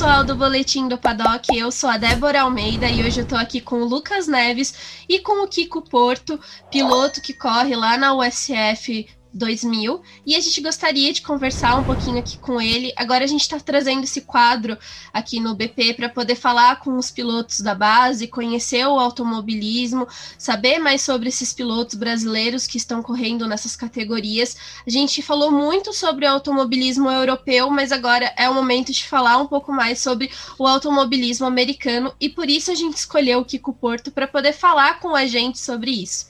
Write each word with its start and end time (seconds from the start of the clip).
pessoal 0.00 0.24
do 0.24 0.34
Boletim 0.34 0.88
do 0.88 0.96
Paddock, 0.96 1.54
eu 1.54 1.70
sou 1.70 1.90
a 1.90 1.98
Débora 1.98 2.40
Almeida 2.40 2.88
e 2.88 3.04
hoje 3.04 3.20
eu 3.20 3.26
tô 3.26 3.36
aqui 3.36 3.60
com 3.60 3.82
o 3.82 3.84
Lucas 3.84 4.26
Neves 4.26 5.02
e 5.06 5.18
com 5.18 5.44
o 5.44 5.46
Kiko 5.46 5.82
Porto, 5.82 6.40
piloto 6.70 7.20
que 7.20 7.34
corre 7.34 7.76
lá 7.76 7.98
na 7.98 8.14
USF 8.14 9.06
2000 9.32 10.02
e 10.26 10.34
a 10.34 10.40
gente 10.40 10.60
gostaria 10.60 11.12
de 11.12 11.22
conversar 11.22 11.76
um 11.76 11.84
pouquinho 11.84 12.18
aqui 12.18 12.38
com 12.38 12.60
ele. 12.60 12.92
Agora 12.96 13.24
a 13.24 13.26
gente 13.26 13.42
está 13.42 13.58
trazendo 13.58 14.04
esse 14.04 14.22
quadro 14.22 14.76
aqui 15.12 15.40
no 15.40 15.54
BP 15.54 15.94
para 15.94 16.08
poder 16.08 16.34
falar 16.34 16.80
com 16.80 16.96
os 16.96 17.10
pilotos 17.10 17.60
da 17.60 17.74
base, 17.74 18.26
conhecer 18.26 18.86
o 18.86 18.98
automobilismo, 18.98 20.06
saber 20.36 20.78
mais 20.78 21.02
sobre 21.02 21.28
esses 21.28 21.52
pilotos 21.52 21.94
brasileiros 21.94 22.66
que 22.66 22.76
estão 22.76 23.02
correndo 23.02 23.46
nessas 23.46 23.76
categorias. 23.76 24.56
A 24.86 24.90
gente 24.90 25.22
falou 25.22 25.50
muito 25.50 25.92
sobre 25.92 26.26
o 26.26 26.30
automobilismo 26.30 27.10
europeu, 27.10 27.70
mas 27.70 27.92
agora 27.92 28.32
é 28.36 28.48
o 28.48 28.54
momento 28.54 28.92
de 28.92 29.06
falar 29.06 29.38
um 29.38 29.46
pouco 29.46 29.72
mais 29.72 30.00
sobre 30.00 30.30
o 30.58 30.66
automobilismo 30.66 31.46
americano 31.46 32.12
e 32.20 32.28
por 32.28 32.48
isso 32.48 32.70
a 32.70 32.74
gente 32.74 32.96
escolheu 32.96 33.40
o 33.40 33.44
Kiko 33.44 33.72
Porto 33.72 34.10
para 34.10 34.26
poder 34.26 34.52
falar 34.52 35.00
com 35.00 35.14
a 35.14 35.26
gente 35.26 35.58
sobre 35.58 35.90
isso. 35.90 36.26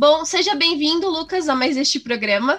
Bom, 0.00 0.24
seja 0.24 0.54
bem-vindo, 0.54 1.10
Lucas, 1.10 1.46
a 1.46 1.54
mais 1.54 1.76
este 1.76 2.00
programa. 2.00 2.58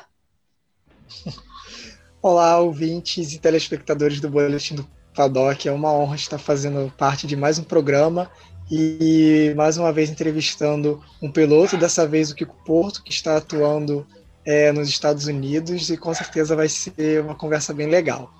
Olá, 2.21 2.59
ouvintes 2.59 3.33
e 3.33 3.39
telespectadores 3.39 4.21
do 4.21 4.29
Boletim 4.29 4.75
do 4.75 4.87
Paddock. 5.15 5.67
É 5.67 5.71
uma 5.71 5.91
honra 5.91 6.15
estar 6.15 6.37
fazendo 6.37 6.93
parte 6.95 7.25
de 7.25 7.35
mais 7.35 7.57
um 7.57 7.63
programa 7.63 8.29
e 8.69 9.55
mais 9.57 9.75
uma 9.75 9.91
vez 9.91 10.11
entrevistando 10.11 11.03
um 11.19 11.31
piloto, 11.31 11.77
dessa 11.77 12.05
vez 12.05 12.29
o 12.29 12.35
Kiko 12.35 12.55
Porto, 12.63 13.01
que 13.01 13.09
está 13.09 13.37
atuando 13.37 14.05
é, 14.45 14.71
nos 14.71 14.87
Estados 14.87 15.25
Unidos 15.25 15.89
e 15.89 15.97
com 15.97 16.13
certeza 16.13 16.55
vai 16.55 16.69
ser 16.69 17.23
uma 17.23 17.33
conversa 17.33 17.73
bem 17.73 17.87
legal. 17.87 18.31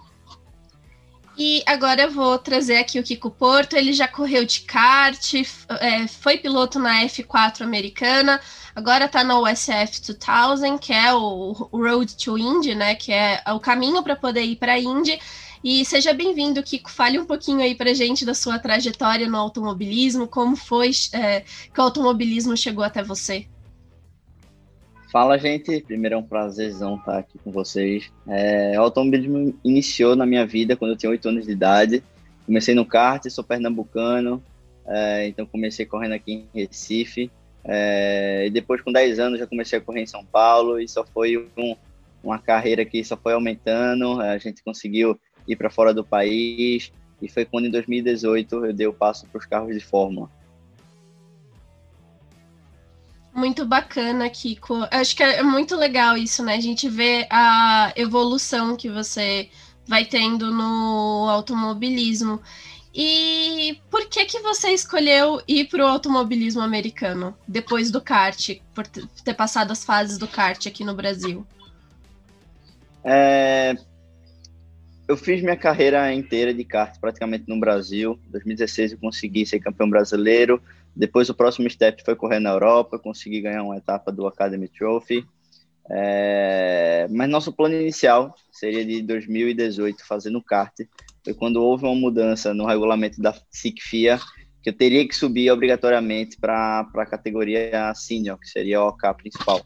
E 1.37 1.63
agora 1.65 2.03
eu 2.03 2.11
vou 2.11 2.37
trazer 2.37 2.77
aqui 2.77 2.99
o 2.99 3.03
Kiko 3.03 3.31
Porto. 3.31 3.75
Ele 3.75 3.93
já 3.93 4.07
correu 4.07 4.45
de 4.45 4.61
kart, 4.61 5.33
é, 5.79 6.07
foi 6.07 6.37
piloto 6.37 6.77
na 6.77 7.03
F4 7.05 7.61
americana, 7.61 8.39
agora 8.75 9.05
está 9.05 9.23
na 9.23 9.39
USF 9.39 10.01
2000, 10.01 10.77
que 10.79 10.93
é 10.93 11.13
o 11.13 11.51
Road 11.71 12.15
to 12.17 12.37
Indy, 12.37 12.75
né? 12.75 12.95
Que 12.95 13.13
é 13.13 13.41
o 13.47 13.59
caminho 13.59 14.03
para 14.03 14.15
poder 14.15 14.43
ir 14.43 14.57
para 14.57 14.73
a 14.73 14.79
Indy. 14.79 15.19
E 15.63 15.85
seja 15.85 16.13
bem-vindo, 16.13 16.63
Kiko. 16.63 16.89
Fale 16.89 17.19
um 17.19 17.25
pouquinho 17.25 17.61
aí 17.61 17.75
para 17.75 17.93
gente 17.93 18.25
da 18.25 18.33
sua 18.33 18.57
trajetória 18.57 19.27
no 19.27 19.37
automobilismo, 19.37 20.27
como 20.27 20.55
foi 20.55 20.91
é, 21.13 21.41
que 21.41 21.79
o 21.79 21.83
automobilismo 21.83 22.57
chegou 22.57 22.83
até 22.83 23.03
você. 23.03 23.47
Fala, 25.11 25.37
gente. 25.37 25.81
Primeiro 25.81 26.15
é 26.15 26.17
um 26.17 26.23
prazerzão 26.23 26.95
estar 26.95 27.17
aqui 27.17 27.37
com 27.37 27.51
vocês. 27.51 28.09
É, 28.25 28.79
o 28.79 28.83
automobilismo 28.83 29.53
iniciou 29.61 30.15
na 30.15 30.25
minha 30.25 30.47
vida 30.47 30.77
quando 30.77 30.91
eu 30.91 30.97
tinha 30.97 31.09
8 31.09 31.27
anos 31.27 31.45
de 31.45 31.51
idade. 31.51 32.01
Comecei 32.45 32.73
no 32.73 32.85
kart, 32.85 33.29
sou 33.29 33.43
pernambucano, 33.43 34.41
é, 34.87 35.27
então 35.27 35.45
comecei 35.45 35.85
correndo 35.85 36.13
aqui 36.13 36.31
em 36.31 36.47
Recife. 36.55 37.29
É, 37.65 38.45
e 38.47 38.49
depois, 38.49 38.81
com 38.81 38.91
10 38.91 39.19
anos, 39.19 39.39
já 39.39 39.45
comecei 39.45 39.79
a 39.79 39.81
correr 39.81 40.01
em 40.01 40.07
São 40.07 40.23
Paulo 40.25 40.79
e 40.79 40.87
só 40.87 41.03
foi 41.03 41.37
um, 41.57 41.75
uma 42.23 42.39
carreira 42.39 42.85
que 42.85 43.03
só 43.03 43.17
foi 43.17 43.33
aumentando. 43.33 44.21
A 44.21 44.37
gente 44.37 44.63
conseguiu 44.63 45.19
ir 45.45 45.57
para 45.57 45.69
fora 45.69 45.93
do 45.93 46.05
país 46.05 46.89
e 47.21 47.27
foi 47.27 47.43
quando, 47.43 47.65
em 47.65 47.71
2018, 47.71 48.65
eu 48.65 48.73
dei 48.73 48.87
o 48.87 48.93
passo 48.93 49.27
para 49.27 49.39
os 49.39 49.45
carros 49.45 49.75
de 49.75 49.83
Fórmula. 49.83 50.29
Muito 53.33 53.65
bacana, 53.65 54.29
Kiko. 54.29 54.85
Acho 54.91 55.15
que 55.15 55.23
é 55.23 55.41
muito 55.41 55.75
legal 55.75 56.17
isso, 56.17 56.43
né? 56.43 56.55
A 56.55 56.61
gente 56.61 56.89
vê 56.89 57.27
a 57.29 57.93
evolução 57.95 58.75
que 58.75 58.89
você 58.89 59.49
vai 59.87 60.05
tendo 60.05 60.51
no 60.51 61.27
automobilismo. 61.29 62.41
E 62.93 63.79
por 63.89 64.07
que 64.09 64.25
que 64.25 64.39
você 64.39 64.71
escolheu 64.71 65.41
ir 65.47 65.69
para 65.69 65.83
o 65.83 65.87
automobilismo 65.87 66.61
americano 66.61 67.33
depois 67.47 67.89
do 67.89 68.01
kart, 68.01 68.57
por 68.75 68.85
ter 68.85 69.33
passado 69.33 69.71
as 69.71 69.83
fases 69.83 70.17
do 70.17 70.27
kart 70.27 70.67
aqui 70.67 70.83
no 70.83 70.93
Brasil? 70.93 71.47
É... 73.03 73.75
Eu 75.07 75.17
fiz 75.17 75.41
minha 75.41 75.57
carreira 75.57 76.13
inteira 76.13 76.53
de 76.53 76.63
kart 76.65 76.99
praticamente 76.99 77.45
no 77.47 77.59
Brasil. 77.59 78.19
Em 78.27 78.31
2016 78.31 78.91
eu 78.91 78.97
consegui 78.97 79.45
ser 79.45 79.59
campeão 79.59 79.89
brasileiro. 79.89 80.61
Depois 80.95 81.29
o 81.29 81.33
próximo 81.33 81.69
step 81.69 82.03
foi 82.03 82.15
correr 82.15 82.39
na 82.39 82.51
Europa, 82.51 82.99
consegui 82.99 83.41
ganhar 83.41 83.63
uma 83.63 83.77
etapa 83.77 84.11
do 84.11 84.27
Academy 84.27 84.67
Trophy. 84.67 85.25
É... 85.89 87.07
Mas 87.09 87.29
nosso 87.29 87.51
plano 87.51 87.75
inicial 87.75 88.35
seria 88.51 88.85
de 88.85 89.01
2018 89.01 90.05
fazer 90.05 90.29
no 90.29 90.43
kart. 90.43 90.73
Foi 91.23 91.33
quando 91.33 91.63
houve 91.63 91.85
uma 91.85 91.95
mudança 91.95 92.53
no 92.53 92.65
regulamento 92.65 93.21
da 93.21 93.33
SICFIA, 93.49 94.19
que 94.61 94.69
eu 94.69 94.73
teria 94.73 95.07
que 95.07 95.15
subir 95.15 95.49
obrigatoriamente 95.51 96.37
para 96.39 96.87
a 96.93 97.05
categoria 97.05 97.93
senior, 97.95 98.37
que 98.39 98.47
seria 98.47 98.79
a 98.79 98.87
OK 98.87 99.13
principal. 99.15 99.61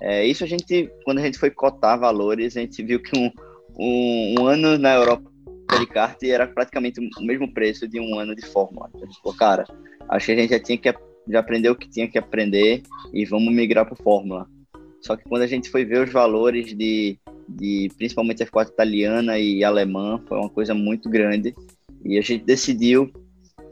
É, 0.00 0.26
isso 0.26 0.42
a 0.44 0.46
gente, 0.46 0.90
quando 1.04 1.18
a 1.18 1.22
gente 1.22 1.38
foi 1.38 1.50
cotar 1.50 1.98
valores, 1.98 2.56
a 2.56 2.60
gente 2.60 2.82
viu 2.82 3.00
que 3.00 3.16
um, 3.16 3.30
um, 3.78 4.34
um 4.40 4.46
ano 4.46 4.76
na 4.76 4.94
Europa 4.94 5.33
de 5.78 5.86
kart 5.86 6.22
era 6.22 6.46
praticamente 6.46 7.00
o 7.00 7.22
mesmo 7.22 7.52
preço 7.52 7.88
de 7.88 8.00
um 8.00 8.18
ano 8.18 8.34
de 8.34 8.44
Fórmula. 8.46 8.90
Então, 8.94 9.08
tipo, 9.08 9.34
cara, 9.36 9.64
acho 10.08 10.26
que 10.26 10.32
a 10.32 10.36
gente 10.36 10.50
já 10.50 10.60
tinha 10.60 10.78
que 10.78 10.88
já 11.28 11.40
aprendeu 11.40 11.72
o 11.72 11.76
que 11.76 11.88
tinha 11.88 12.08
que 12.08 12.18
aprender 12.18 12.82
e 13.12 13.24
vamos 13.24 13.52
migrar 13.52 13.86
para 13.86 13.96
Fórmula. 13.96 14.46
Só 15.00 15.16
que 15.16 15.24
quando 15.24 15.42
a 15.42 15.46
gente 15.46 15.70
foi 15.70 15.84
ver 15.84 16.02
os 16.02 16.12
valores 16.12 16.74
de, 16.76 17.18
de 17.48 17.90
principalmente 17.96 18.44
F4 18.44 18.68
italiana 18.68 19.38
e 19.38 19.64
alemã, 19.64 20.20
foi 20.26 20.38
uma 20.38 20.48
coisa 20.48 20.74
muito 20.74 21.08
grande. 21.08 21.54
E 22.04 22.18
a 22.18 22.22
gente 22.22 22.44
decidiu, 22.44 23.10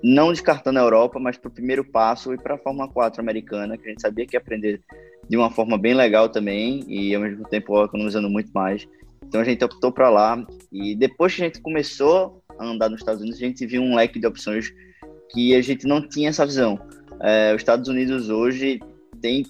não 0.02 0.30
descartando 0.30 0.78
a 0.78 0.82
Europa, 0.82 1.18
mas 1.18 1.36
para 1.36 1.48
o 1.48 1.52
primeiro 1.52 1.84
passo 1.84 2.32
ir 2.32 2.40
para 2.40 2.54
a 2.54 2.58
Fórmula 2.58 2.88
4 2.88 3.20
americana, 3.20 3.76
que 3.76 3.86
a 3.86 3.90
gente 3.90 4.02
sabia 4.02 4.26
que 4.26 4.36
ia 4.36 4.40
aprender 4.40 4.80
de 5.28 5.36
uma 5.36 5.50
forma 5.50 5.78
bem 5.78 5.94
legal 5.94 6.28
também 6.28 6.84
e 6.88 7.14
ao 7.14 7.22
mesmo 7.22 7.48
tempo 7.48 7.82
economizando 7.82 8.28
muito 8.28 8.50
mais. 8.52 8.86
Então 9.32 9.40
a 9.40 9.44
gente 9.44 9.64
optou 9.64 9.90
para 9.90 10.10
lá 10.10 10.46
e 10.70 10.94
depois 10.94 11.34
que 11.34 11.40
a 11.40 11.46
gente 11.46 11.58
começou 11.62 12.42
a 12.58 12.66
andar 12.66 12.90
nos 12.90 13.00
Estados 13.00 13.22
Unidos, 13.22 13.40
a 13.40 13.46
gente 13.46 13.64
viu 13.64 13.80
um 13.80 13.94
leque 13.96 14.20
de 14.20 14.26
opções 14.26 14.70
que 15.30 15.56
a 15.56 15.62
gente 15.62 15.86
não 15.86 16.06
tinha 16.06 16.28
essa 16.28 16.44
visão. 16.44 16.78
É, 17.18 17.50
os 17.54 17.62
Estados 17.62 17.88
Unidos 17.88 18.28
hoje 18.28 18.78
tem 19.22 19.46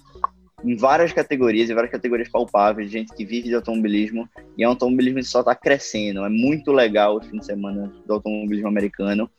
em 0.63 0.77
várias 0.77 1.11
categorias, 1.11 1.69
em 1.69 1.73
várias 1.73 1.91
categorias 1.91 2.29
palpáveis, 2.29 2.89
gente 2.89 3.13
que 3.13 3.25
vive 3.25 3.49
de 3.49 3.55
automobilismo 3.55 4.25
e 4.57 4.63
é 4.63 4.67
um 4.67 4.69
automobilismo 4.69 5.19
que 5.19 5.25
só 5.25 5.41
está 5.41 5.53
crescendo. 5.53 6.23
É 6.23 6.29
muito 6.29 6.71
legal 6.71 7.17
o 7.17 7.21
fim 7.21 7.39
de 7.39 7.45
semana 7.45 7.91
do 8.07 8.13
automobilismo 8.13 8.69
americano. 8.69 9.29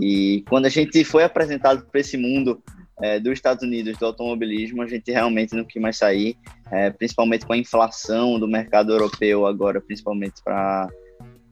E 0.00 0.42
quando 0.48 0.64
a 0.64 0.70
gente 0.70 1.04
foi 1.04 1.22
apresentado 1.22 1.84
para 1.84 2.00
esse 2.00 2.16
mundo 2.16 2.62
é, 3.02 3.18
dos 3.18 3.32
Estados 3.32 3.64
Unidos 3.64 3.98
do 3.98 4.06
automobilismo, 4.06 4.80
a 4.80 4.86
gente 4.86 5.10
realmente 5.10 5.54
não 5.56 5.64
quis 5.64 5.82
mais 5.82 5.96
sair, 5.96 6.36
é, 6.70 6.88
principalmente 6.88 7.44
com 7.44 7.52
a 7.52 7.58
inflação 7.58 8.38
do 8.38 8.46
mercado 8.46 8.92
europeu 8.92 9.44
agora, 9.44 9.80
principalmente 9.80 10.40
para 10.44 10.88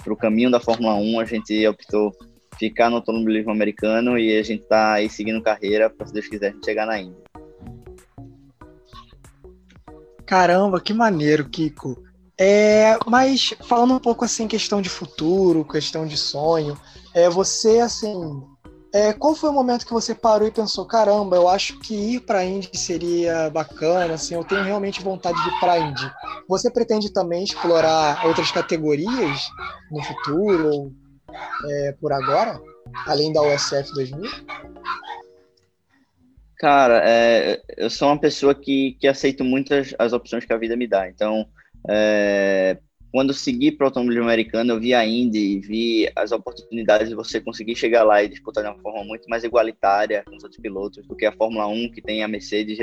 o 0.06 0.16
caminho 0.16 0.50
da 0.50 0.60
Fórmula 0.60 0.94
1, 0.94 1.18
a 1.18 1.24
gente 1.24 1.66
optou 1.66 2.12
ficar 2.56 2.88
no 2.88 2.96
automobilismo 2.96 3.50
americano 3.50 4.16
e 4.16 4.38
a 4.38 4.42
gente 4.44 4.62
está 4.62 4.92
aí 4.92 5.10
seguindo 5.10 5.42
carreira 5.42 5.90
para, 5.90 6.06
se 6.06 6.12
Deus 6.12 6.28
quiser, 6.28 6.50
a 6.50 6.52
gente 6.52 6.64
chegar 6.64 6.86
na 6.86 7.00
Índia. 7.00 7.18
Caramba, 10.24 10.80
que 10.80 10.94
maneiro, 10.94 11.48
Kiko. 11.48 12.00
É, 12.38 12.96
mas 13.06 13.52
falando 13.64 13.94
um 13.94 13.98
pouco 13.98 14.24
assim, 14.24 14.46
questão 14.46 14.80
de 14.80 14.88
futuro, 14.88 15.64
questão 15.64 16.06
de 16.06 16.16
sonho, 16.16 16.78
é, 17.12 17.28
você 17.28 17.80
assim 17.80 18.14
é, 18.92 19.12
qual 19.12 19.34
foi 19.34 19.50
o 19.50 19.52
momento 19.52 19.86
que 19.86 19.92
você 19.92 20.14
parou 20.14 20.48
e 20.48 20.50
pensou, 20.52 20.84
caramba, 20.84 21.36
eu 21.36 21.48
acho 21.48 21.78
que 21.78 21.94
ir 21.94 22.20
para 22.20 22.40
a 22.40 22.44
Indy 22.44 22.76
seria 22.76 23.48
bacana, 23.50 24.14
assim, 24.14 24.34
eu 24.34 24.44
tenho 24.44 24.64
realmente 24.64 25.02
vontade 25.02 25.40
de 25.42 25.48
ir 25.48 25.60
para 25.60 25.72
a 25.72 25.78
Indy. 25.78 26.12
Você 26.48 26.70
pretende 26.70 27.12
também 27.12 27.44
explorar 27.44 28.26
outras 28.26 28.50
categorias 28.50 29.48
no 29.90 30.02
futuro 30.02 30.68
ou 30.68 30.92
é, 31.64 31.92
por 32.00 32.12
agora, 32.12 32.60
além 33.06 33.32
da 33.32 33.42
USF 33.42 33.92
2000? 33.94 34.28
Cara, 36.58 37.00
é, 37.04 37.62
eu 37.76 37.88
sou 37.88 38.08
uma 38.08 38.18
pessoa 38.18 38.54
que, 38.54 38.96
que 39.00 39.06
aceito 39.06 39.44
muitas 39.44 39.94
as 39.98 40.12
opções 40.12 40.44
que 40.44 40.52
a 40.52 40.58
vida 40.58 40.76
me 40.76 40.86
dá. 40.86 41.08
Então, 41.08 41.46
é, 41.88 42.76
quando 43.12 43.34
segui 43.34 43.72
para 43.72 43.84
o 43.84 43.88
automobilismo 43.88 44.24
americano, 44.24 44.72
eu 44.72 44.80
vi 44.80 44.94
a 44.94 45.04
Indy 45.04 45.58
vi 45.60 46.10
as 46.14 46.30
oportunidades 46.30 47.08
de 47.08 47.14
você 47.14 47.40
conseguir 47.40 47.74
chegar 47.74 48.04
lá 48.04 48.22
e 48.22 48.28
disputar 48.28 48.62
de 48.62 48.70
uma 48.70 48.78
forma 48.78 49.04
muito 49.04 49.28
mais 49.28 49.42
igualitária 49.42 50.22
com 50.24 50.36
os 50.36 50.44
outros 50.44 50.60
pilotos 50.60 51.06
do 51.06 51.16
que 51.16 51.26
a 51.26 51.32
Fórmula 51.32 51.66
1, 51.66 51.90
que 51.90 52.00
tem 52.00 52.22
a 52.22 52.28
Mercedes 52.28 52.78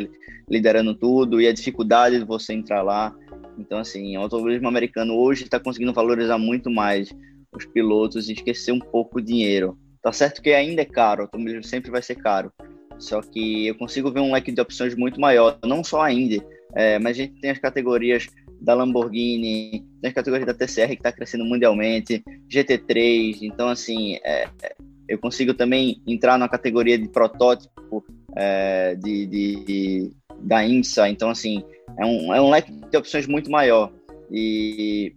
liderando 0.50 0.94
tudo, 0.94 1.40
e 1.40 1.48
a 1.48 1.54
dificuldade 1.54 2.20
de 2.20 2.26
você 2.26 2.54
entrar 2.54 2.82
lá. 2.82 3.16
Então, 3.58 3.80
assim, 3.80 4.18
o 4.18 4.22
automobilismo 4.22 4.68
americano 4.68 5.16
hoje 5.16 5.46
está 5.46 5.60
conseguindo 5.60 5.94
valorizar 5.94 6.38
muito 6.38 6.70
mais 6.70 7.10
os 7.56 7.66
pilotos 7.66 8.30
e 8.30 8.34
esquecer 8.34 8.74
um 8.74 8.80
pouco 8.80 9.20
o 9.20 9.22
dinheiro. 9.22 9.78
Tá 10.02 10.12
certo 10.12 10.42
que 10.42 10.52
ainda 10.52 10.82
é 10.82 10.86
caro, 10.86 11.22
o 11.22 11.24
automobilismo 11.24 11.64
sempre 11.64 11.90
vai 11.90 12.02
ser 12.02 12.16
caro, 12.16 12.52
só 13.00 13.22
que 13.22 13.68
eu 13.68 13.76
consigo 13.76 14.12
ver 14.12 14.20
um 14.20 14.32
leque 14.32 14.52
de 14.52 14.62
opções 14.62 14.96
muito 14.96 15.20
maior, 15.20 15.58
não 15.66 15.84
só 15.84 16.02
a 16.02 16.12
Indy, 16.12 16.42
é, 16.76 17.00
mas 17.00 17.18
a 17.18 17.22
gente 17.22 17.40
tem 17.40 17.50
as 17.50 17.60
categorias 17.60 18.28
da 18.62 18.74
Lamborghini, 18.74 19.86
nas 20.02 20.14
categorias 20.14 20.48
da 20.48 20.54
TCR 20.54 20.88
que 20.88 20.94
está 20.96 21.12
crescendo 21.12 21.46
mundialmente, 21.46 22.24
GT3. 22.50 23.40
Então, 23.42 23.70
assim, 23.70 24.16
é, 24.24 24.48
é, 24.62 24.76
eu 25.08 25.18
consigo 25.18 25.54
também 25.54 26.02
entrar 26.06 26.38
na 26.38 26.50
categoria 26.50 26.98
de 26.98 27.08
protótipo 27.08 28.04
é, 28.36 28.96
de, 28.96 29.26
de, 29.26 30.12
da 30.40 30.66
IMSA. 30.66 31.10
Então, 31.10 31.30
assim, 31.30 31.64
é 31.98 32.06
um, 32.06 32.34
é 32.34 32.42
um 32.42 32.50
leque 32.50 32.72
de 32.72 32.98
opções 32.98 33.28
muito 33.28 33.50
maior. 33.50 33.92
E 34.32 35.16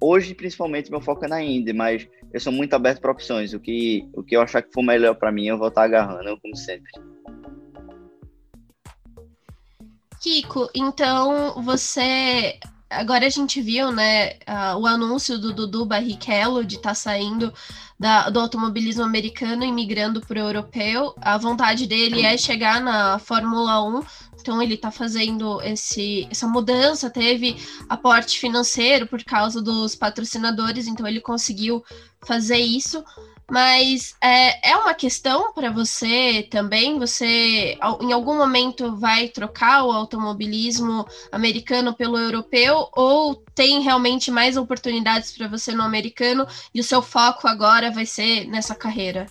hoje, 0.00 0.34
principalmente, 0.34 0.90
meu 0.90 1.00
foco 1.00 1.24
é 1.24 1.28
na 1.28 1.42
Indy, 1.42 1.72
mas 1.72 2.08
eu 2.32 2.40
sou 2.40 2.52
muito 2.52 2.74
aberto 2.74 3.00
para 3.00 3.12
opções. 3.12 3.52
O 3.52 3.60
que, 3.60 4.08
o 4.14 4.22
que 4.22 4.36
eu 4.36 4.40
achar 4.40 4.62
que 4.62 4.72
for 4.72 4.82
melhor 4.82 5.14
para 5.14 5.32
mim, 5.32 5.46
eu 5.46 5.58
vou 5.58 5.68
estar 5.68 5.82
tá 5.82 5.86
agarrando, 5.86 6.38
como 6.40 6.56
sempre. 6.56 6.90
Kiko, 10.20 10.68
então 10.74 11.60
você. 11.62 12.58
Agora 12.90 13.24
a 13.24 13.30
gente 13.30 13.62
viu, 13.62 13.90
né, 13.90 14.32
uh, 14.48 14.76
o 14.76 14.86
anúncio 14.86 15.38
do 15.38 15.52
Dudu 15.52 15.86
Barrichello 15.86 16.64
de 16.64 16.74
estar 16.74 16.90
tá 16.90 16.94
saindo 16.94 17.54
da, 17.98 18.28
do 18.28 18.40
automobilismo 18.40 19.02
americano 19.02 19.64
e 19.64 19.72
migrando 19.72 20.20
para 20.20 20.38
o 20.38 20.46
europeu. 20.46 21.14
A 21.20 21.38
vontade 21.38 21.86
dele 21.86 22.22
é 22.22 22.36
chegar 22.36 22.80
na 22.80 23.18
Fórmula 23.18 23.82
1, 23.82 24.02
então 24.40 24.60
ele 24.60 24.74
está 24.74 24.90
fazendo 24.90 25.62
esse, 25.62 26.26
essa 26.30 26.48
mudança. 26.48 27.08
Teve 27.08 27.56
aporte 27.88 28.38
financeiro 28.38 29.06
por 29.06 29.22
causa 29.24 29.62
dos 29.62 29.94
patrocinadores, 29.94 30.86
então 30.86 31.06
ele 31.06 31.20
conseguiu 31.20 31.82
fazer 32.26 32.58
isso. 32.58 33.02
Mas 33.50 34.14
é, 34.22 34.70
é 34.70 34.76
uma 34.76 34.94
questão 34.94 35.52
para 35.52 35.72
você 35.72 36.46
também? 36.48 37.00
Você 37.00 37.76
em 38.00 38.12
algum 38.12 38.36
momento 38.36 38.96
vai 38.96 39.28
trocar 39.28 39.84
o 39.84 39.90
automobilismo 39.90 41.04
americano 41.32 41.92
pelo 41.92 42.16
europeu 42.16 42.88
ou 42.94 43.34
tem 43.52 43.80
realmente 43.80 44.30
mais 44.30 44.56
oportunidades 44.56 45.36
para 45.36 45.48
você 45.48 45.72
no 45.72 45.82
americano 45.82 46.46
e 46.72 46.80
o 46.80 46.84
seu 46.84 47.02
foco 47.02 47.48
agora 47.48 47.90
vai 47.90 48.06
ser 48.06 48.46
nessa 48.46 48.74
carreira? 48.74 49.26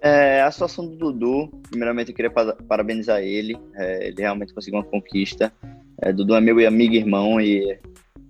É, 0.00 0.40
a 0.40 0.50
situação 0.50 0.86
do 0.86 0.96
Dudu, 0.96 1.50
primeiramente 1.68 2.10
eu 2.10 2.16
queria 2.16 2.30
parabenizar 2.30 3.20
ele, 3.20 3.58
é, 3.74 4.08
ele 4.08 4.22
realmente 4.22 4.54
conseguiu 4.54 4.80
uma 4.80 4.86
conquista. 4.86 5.52
É, 6.00 6.10
Dudu 6.10 6.34
é 6.34 6.40
meu 6.40 6.66
amigo 6.66 6.94
e 6.94 6.98
irmão 6.98 7.38
e 7.38 7.78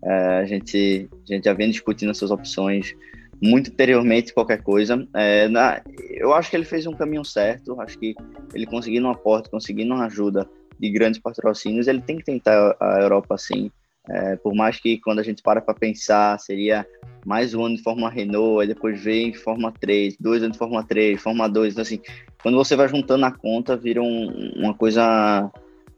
é, 0.02 0.38
a, 0.40 0.44
gente, 0.46 1.08
a 1.12 1.32
gente 1.32 1.44
já 1.44 1.52
vem 1.52 1.70
discutindo 1.70 2.10
essas 2.10 2.32
opções 2.32 2.96
muito 3.42 3.70
anteriormente 3.70 4.34
qualquer 4.34 4.62
coisa. 4.62 5.06
É, 5.14 5.48
na, 5.48 5.80
eu 6.10 6.32
acho 6.32 6.50
que 6.50 6.56
ele 6.56 6.64
fez 6.64 6.86
um 6.86 6.94
caminho 6.94 7.24
certo, 7.24 7.80
acho 7.80 7.98
que 7.98 8.14
ele 8.54 8.66
conseguindo 8.66 9.06
um 9.06 9.10
aporte, 9.10 9.50
conseguindo 9.50 9.94
uma 9.94 10.06
ajuda 10.06 10.48
de 10.78 10.90
grandes 10.90 11.20
patrocínios, 11.20 11.88
ele 11.88 12.00
tem 12.00 12.16
que 12.18 12.24
tentar 12.24 12.76
a 12.80 13.00
Europa 13.00 13.36
sim. 13.36 13.70
É, 14.10 14.36
por 14.36 14.54
mais 14.54 14.80
que 14.80 14.98
quando 14.98 15.18
a 15.18 15.22
gente 15.22 15.42
para 15.42 15.60
para 15.60 15.74
pensar, 15.74 16.38
seria 16.40 16.86
mais 17.26 17.52
um 17.52 17.64
ano 17.64 17.76
de 17.76 17.82
Fórmula 17.82 18.08
Renault, 18.08 18.62
aí 18.62 18.66
depois 18.66 18.98
vem 19.02 19.34
Fórmula 19.34 19.72
3, 19.78 20.16
dois 20.18 20.42
anos 20.42 20.54
de 20.54 20.58
Fórmula 20.58 20.82
3, 20.82 21.20
Fórmula 21.20 21.48
2, 21.48 21.74
então 21.74 21.82
assim, 21.82 22.00
quando 22.42 22.56
você 22.56 22.74
vai 22.74 22.88
juntando 22.88 23.26
a 23.26 23.32
conta, 23.32 23.76
vira 23.76 24.00
um, 24.00 24.52
uma 24.56 24.72
coisa 24.72 25.50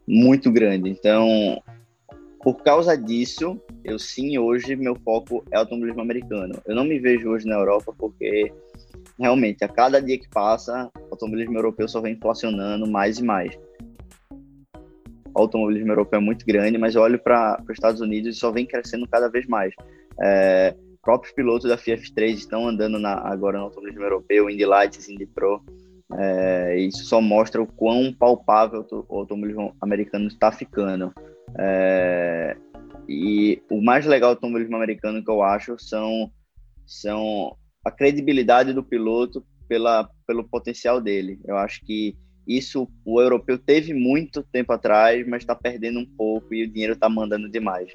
muito 0.05 0.51
grande. 0.51 0.89
Então, 0.89 1.61
por 2.43 2.61
causa 2.63 2.97
disso, 2.97 3.61
eu 3.83 3.97
sim, 3.97 4.37
hoje, 4.37 4.75
meu 4.75 4.95
foco 4.95 5.43
é 5.51 5.57
automobilismo 5.57 6.01
americano. 6.01 6.53
Eu 6.65 6.75
não 6.75 6.83
me 6.83 6.99
vejo 6.99 7.29
hoje 7.29 7.47
na 7.47 7.55
Europa 7.55 7.93
porque, 7.97 8.51
realmente, 9.17 9.63
a 9.63 9.67
cada 9.67 9.99
dia 10.01 10.17
que 10.17 10.29
passa, 10.29 10.89
o 10.95 11.11
automobilismo 11.11 11.57
europeu 11.57 11.87
só 11.87 11.99
vem 12.01 12.13
inflacionando 12.13 12.89
mais 12.89 13.17
e 13.17 13.23
mais. 13.23 13.57
O 15.33 15.41
automobilismo 15.41 15.91
europeu 15.91 16.19
é 16.19 16.23
muito 16.23 16.45
grande, 16.45 16.77
mas 16.77 16.95
eu 16.95 17.01
olho 17.01 17.19
para 17.19 17.61
os 17.63 17.71
Estados 17.71 18.01
Unidos 18.01 18.35
e 18.35 18.39
só 18.39 18.51
vem 18.51 18.65
crescendo 18.65 19.07
cada 19.07 19.29
vez 19.29 19.47
mais. 19.47 19.73
É, 20.21 20.75
próprios 21.01 21.33
pilotos 21.33 21.69
da 21.69 21.77
FF3 21.77 22.33
estão 22.33 22.67
andando 22.67 22.99
na, 22.99 23.13
agora 23.27 23.57
no 23.57 23.65
automobilismo 23.65 24.03
europeu, 24.03 24.49
Indy 24.49 24.65
Lights, 24.65 25.09
Indy 25.09 25.25
Pro. 25.25 25.63
É, 26.17 26.77
isso 26.77 27.05
só 27.05 27.21
mostra 27.21 27.61
o 27.61 27.65
quão 27.65 28.13
palpável 28.13 28.85
o 28.91 29.19
automobilismo 29.19 29.73
americano 29.81 30.27
está 30.27 30.51
ficando. 30.51 31.13
É, 31.57 32.55
e 33.11 33.61
o 33.69 33.81
mais 33.81 34.05
legal 34.05 34.31
do 34.31 34.37
automobilismo 34.37 34.77
americano 34.77 35.23
que 35.23 35.29
eu 35.29 35.43
acho 35.43 35.77
são, 35.77 36.31
são 36.87 37.57
a 37.85 37.91
credibilidade 37.91 38.71
do 38.71 38.81
piloto 38.81 39.45
pela, 39.67 40.09
pelo 40.25 40.47
potencial 40.47 41.01
dele. 41.01 41.37
Eu 41.45 41.57
acho 41.57 41.81
que 41.81 42.15
isso 42.47 42.87
o 43.05 43.19
europeu 43.19 43.57
teve 43.57 43.93
muito 43.93 44.43
tempo 44.43 44.71
atrás, 44.71 45.27
mas 45.27 45.43
está 45.43 45.53
perdendo 45.53 45.99
um 45.99 46.05
pouco 46.05 46.53
e 46.53 46.63
o 46.63 46.71
dinheiro 46.71 46.93
está 46.93 47.09
mandando 47.09 47.49
demais. 47.49 47.91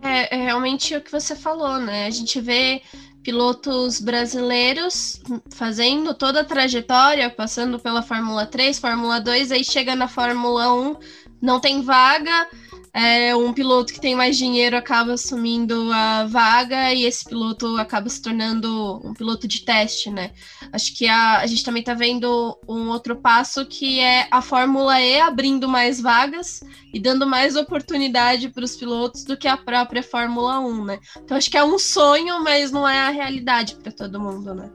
É, 0.00 0.36
é, 0.36 0.44
realmente 0.44 0.94
o 0.94 1.00
que 1.00 1.10
você 1.10 1.34
falou, 1.34 1.78
né? 1.78 2.06
A 2.06 2.10
gente 2.10 2.40
vê 2.40 2.82
pilotos 3.22 4.00
brasileiros 4.00 5.20
fazendo 5.50 6.14
toda 6.14 6.42
a 6.42 6.44
trajetória, 6.44 7.30
passando 7.30 7.80
pela 7.80 8.02
Fórmula 8.02 8.46
3, 8.46 8.78
Fórmula 8.78 9.18
2, 9.18 9.50
aí 9.50 9.64
chega 9.64 9.96
na 9.96 10.06
Fórmula 10.06 10.72
1, 10.72 10.96
não 11.44 11.60
tem 11.60 11.82
vaga, 11.82 12.48
é, 12.94 13.34
um 13.34 13.52
piloto 13.52 13.92
que 13.92 14.00
tem 14.00 14.14
mais 14.14 14.38
dinheiro 14.38 14.76
acaba 14.76 15.12
assumindo 15.12 15.92
a 15.92 16.26
vaga 16.26 16.94
e 16.94 17.04
esse 17.04 17.24
piloto 17.24 17.76
acaba 17.76 18.08
se 18.08 18.22
tornando 18.22 19.00
um 19.04 19.12
piloto 19.12 19.48
de 19.48 19.62
teste, 19.62 20.10
né? 20.10 20.30
Acho 20.72 20.96
que 20.96 21.08
a, 21.08 21.40
a 21.40 21.46
gente 21.46 21.64
também 21.64 21.80
está 21.80 21.92
vendo 21.92 22.56
um 22.68 22.88
outro 22.88 23.16
passo 23.16 23.66
que 23.66 24.00
é 24.00 24.26
a 24.30 24.40
Fórmula 24.40 25.00
E 25.00 25.20
abrindo 25.20 25.68
mais 25.68 26.00
vagas 26.00 26.62
e 26.94 27.00
dando 27.00 27.26
mais 27.26 27.56
oportunidade 27.56 28.48
para 28.48 28.64
os 28.64 28.76
pilotos 28.76 29.24
do 29.24 29.36
que 29.36 29.48
a 29.48 29.56
própria 29.56 30.02
Fórmula 30.02 30.60
1, 30.60 30.84
né? 30.84 30.98
Então 31.18 31.36
acho 31.36 31.50
que 31.50 31.58
é 31.58 31.64
um 31.64 31.78
sonho, 31.78 32.42
mas 32.42 32.70
não 32.70 32.88
é 32.88 33.00
a 33.00 33.10
realidade 33.10 33.74
para 33.74 33.90
todo 33.90 34.20
mundo, 34.20 34.54
né? 34.54 34.70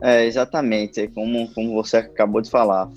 É, 0.00 0.26
exatamente, 0.26 1.08
como, 1.08 1.52
como 1.54 1.72
você 1.72 1.96
acabou 1.96 2.40
de 2.40 2.50
falar. 2.50 2.88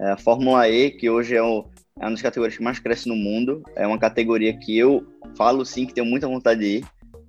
É, 0.00 0.12
a 0.12 0.16
Fórmula 0.16 0.68
E, 0.68 0.92
que 0.92 1.10
hoje 1.10 1.36
é 1.36 1.42
o, 1.42 1.64
é 2.00 2.04
uma 2.04 2.12
das 2.12 2.22
categorias 2.22 2.56
que 2.56 2.62
mais 2.62 2.78
cresce 2.78 3.08
no 3.08 3.16
mundo. 3.16 3.62
É 3.76 3.86
uma 3.86 3.98
categoria 3.98 4.56
que 4.56 4.76
eu 4.76 5.06
falo 5.36 5.64
sim 5.64 5.86
que 5.86 5.94
tenho 5.94 6.06
muita 6.06 6.28
vontade 6.28 6.60
de 6.60 6.66
ir. 6.78 6.84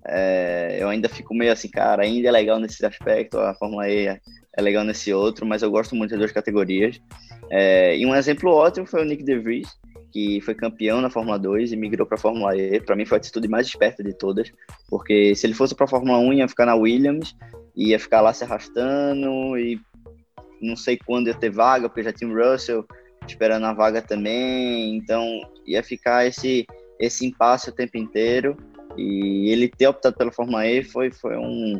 É, 0.05 0.77
eu 0.79 0.87
ainda 0.89 1.09
fico 1.09 1.33
meio 1.33 1.51
assim, 1.51 1.69
cara, 1.69 2.03
ainda 2.03 2.27
é 2.27 2.31
legal 2.31 2.59
nesse 2.59 2.83
aspecto, 2.85 3.37
a 3.37 3.53
Fórmula 3.53 3.89
E 3.89 4.07
é, 4.07 4.19
é 4.57 4.61
legal 4.61 4.83
nesse 4.83 5.13
outro, 5.13 5.45
mas 5.45 5.61
eu 5.61 5.69
gosto 5.69 5.95
muito 5.95 6.11
das 6.11 6.19
duas 6.19 6.31
categorias. 6.31 6.99
É, 7.49 7.97
e 7.97 8.05
um 8.05 8.15
exemplo 8.15 8.51
ótimo 8.51 8.85
foi 8.85 9.01
o 9.01 9.05
Nick 9.05 9.23
DeVries, 9.23 9.67
que 10.11 10.41
foi 10.41 10.55
campeão 10.55 11.01
na 11.01 11.09
Fórmula 11.09 11.37
2 11.37 11.71
e 11.71 11.75
migrou 11.75 12.07
para 12.07 12.15
a 12.15 12.19
Fórmula 12.19 12.55
E. 12.55 12.79
Para 12.79 12.95
mim 12.95 13.05
foi 13.05 13.17
a 13.17 13.19
atitude 13.19 13.47
mais 13.47 13.67
esperta 13.67 14.03
de 14.03 14.13
todas, 14.13 14.51
porque 14.87 15.35
se 15.35 15.45
ele 15.45 15.53
fosse 15.53 15.75
para 15.75 15.85
a 15.85 15.89
Fórmula 15.89 16.17
1 16.19 16.33
ia 16.33 16.47
ficar 16.47 16.65
na 16.65 16.75
Williams, 16.75 17.35
ia 17.75 17.99
ficar 17.99 18.21
lá 18.21 18.33
se 18.33 18.43
arrastando 18.43 19.57
e 19.57 19.79
não 20.61 20.75
sei 20.75 20.97
quando 20.97 21.27
ia 21.27 21.33
ter 21.33 21.49
vaga, 21.49 21.87
porque 21.87 22.03
já 22.03 22.11
tinha 22.11 22.29
o 22.29 22.35
Russell, 22.35 22.85
esperando 23.29 23.65
a 23.65 23.73
vaga 23.73 24.01
também, 24.01 24.95
então 24.95 25.25
ia 25.65 25.83
ficar 25.83 26.25
esse, 26.25 26.65
esse 26.99 27.25
impasse 27.25 27.69
o 27.69 27.73
tempo 27.73 27.97
inteiro. 27.97 28.57
E 28.97 29.49
ele 29.49 29.69
ter 29.69 29.87
optado 29.87 30.17
pela 30.17 30.31
Fórmula 30.31 30.67
E 30.67 30.83
foi, 30.83 31.11
foi, 31.11 31.37
um, 31.37 31.79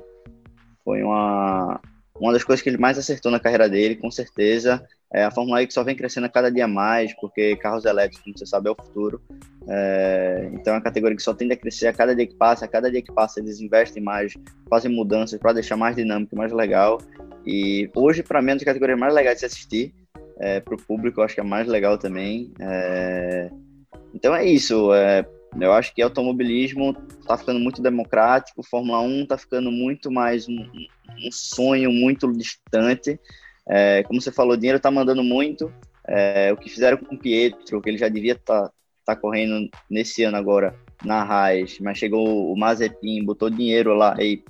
foi 0.85 1.03
uma, 1.03 1.81
uma 2.19 2.31
das 2.31 2.43
coisas 2.43 2.61
que 2.61 2.69
ele 2.69 2.77
mais 2.77 2.97
acertou 2.97 3.31
na 3.31 3.39
carreira 3.39 3.67
dele, 3.67 3.95
com 3.95 4.09
certeza. 4.09 4.85
É 5.11 5.23
a 5.23 5.31
Fórmula 5.31 5.61
E 5.61 5.67
que 5.67 5.73
só 5.73 5.83
vem 5.83 5.95
crescendo 5.95 6.25
a 6.25 6.29
cada 6.29 6.51
dia 6.51 6.67
mais, 6.67 7.13
porque 7.19 7.55
carros 7.55 7.83
elétricos, 7.83 8.23
como 8.23 8.37
você 8.37 8.45
sabe, 8.45 8.69
é 8.69 8.71
o 8.71 8.75
futuro. 8.75 9.21
É, 9.67 10.49
então 10.53 10.73
é 10.73 10.77
uma 10.77 10.83
categoria 10.83 11.17
que 11.17 11.23
só 11.23 11.33
tende 11.33 11.53
a 11.53 11.57
crescer 11.57 11.87
a 11.87 11.93
cada 11.93 12.15
dia 12.15 12.27
que 12.27 12.35
passa, 12.35 12.65
a 12.65 12.67
cada 12.67 12.91
dia 12.91 13.01
que 13.01 13.11
passa 13.11 13.39
eles 13.39 13.59
investem 13.59 14.01
mais, 14.01 14.33
fazem 14.69 14.91
mudanças 14.91 15.39
para 15.39 15.53
deixar 15.53 15.75
mais 15.75 15.95
dinâmico, 15.95 16.35
mais 16.35 16.51
legal. 16.51 16.99
E 17.45 17.89
hoje, 17.95 18.21
para 18.21 18.41
mim, 18.41 18.49
é 18.49 18.51
uma 18.51 18.57
das 18.57 18.65
categorias 18.65 18.99
mais 18.99 19.13
legais 19.13 19.35
de 19.35 19.39
se 19.39 19.45
assistir 19.47 19.93
é, 20.39 20.59
para 20.59 20.73
o 20.73 20.81
público, 20.81 21.19
eu 21.19 21.25
acho 21.25 21.35
que 21.35 21.41
é 21.41 21.43
mais 21.43 21.67
legal 21.67 21.97
também. 21.97 22.51
É... 22.59 23.49
Então 24.13 24.33
é 24.33 24.45
isso. 24.45 24.93
É... 24.93 25.25
Eu 25.59 25.73
acho 25.73 25.93
que 25.93 26.01
automobilismo 26.01 26.95
está 27.19 27.35
ficando 27.35 27.59
muito 27.59 27.81
democrático, 27.81 28.61
Fórmula 28.61 29.01
1 29.01 29.23
está 29.23 29.37
ficando 29.37 29.71
muito 29.71 30.11
mais 30.11 30.47
um, 30.47 30.61
um 30.61 31.31
sonho 31.31 31.91
muito 31.91 32.31
distante. 32.31 33.19
É, 33.67 34.03
como 34.03 34.21
você 34.21 34.31
falou, 34.31 34.53
o 34.53 34.57
dinheiro 34.57 34.77
está 34.77 34.91
mandando 34.91 35.23
muito. 35.23 35.73
É, 36.07 36.53
o 36.53 36.57
que 36.57 36.69
fizeram 36.69 36.97
com 36.97 37.15
o 37.15 37.17
Pietro, 37.17 37.81
que 37.81 37.89
ele 37.89 37.97
já 37.97 38.07
devia 38.07 38.33
estar 38.33 38.67
tá, 38.67 38.71
tá 39.05 39.15
correndo 39.15 39.69
nesse 39.89 40.23
ano 40.23 40.37
agora 40.37 40.75
na 41.03 41.23
Raiz, 41.23 41.79
mas 41.79 41.97
chegou 41.97 42.51
o 42.51 42.55
Mazepin, 42.55 43.25
botou 43.25 43.49
dinheiro 43.49 43.95
lá 43.95 44.15
e, 44.19 44.43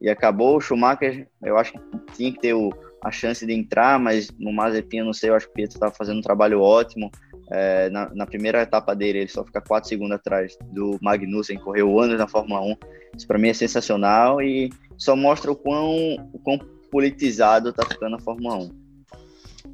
e 0.00 0.08
acabou. 0.08 0.56
O 0.56 0.60
Schumacher, 0.60 1.28
eu 1.42 1.56
acho 1.56 1.72
que 1.72 1.80
tinha 2.16 2.32
que 2.32 2.40
ter 2.40 2.54
o, 2.54 2.70
a 3.06 3.10
chance 3.12 3.46
de 3.46 3.52
entrar, 3.52 4.00
mas 4.00 4.28
no 4.36 4.52
Mazepin, 4.52 5.02
não 5.02 5.12
sei, 5.12 5.30
eu 5.30 5.36
acho 5.36 5.46
que 5.46 5.52
o 5.52 5.54
Pietro 5.54 5.76
estava 5.76 5.94
fazendo 5.94 6.18
um 6.18 6.22
trabalho 6.22 6.60
ótimo. 6.60 7.10
É, 7.52 7.88
na, 7.90 8.12
na, 8.12 8.26
primeira 8.26 8.60
etapa 8.60 8.94
dele, 8.96 9.20
ele 9.20 9.28
só 9.28 9.44
fica 9.44 9.60
4 9.60 9.88
segundos 9.88 10.16
atrás 10.16 10.58
do 10.72 10.98
Magnussen, 11.00 11.56
correu 11.58 12.00
anos 12.00 12.18
na 12.18 12.26
Fórmula 12.26 12.60
1. 12.60 12.76
Isso 13.16 13.26
para 13.26 13.38
mim 13.38 13.48
é 13.48 13.54
sensacional 13.54 14.42
e 14.42 14.70
só 14.98 15.14
mostra 15.14 15.52
o 15.52 15.56
quão, 15.56 16.16
o 16.32 16.38
quão 16.40 16.58
politizado 16.90 17.68
está 17.68 17.86
ficando 17.86 18.16
a 18.16 18.18
Fórmula 18.18 18.56
1. 18.56 18.85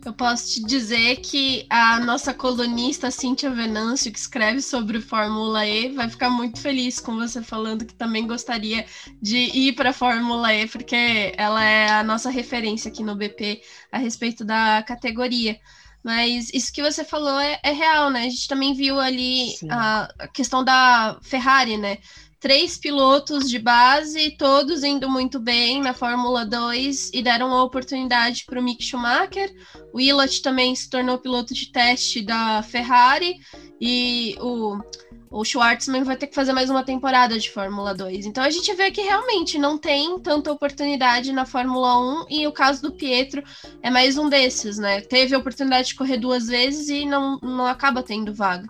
Eu 0.04 0.12
posso 0.12 0.54
te 0.54 0.64
dizer 0.64 1.16
que 1.16 1.66
a 1.70 2.00
nossa 2.00 2.34
colunista 2.34 3.10
Cíntia 3.10 3.50
Venâncio, 3.50 4.12
que 4.12 4.18
escreve 4.18 4.60
sobre 4.60 5.00
Fórmula 5.00 5.66
E, 5.66 5.92
vai 5.92 6.08
ficar 6.08 6.28
muito 6.30 6.60
feliz 6.60 6.98
com 6.98 7.16
você 7.16 7.42
falando 7.42 7.84
que 7.84 7.94
também 7.94 8.26
gostaria 8.26 8.84
de 9.20 9.36
ir 9.36 9.74
para 9.74 9.90
a 9.90 9.92
Fórmula 9.92 10.52
E, 10.54 10.66
porque 10.66 11.32
ela 11.36 11.64
é 11.64 11.90
a 11.90 12.02
nossa 12.02 12.30
referência 12.30 12.90
aqui 12.90 13.02
no 13.02 13.14
BP 13.14 13.62
a 13.90 13.98
respeito 13.98 14.44
da 14.44 14.82
categoria. 14.82 15.60
Mas 16.02 16.50
isso 16.52 16.72
que 16.72 16.82
você 16.82 17.04
falou 17.04 17.38
é, 17.38 17.60
é 17.62 17.70
real, 17.70 18.10
né? 18.10 18.20
A 18.20 18.28
gente 18.28 18.48
também 18.48 18.74
viu 18.74 18.98
ali 18.98 19.54
a, 19.70 20.08
a, 20.18 20.28
questão 20.28 20.64
da 20.64 21.16
Ferrari, 21.22 21.76
né? 21.76 21.98
Três 22.42 22.76
pilotos 22.76 23.48
de 23.48 23.56
base, 23.56 24.32
todos 24.36 24.82
indo 24.82 25.08
muito 25.08 25.38
bem 25.38 25.80
na 25.80 25.94
Fórmula 25.94 26.44
2 26.44 27.12
e 27.14 27.22
deram 27.22 27.52
a 27.52 27.62
oportunidade 27.62 28.44
para 28.44 28.58
o 28.58 28.62
Mick 28.62 28.82
Schumacher. 28.82 29.54
O 29.92 29.98
Willott 29.98 30.42
também 30.42 30.74
se 30.74 30.90
tornou 30.90 31.18
piloto 31.18 31.54
de 31.54 31.70
teste 31.70 32.20
da 32.20 32.60
Ferrari 32.64 33.36
e 33.80 34.36
o, 34.40 34.76
o 35.30 35.44
Schwartzman 35.44 36.02
vai 36.02 36.16
ter 36.16 36.26
que 36.26 36.34
fazer 36.34 36.52
mais 36.52 36.68
uma 36.68 36.82
temporada 36.82 37.38
de 37.38 37.48
Fórmula 37.48 37.94
2. 37.94 38.26
Então 38.26 38.42
a 38.42 38.50
gente 38.50 38.74
vê 38.74 38.90
que 38.90 39.02
realmente 39.02 39.56
não 39.56 39.78
tem 39.78 40.18
tanta 40.18 40.50
oportunidade 40.50 41.32
na 41.32 41.46
Fórmula 41.46 42.24
1 42.24 42.26
e 42.28 42.46
o 42.48 42.52
caso 42.52 42.82
do 42.82 42.92
Pietro 42.92 43.40
é 43.80 43.88
mais 43.88 44.18
um 44.18 44.28
desses, 44.28 44.78
né? 44.78 45.00
Teve 45.00 45.32
a 45.32 45.38
oportunidade 45.38 45.88
de 45.88 45.94
correr 45.94 46.16
duas 46.16 46.48
vezes 46.48 46.88
e 46.88 47.06
não, 47.06 47.38
não 47.40 47.66
acaba 47.66 48.02
tendo 48.02 48.34
vaga. 48.34 48.68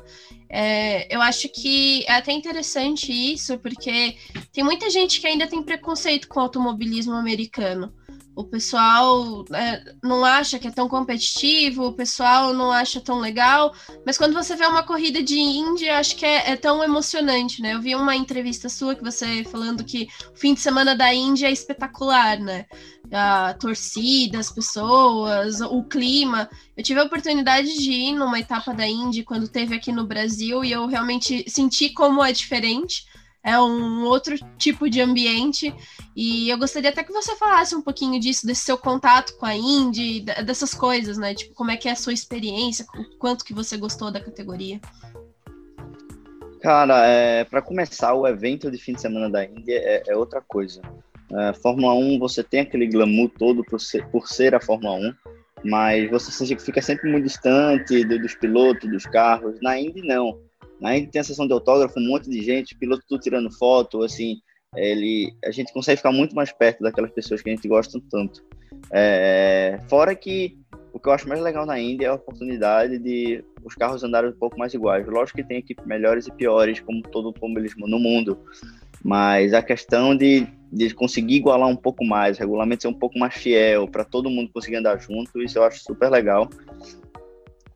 É, 0.55 1.13
eu 1.15 1.23
acho 1.23 1.49
que 1.49 2.05
é 2.07 2.13
até 2.13 2.31
interessante 2.31 3.11
isso, 3.11 3.59
porque 3.59 4.19
tem 4.53 4.63
muita 4.63 4.91
gente 4.91 5.19
que 5.19 5.27
ainda 5.27 5.47
tem 5.47 5.63
preconceito 5.63 6.29
com 6.29 6.39
o 6.39 6.43
automobilismo 6.43 7.15
americano. 7.15 7.91
O 8.35 8.45
pessoal 8.45 9.45
é, 9.53 9.95
não 10.03 10.25
acha 10.25 10.59
que 10.59 10.67
é 10.67 10.71
tão 10.71 10.89
competitivo, 10.89 11.87
o 11.87 11.93
pessoal 11.93 12.55
não 12.55 12.73
acha 12.73 13.01
tão 13.01 13.19
legal, 13.19 13.75
mas 14.07 14.17
quando 14.17 14.33
você 14.33 14.57
vê 14.57 14.65
uma 14.67 14.83
corrida 14.83 15.23
de 15.23 15.39
Índia, 15.39 15.99
acho 15.99 16.17
que 16.17 16.25
é, 16.25 16.53
é, 16.53 16.57
tão 16.57 16.83
emocionante, 16.83 17.61
né? 17.61 17.75
Eu 17.75 17.83
vi 17.83 17.95
uma 17.95 18.17
entrevista 18.17 18.71
sua 18.71 18.95
que 18.95 19.03
você 19.03 19.45
falando 19.45 19.85
que 19.85 20.09
o 20.33 20.37
fim 20.39 20.55
de 20.55 20.61
semana 20.61 20.97
da 20.97 21.13
Índia 21.13 21.49
é 21.49 21.53
espetacular, 21.53 22.39
né? 22.39 22.65
A 23.13 23.53
torcida, 23.55 24.39
as 24.39 24.51
pessoas, 24.51 25.61
o 25.61 25.85
clima. 25.85 26.49
Eu 26.75 26.83
tive 26.83 27.01
a 27.01 27.05
oportunidade 27.05 27.77
de 27.77 27.93
ir 27.93 28.15
numa 28.15 28.41
etapa 28.41 28.73
da 28.73 28.87
Indy 28.87 29.25
quando 29.25 29.47
teve 29.47 29.75
aqui 29.75 29.93
no 29.93 30.07
Brasil 30.07 30.65
e 30.65 30.73
eu 30.73 30.87
realmente 30.87 31.45
senti 31.51 31.91
como 31.91 32.25
é 32.25 32.33
diferente 32.33 33.05
é 33.45 33.61
um 33.61 34.05
outro 34.05 34.37
tipo 34.57 34.89
de 34.89 35.01
ambiente. 35.01 35.75
E 36.15 36.49
eu 36.49 36.59
gostaria 36.59 36.91
até 36.91 37.03
que 37.03 37.13
você 37.13 37.35
falasse 37.37 37.75
um 37.75 37.83
pouquinho 37.83 38.21
disso, 38.21 38.47
desse 38.47 38.63
seu 38.63 38.79
contato 38.79 39.37
com 39.37 39.47
a 39.47 39.55
Indy, 39.55 40.21
dessas 40.21 40.73
coisas, 40.73 41.19
né? 41.19 41.35
Tipo, 41.35 41.55
como 41.55 41.71
é 41.71 41.77
que 41.77 41.89
é 41.89 41.93
a 41.93 41.97
sua 41.97 42.13
experiência, 42.13 42.87
o 42.97 43.19
quanto 43.19 43.45
que 43.45 43.55
você 43.55 43.77
gostou 43.77 44.11
da 44.11 44.21
categoria. 44.21 44.81
Cara, 46.61 47.05
é, 47.07 47.45
para 47.45 47.61
começar, 47.61 48.15
o 48.15 48.27
evento 48.27 48.71
de 48.71 48.79
fim 48.79 48.93
de 48.93 49.01
semana 49.01 49.29
da 49.29 49.45
Indy 49.45 49.73
é, 49.73 50.05
é 50.07 50.17
outra 50.17 50.41
coisa. 50.41 50.81
É, 51.33 51.53
Fórmula 51.55 51.95
1, 51.95 52.21
você 52.21 52.45
tem 52.45 52.61
aquele 52.61 52.87
glamour 52.87 53.31
todo 53.37 53.65
por 53.65 53.81
ser, 53.81 54.07
por 54.09 54.29
ser 54.29 54.55
a 54.55 54.61
Fórmula 54.61 54.95
1, 54.95 55.15
mas 55.65 56.11
você 56.11 56.57
fica 56.57 56.81
sempre 56.81 57.11
muito 57.11 57.25
distante 57.25 58.05
dos 58.05 58.35
pilotos, 58.37 58.89
dos 58.89 59.07
carros. 59.07 59.59
Na 59.61 59.77
Indy, 59.77 60.03
não 60.03 60.39
Ainda 60.83 61.11
tem 61.11 61.21
a 61.21 61.25
sessão 61.25 61.47
de 61.47 61.53
autógrafo, 61.53 61.99
um 61.99 62.09
monte 62.09 62.29
de 62.29 62.43
gente, 62.43 62.77
piloto 62.77 63.05
tudo 63.09 63.21
tirando 63.21 63.53
foto, 63.57 64.03
assim, 64.03 64.37
ele, 64.75 65.35
a 65.45 65.51
gente 65.51 65.73
consegue 65.73 65.99
ficar 65.99 66.13
muito 66.13 66.35
mais 66.35 66.51
perto 66.53 66.83
daquelas 66.83 67.11
pessoas 67.11 67.43
que 67.43 67.51
a 67.51 67.55
gente 67.55 67.69
gosta 67.69 68.01
tanto. 68.11 68.45
É, 68.91 69.79
fora 69.89 70.15
que 70.15 70.59
o 70.93 70.99
que 70.99 71.09
eu 71.09 71.13
acho 71.13 71.29
mais 71.29 71.41
legal 71.41 71.65
na 71.65 71.79
Índia 71.79 72.07
é 72.07 72.09
a 72.09 72.15
oportunidade 72.15 72.99
de 72.99 73.45
os 73.65 73.75
carros 73.75 74.03
andarem 74.03 74.31
um 74.31 74.39
pouco 74.39 74.59
mais 74.59 74.75
iguais. 74.75 75.07
Lógico 75.07 75.39
que 75.39 75.45
tem 75.45 75.59
equipes 75.59 75.87
melhores 75.87 76.27
e 76.27 76.33
piores, 76.33 76.81
como 76.81 77.03
todo 77.03 77.27
o 77.27 77.29
automobilismo 77.29 77.87
no 77.87 77.99
mundo, 77.99 78.39
mas 79.03 79.55
a 79.55 79.63
questão 79.63 80.17
de, 80.17 80.47
de 80.71 80.95
conseguir 80.95 81.37
igualar 81.37 81.69
um 81.69 81.77
pouco 81.77 82.05
mais, 82.05 82.39
regulamento 82.39 82.83
ser 82.83 82.89
um 82.89 82.95
pouco 82.95 83.19
mais 83.19 83.35
fiel, 83.35 83.89
para 83.89 84.05
todo 84.05 84.31
mundo 84.31 84.51
conseguir 84.53 84.77
andar 84.77 84.99
junto, 84.99 85.43
isso 85.43 85.59
eu 85.59 85.65
acho 85.65 85.83
super 85.83 86.11
legal. 86.11 86.49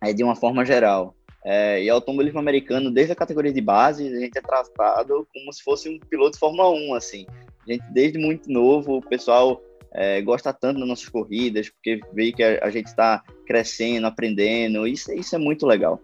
É 0.02 0.12
de 0.12 0.22
uma 0.22 0.36
forma 0.36 0.64
geral. 0.64 1.14
É, 1.48 1.80
e 1.80 1.88
automobilismo 1.88 2.40
americano, 2.40 2.90
desde 2.90 3.12
a 3.12 3.16
categoria 3.16 3.52
de 3.52 3.60
base, 3.60 4.04
a 4.08 4.18
gente 4.18 4.36
é 4.36 4.40
tratado 4.40 5.28
como 5.32 5.52
se 5.52 5.62
fosse 5.62 5.88
um 5.88 5.96
piloto 5.96 6.32
de 6.32 6.40
Fórmula 6.40 6.70
1, 6.70 6.94
assim. 6.94 7.24
A 7.64 7.72
gente, 7.72 7.84
desde 7.92 8.18
muito 8.18 8.50
novo, 8.50 8.96
o 8.96 9.00
pessoal 9.00 9.62
é, 9.94 10.20
gosta 10.22 10.52
tanto 10.52 10.80
das 10.80 10.88
nossas 10.88 11.08
corridas, 11.08 11.70
porque 11.70 12.00
vê 12.12 12.32
que 12.32 12.42
a, 12.42 12.64
a 12.64 12.70
gente 12.70 12.86
está 12.86 13.22
crescendo, 13.46 14.08
aprendendo, 14.08 14.88
isso, 14.88 15.12
isso 15.12 15.36
é 15.36 15.38
muito 15.38 15.64
legal. 15.64 16.02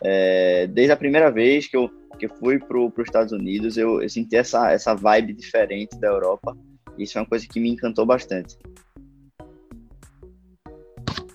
É, 0.00 0.68
desde 0.68 0.92
a 0.92 0.96
primeira 0.96 1.28
vez 1.28 1.66
que 1.66 1.76
eu, 1.76 1.90
que 2.16 2.26
eu 2.26 2.30
fui 2.36 2.60
para 2.60 2.78
os 2.78 2.92
Estados 3.00 3.32
Unidos, 3.32 3.76
eu, 3.76 4.00
eu 4.00 4.08
senti 4.08 4.36
essa, 4.36 4.70
essa 4.70 4.94
vibe 4.94 5.32
diferente 5.32 5.98
da 5.98 6.06
Europa. 6.06 6.56
Isso 6.96 7.18
é 7.18 7.20
uma 7.20 7.26
coisa 7.26 7.48
que 7.48 7.58
me 7.58 7.68
encantou 7.68 8.06
bastante. 8.06 8.56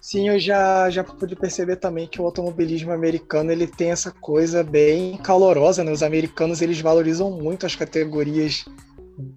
Sim, 0.09 0.27
eu 0.27 0.39
já, 0.39 0.89
já 0.89 1.03
pude 1.03 1.35
perceber 1.35 1.75
também 1.75 2.07
que 2.07 2.19
o 2.19 2.25
automobilismo 2.25 2.91
americano 2.91 3.51
ele 3.51 3.67
tem 3.67 3.91
essa 3.91 4.09
coisa 4.09 4.63
bem 4.63 5.15
calorosa, 5.17 5.83
né? 5.83 5.91
Os 5.91 6.01
americanos 6.01 6.63
eles 6.63 6.81
valorizam 6.81 7.29
muito 7.29 7.67
as 7.67 7.75
categorias 7.75 8.65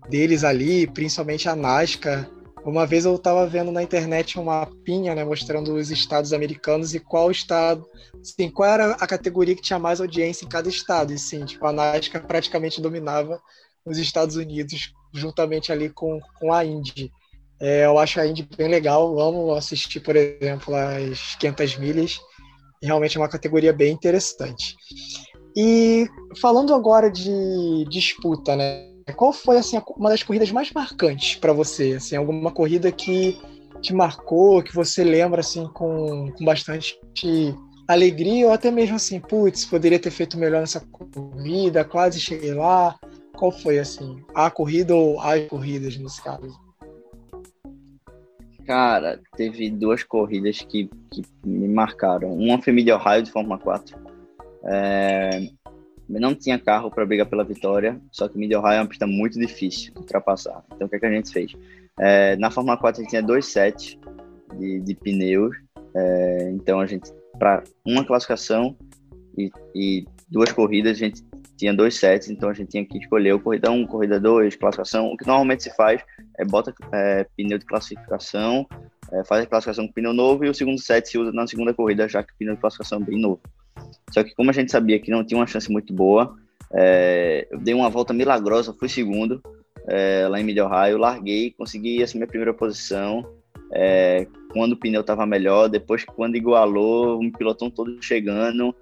deles 0.08 0.44
ali, 0.44 0.86
principalmente 0.86 1.46
a 1.46 1.54
NASCAR. 1.54 2.26
Uma 2.64 2.86
vez 2.86 3.04
eu 3.04 3.14
estava 3.16 3.46
vendo 3.46 3.70
na 3.70 3.82
internet 3.82 4.40
uma 4.40 4.64
pinha, 4.82 5.14
né, 5.14 5.22
mostrando 5.26 5.74
os 5.74 5.90
estados 5.90 6.32
americanos 6.32 6.94
e 6.94 7.00
qual 7.00 7.30
estado, 7.30 7.86
assim, 8.18 8.50
qual 8.50 8.70
era 8.70 8.92
a 8.92 9.06
categoria 9.06 9.54
que 9.54 9.60
tinha 9.60 9.78
mais 9.78 10.00
audiência 10.00 10.46
em 10.46 10.48
cada 10.48 10.70
estado. 10.70 11.12
E 11.12 11.18
sim, 11.18 11.44
tipo, 11.44 11.66
a 11.66 11.72
NASCAR 11.72 12.26
praticamente 12.26 12.80
dominava 12.80 13.38
os 13.84 13.98
Estados 13.98 14.36
Unidos 14.36 14.94
juntamente 15.12 15.70
ali 15.70 15.90
com, 15.90 16.18
com 16.40 16.50
a 16.50 16.64
Indy. 16.64 17.12
É, 17.62 17.87
eu 17.87 17.97
acho 17.97 18.21
a 18.21 18.26
Indy 18.26 18.47
bem 18.59 18.66
legal, 18.66 19.21
amo 19.21 19.52
assistir, 19.54 20.00
por 20.00 20.16
exemplo, 20.16 20.75
as 20.75 21.37
500 21.37 21.78
milhas. 21.78 22.21
Realmente 22.83 23.16
é 23.16 23.21
uma 23.21 23.28
categoria 23.28 23.73
bem 23.73 23.92
interessante. 23.92 24.75
E 25.57 26.09
falando 26.40 26.75
agora 26.75 27.09
de 27.09 27.87
disputa, 27.88 28.57
né? 28.57 28.90
Qual 29.14 29.33
foi 29.33 29.59
assim 29.59 29.81
uma 29.97 30.11
das 30.11 30.25
corridas 30.25 30.50
mais 30.50 30.73
marcantes 30.73 31.37
para 31.37 31.52
você? 31.52 31.92
Assim, 31.92 32.16
alguma 32.16 32.50
corrida 32.50 32.90
que 32.90 33.40
te 33.81 33.95
marcou, 33.95 34.61
que 34.61 34.75
você 34.75 35.04
lembra 35.04 35.40
assim 35.40 35.69
com, 35.69 36.33
com 36.33 36.45
bastante 36.45 36.99
alegria 37.87 38.47
ou 38.47 38.52
até 38.52 38.73
mesmo 38.73 38.97
assim, 38.97 39.21
putz, 39.21 39.64
poderia 39.64 40.00
ter 40.00 40.11
feito 40.11 40.37
melhor 40.37 40.61
nessa 40.61 40.81
corrida, 40.81 41.85
quase 41.85 42.19
cheguei 42.19 42.54
lá. 42.54 42.99
Qual 43.37 43.52
foi 43.52 43.78
assim 43.78 44.21
a 44.35 44.50
corrida 44.50 44.97
ou 44.97 45.21
as 45.21 45.47
corridas 45.47 45.97
nesse 45.97 46.21
caso? 46.21 46.71
Cara, 48.66 49.21
teve 49.37 49.71
duas 49.71 50.02
corridas 50.02 50.61
que, 50.61 50.88
que 51.11 51.23
me 51.45 51.69
marcaram. 51.69 52.33
Uma 52.35 52.62
foi 52.62 52.73
Mid 52.73 52.88
Ohio 52.88 53.23
de 53.23 53.31
Fórmula 53.31 53.59
4. 53.59 53.97
É, 54.64 55.49
não 56.09 56.35
tinha 56.35 56.59
carro 56.59 56.90
para 56.90 57.07
brigar 57.07 57.26
pela 57.26 57.45
vitória, 57.45 58.00
só 58.11 58.28
que 58.28 58.38
Mid 58.38 58.52
Ohio 58.52 58.75
é 58.75 58.81
uma 58.81 58.88
pista 58.88 59.07
muito 59.07 59.38
difícil 59.38 59.92
de 59.92 60.00
ultrapassar. 60.00 60.64
Então 60.75 60.87
o 60.87 60.90
que, 60.90 60.97
é 60.97 60.99
que 61.00 61.07
a 61.07 61.11
gente 61.11 61.33
fez? 61.33 61.52
É, 61.99 62.37
na 62.37 62.50
Fórmula 62.50 62.76
4 62.76 63.00
a 63.00 63.02
gente 63.02 63.11
tinha 63.11 63.23
dois 63.23 63.47
sets 63.47 63.99
de, 64.59 64.81
de 64.81 64.95
pneus. 64.95 65.57
É, 65.95 66.50
então 66.52 66.81
a 66.81 66.87
gente, 66.87 67.11
para 67.38 67.62
uma 67.85 68.04
classificação 68.04 68.76
e, 69.37 69.50
e, 69.75 70.07
duas 70.28 70.52
corridas, 70.52 70.92
a 70.92 70.99
gente 70.99 71.23
tinha 71.56 71.73
dois 71.73 71.97
sets, 71.97 72.28
então 72.28 72.49
a 72.49 72.52
gente 72.52 72.71
tinha 72.71 72.85
que 72.85 72.99
escolher 72.99 73.32
o 73.35 73.40
corrida 73.40 73.71
1, 73.71 73.87
corrida 73.87 74.18
2, 74.18 74.56
classificação. 74.56 75.06
O 75.06 75.16
que 75.16 75.26
normalmente 75.26 75.62
se 75.62 75.75
faz 75.76 76.02
é 76.38 76.44
bota 76.44 76.75
é, 76.92 77.26
pneu 77.37 77.59
de 77.59 77.64
classificação, 77.64 78.66
é, 79.12 79.25
faz 79.25 79.44
a 79.44 79.47
classificação 79.47 79.87
com 79.87 79.92
pneu 79.92 80.12
novo 80.12 80.44
e 80.44 80.49
o 80.49 80.54
segundo 80.54 80.80
set 80.80 81.09
se 81.09 81.18
usa 81.18 81.32
na 81.32 81.47
segunda 81.47 81.73
corrida, 81.75 82.09
já 82.09 82.23
que 82.23 82.32
o 82.32 82.37
pneu 82.37 82.54
de 82.54 82.61
classificação 82.61 83.00
é 83.00 83.04
bem 83.04 83.21
novo. 83.21 83.40
Só 84.11 84.23
que 84.23 84.35
como 84.35 84.50
a 84.50 84.52
gente 84.52 84.71
sabia 84.71 84.99
que 84.99 85.11
não 85.11 85.25
tinha 85.25 85.38
uma 85.38 85.47
chance 85.47 85.71
muito 85.71 85.92
boa, 85.92 86.37
é, 86.75 87.47
eu 87.50 87.59
dei 87.59 87.75
uma 87.75 87.90
volta 87.90 88.12
milagrosa, 88.12 88.75
fui 88.75 88.88
segundo 88.88 89.42
é, 89.88 90.26
lá 90.28 90.40
em 90.40 90.44
Mid 90.44 90.59
Ohio, 90.59 90.99
larguei, 90.99 91.50
consegui 91.50 92.02
essa 92.02 92.16
minha 92.16 92.26
primeira 92.26 92.54
posição. 92.54 93.26
É, 93.75 94.26
quando 94.52 94.73
o 94.73 94.76
pneu 94.76 95.00
estava 95.00 95.25
melhor, 95.25 95.68
depois 95.68 96.04
quando 96.04 96.37
igualou, 96.37 97.21
um 97.21 97.30
pilotão 97.30 97.71
todo 97.71 98.02
chegando, 98.02 98.75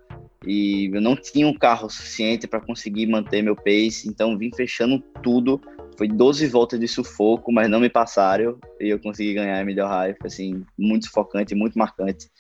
e 0.47 0.90
eu 0.92 1.00
não 1.00 1.14
tinha 1.14 1.47
um 1.47 1.54
carro 1.54 1.90
suficiente 1.90 2.47
para 2.47 2.61
conseguir 2.61 3.06
manter 3.06 3.42
meu 3.42 3.54
pace, 3.54 4.09
então 4.09 4.38
vim 4.38 4.50
fechando 4.54 4.99
tudo. 5.23 5.61
Foi 5.99 6.09
12 6.09 6.47
voltas 6.47 6.80
de 6.80 6.88
sufoco, 6.88 7.52
mas 7.52 7.68
não 7.68 7.78
me 7.78 7.90
passaram 7.90 8.59
e 8.80 8.88
eu 8.88 8.99
consegui 8.99 9.35
ganhar 9.35 9.61
a 9.61 9.64
Mid 9.64 9.78
Ohio. 9.78 10.16
Foi 10.18 10.28
assim, 10.28 10.64
muito 10.78 11.06
sufocante, 11.06 11.54
muito 11.54 11.78
marcante 11.78 12.30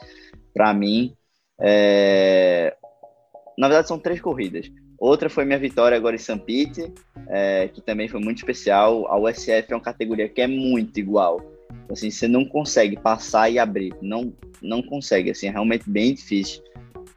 para 0.54 0.72
mim. 0.72 1.14
É... 1.60 2.74
Na 3.58 3.68
verdade, 3.68 3.88
são 3.88 3.98
três 3.98 4.20
corridas. 4.20 4.70
Outra 4.98 5.28
foi 5.28 5.44
minha 5.44 5.58
vitória 5.58 5.96
agora 5.96 6.16
em. 6.16 6.38
Pete, 6.38 6.92
é, 7.28 7.68
que 7.68 7.80
também 7.80 8.08
foi 8.08 8.20
muito 8.20 8.38
especial. 8.38 9.06
A 9.08 9.18
USF 9.18 9.66
é 9.70 9.74
uma 9.74 9.80
categoria 9.80 10.28
que 10.28 10.40
é 10.40 10.46
muito 10.46 10.98
igual. 10.98 11.40
Assim, 11.90 12.10
você 12.10 12.28
não 12.28 12.44
consegue 12.44 12.98
passar 12.98 13.50
e 13.50 13.58
abrir, 13.58 13.94
não, 14.00 14.32
não 14.62 14.82
consegue, 14.82 15.30
assim, 15.30 15.48
é 15.48 15.50
realmente 15.50 15.88
bem 15.88 16.14
difícil. 16.14 16.62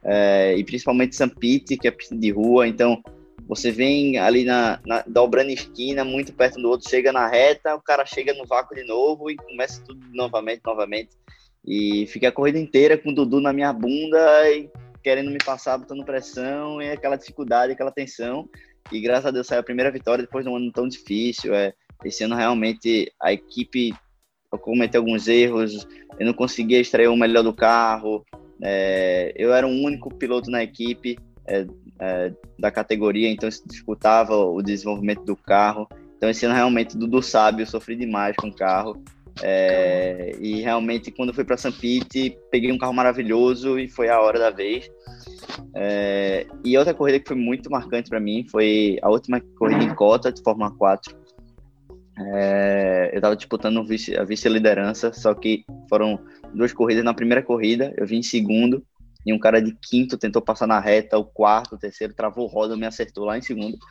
É, 0.04 0.54
e 0.56 0.64
principalmente 0.64 1.16
Sampite, 1.16 1.76
que 1.76 1.88
é 1.88 1.90
pista 1.90 2.14
de 2.14 2.30
rua, 2.30 2.68
então 2.68 3.02
você 3.46 3.70
vem 3.70 4.18
ali 4.18 4.44
na, 4.44 4.80
na, 4.86 5.04
dobrando 5.06 5.50
esquina, 5.50 6.04
muito 6.04 6.32
perto 6.32 6.60
do 6.60 6.68
outro, 6.68 6.88
chega 6.88 7.12
na 7.12 7.28
reta, 7.28 7.74
o 7.74 7.80
cara 7.80 8.06
chega 8.06 8.32
no 8.34 8.46
vácuo 8.46 8.74
de 8.74 8.84
novo 8.84 9.30
e 9.30 9.36
começa 9.36 9.82
tudo 9.84 10.00
novamente, 10.12 10.62
novamente. 10.64 11.10
E 11.66 12.06
fiquei 12.06 12.28
a 12.28 12.32
corrida 12.32 12.58
inteira 12.58 12.96
com 12.96 13.10
o 13.10 13.14
Dudu 13.14 13.40
na 13.40 13.52
minha 13.52 13.72
bunda 13.72 14.50
e 14.50 14.70
querendo 15.02 15.30
me 15.30 15.38
passar, 15.38 15.78
botando 15.78 16.04
pressão 16.04 16.80
e 16.80 16.90
aquela 16.90 17.16
dificuldade, 17.16 17.72
aquela 17.72 17.90
tensão. 17.90 18.48
E 18.90 19.00
graças 19.00 19.26
a 19.26 19.30
Deus 19.30 19.46
saiu 19.46 19.60
a 19.60 19.64
primeira 19.64 19.90
vitória 19.90 20.24
depois 20.24 20.44
de 20.44 20.50
um 20.50 20.56
ano 20.56 20.72
tão 20.72 20.88
difícil. 20.88 21.54
É, 21.54 21.72
esse 22.04 22.24
ano 22.24 22.34
realmente 22.34 23.12
a 23.20 23.32
equipe 23.32 23.94
cometeu 24.60 25.00
alguns 25.00 25.26
erros, 25.26 25.86
eu 26.18 26.26
não 26.26 26.32
conseguia 26.32 26.80
extrair 26.80 27.08
o 27.08 27.16
melhor 27.16 27.42
do 27.42 27.52
carro. 27.52 28.24
É, 28.66 29.30
eu 29.36 29.52
era 29.52 29.66
o 29.66 29.70
único 29.70 30.12
piloto 30.14 30.50
na 30.50 30.62
equipe 30.62 31.18
é, 31.46 31.66
é, 32.00 32.32
da 32.58 32.70
categoria, 32.70 33.28
então 33.28 33.50
se 33.50 33.62
disputava 33.68 34.34
o 34.34 34.62
desenvolvimento 34.62 35.22
do 35.22 35.36
carro. 35.36 35.86
Então 36.16 36.30
esse 36.30 36.46
ano 36.46 36.54
realmente 36.54 36.96
Dudu 36.96 37.22
sabe, 37.22 37.62
eu 37.62 37.66
sofri 37.66 37.94
demais 37.94 38.34
com 38.36 38.48
o 38.48 38.54
carro. 38.54 38.96
É, 39.42 40.34
e 40.40 40.62
realmente 40.62 41.10
quando 41.10 41.34
fui 41.34 41.44
para 41.44 41.56
San 41.58 41.72
Pete, 41.72 42.38
peguei 42.50 42.72
um 42.72 42.78
carro 42.78 42.94
maravilhoso 42.94 43.78
e 43.78 43.88
foi 43.88 44.08
a 44.08 44.18
hora 44.18 44.38
da 44.38 44.50
vez. 44.50 44.90
É, 45.74 46.46
e 46.64 46.78
outra 46.78 46.94
corrida 46.94 47.20
que 47.20 47.28
foi 47.28 47.36
muito 47.36 47.70
marcante 47.70 48.08
para 48.08 48.20
mim 48.20 48.46
foi 48.50 48.98
a 49.02 49.10
última 49.10 49.40
corrida 49.58 49.84
em 49.84 49.94
cota 49.94 50.32
de 50.32 50.42
Fórmula 50.42 50.70
4. 50.70 51.14
É, 52.18 53.10
eu 53.12 53.16
estava 53.16 53.36
disputando 53.36 53.84
vice, 53.84 54.16
a 54.16 54.24
vice-liderança, 54.24 55.12
só 55.12 55.34
que 55.34 55.64
foram 55.88 56.18
duas 56.54 56.72
corridas. 56.72 57.04
Na 57.04 57.14
primeira 57.14 57.42
corrida, 57.42 57.92
eu 57.96 58.06
vim 58.06 58.18
em 58.18 58.22
segundo, 58.22 58.84
e 59.26 59.32
um 59.32 59.38
cara 59.38 59.60
de 59.60 59.74
quinto 59.74 60.18
tentou 60.18 60.42
passar 60.42 60.66
na 60.66 60.78
reta, 60.78 61.18
o 61.18 61.24
quarto, 61.24 61.74
o 61.74 61.78
terceiro, 61.78 62.14
travou 62.14 62.46
roda, 62.46 62.76
me 62.76 62.86
acertou 62.86 63.24
lá 63.24 63.38
em 63.38 63.42
segundo. 63.42 63.76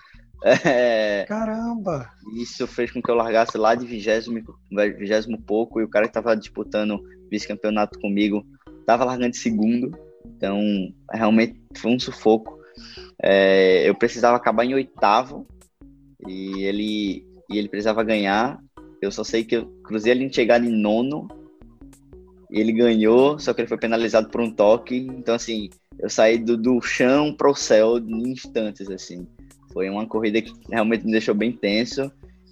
É, 0.65 1.23
Caramba! 1.25 2.09
Isso 2.35 2.67
fez 2.67 2.91
com 2.91 3.01
que 3.01 3.09
eu 3.09 3.15
largasse 3.15 3.57
lá 3.57 3.75
de 3.75 3.85
vigésimo, 3.85 4.43
vigésimo 4.97 5.41
pouco, 5.41 5.79
e 5.79 5.85
o 5.85 5.89
cara 5.89 6.05
que 6.05 6.09
estava 6.09 6.35
disputando 6.35 7.01
vice-campeonato 7.31 7.97
comigo 7.97 8.45
estava 8.81 9.05
largando 9.05 9.31
de 9.31 9.37
segundo. 9.37 9.97
Então, 10.25 10.59
realmente 11.09 11.61
foi 11.77 11.91
um 11.91 11.99
sufoco. 11.99 12.59
É, 13.21 13.87
eu 13.87 13.95
precisava 13.95 14.35
acabar 14.35 14.65
em 14.65 14.73
oitavo, 14.73 15.47
e 16.27 16.63
ele, 16.63 17.25
e 17.53 17.57
ele 17.59 17.69
precisava 17.69 18.03
ganhar. 18.03 18.59
Eu 19.01 19.11
só 19.11 19.23
sei 19.23 19.43
que 19.43 19.57
eu 19.57 19.65
cruzei 19.83 20.11
ali 20.11 20.25
em 20.25 20.33
chegada 20.33 20.65
em 20.65 20.71
nono, 20.71 21.27
e 22.53 22.59
ele 22.59 22.71
ganhou, 22.71 23.39
só 23.39 23.51
que 23.51 23.61
ele 23.61 23.67
foi 23.67 23.79
penalizado 23.79 24.29
por 24.29 24.39
um 24.39 24.51
toque. 24.51 24.95
Então, 24.95 25.33
assim, 25.33 25.71
eu 25.97 26.07
saí 26.07 26.37
do, 26.37 26.55
do 26.55 26.79
chão 26.81 27.33
para 27.33 27.49
o 27.49 27.55
céu 27.55 27.97
em 27.97 28.31
instantes, 28.31 28.91
assim. 28.91 29.27
Foi 29.73 29.89
uma 29.89 30.05
corrida 30.05 30.39
que 30.39 30.53
realmente 30.69 31.03
me 31.03 31.11
deixou 31.11 31.33
bem 31.33 31.51
tenso. 31.51 32.11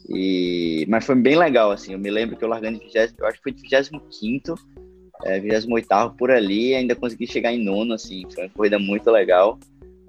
E... 0.10 0.88
Mas 0.90 1.06
foi 1.06 1.14
bem 1.14 1.38
legal, 1.38 1.70
assim. 1.70 1.94
Eu 1.94 2.00
me 2.00 2.10
lembro 2.10 2.36
que 2.36 2.44
eu 2.44 2.50
largando 2.50 2.80
de 2.80 2.86
20, 2.86 3.14
eu 3.20 3.28
acho 3.28 3.38
que 3.38 3.44
foi 3.44 3.52
de 3.52 3.62
25 3.62 4.56
é, 5.24 5.40
28 5.40 6.16
por 6.18 6.32
ali, 6.32 6.74
ainda 6.74 6.96
consegui 6.96 7.28
chegar 7.28 7.54
em 7.54 7.64
nono, 7.64 7.94
assim. 7.94 8.24
Foi 8.34 8.46
uma 8.46 8.50
corrida 8.50 8.80
muito 8.80 9.12
legal. 9.12 9.60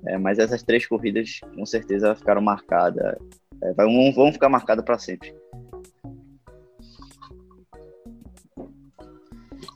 É, 0.07 0.17
mas 0.17 0.39
essas 0.39 0.63
três 0.63 0.87
corridas, 0.87 1.41
com 1.55 1.67
certeza, 1.67 2.15
ficaram 2.15 2.41
marcadas. 2.41 3.15
É, 3.63 3.73
vão, 3.75 4.13
vão 4.13 4.33
ficar 4.33 4.49
marcadas 4.49 4.85
para 4.85 4.99
sempre. 4.99 5.35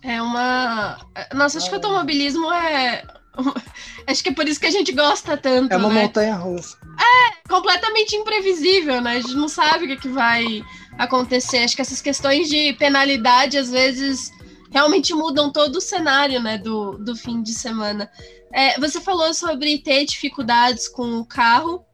É 0.02 0.20
uma. 0.20 0.98
Nossa, 1.34 1.58
acho 1.58 1.68
que 1.68 1.74
o 1.74 1.78
automobilismo 1.78 2.52
é. 2.52 3.02
Acho 4.06 4.22
que 4.22 4.28
é 4.28 4.32
por 4.32 4.46
isso 4.46 4.60
que 4.60 4.66
a 4.66 4.70
gente 4.70 4.92
gosta 4.92 5.36
tanto. 5.36 5.72
É 5.72 5.76
uma 5.76 5.88
né? 5.88 6.02
montanha 6.02 6.36
russa. 6.36 6.78
É, 6.96 7.48
completamente 7.48 8.14
imprevisível, 8.14 9.00
né? 9.00 9.16
A 9.16 9.20
gente 9.20 9.34
não 9.34 9.48
sabe 9.48 9.84
o 9.84 9.88
que, 9.88 9.96
que 9.96 10.08
vai 10.08 10.62
acontecer. 10.96 11.58
Acho 11.58 11.74
que 11.74 11.82
essas 11.82 12.00
questões 12.00 12.48
de 12.48 12.72
penalidade, 12.74 13.58
às 13.58 13.68
vezes, 13.68 14.30
realmente 14.70 15.12
mudam 15.12 15.50
todo 15.50 15.76
o 15.76 15.80
cenário, 15.80 16.40
né, 16.40 16.56
do, 16.56 16.92
do 16.98 17.16
fim 17.16 17.42
de 17.42 17.52
semana. 17.52 18.10
É, 18.52 18.78
você 18.78 19.00
falou 19.00 19.34
sobre 19.34 19.78
ter 19.78 20.04
dificuldades 20.04 20.88
com 20.88 21.18
o 21.18 21.26
carro 21.26 21.84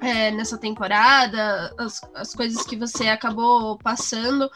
é, 0.00 0.30
nessa 0.30 0.58
temporada, 0.58 1.74
as, 1.78 2.00
as 2.14 2.34
coisas 2.34 2.64
que 2.64 2.76
você 2.76 3.08
acabou 3.08 3.78
passando. 3.78 4.50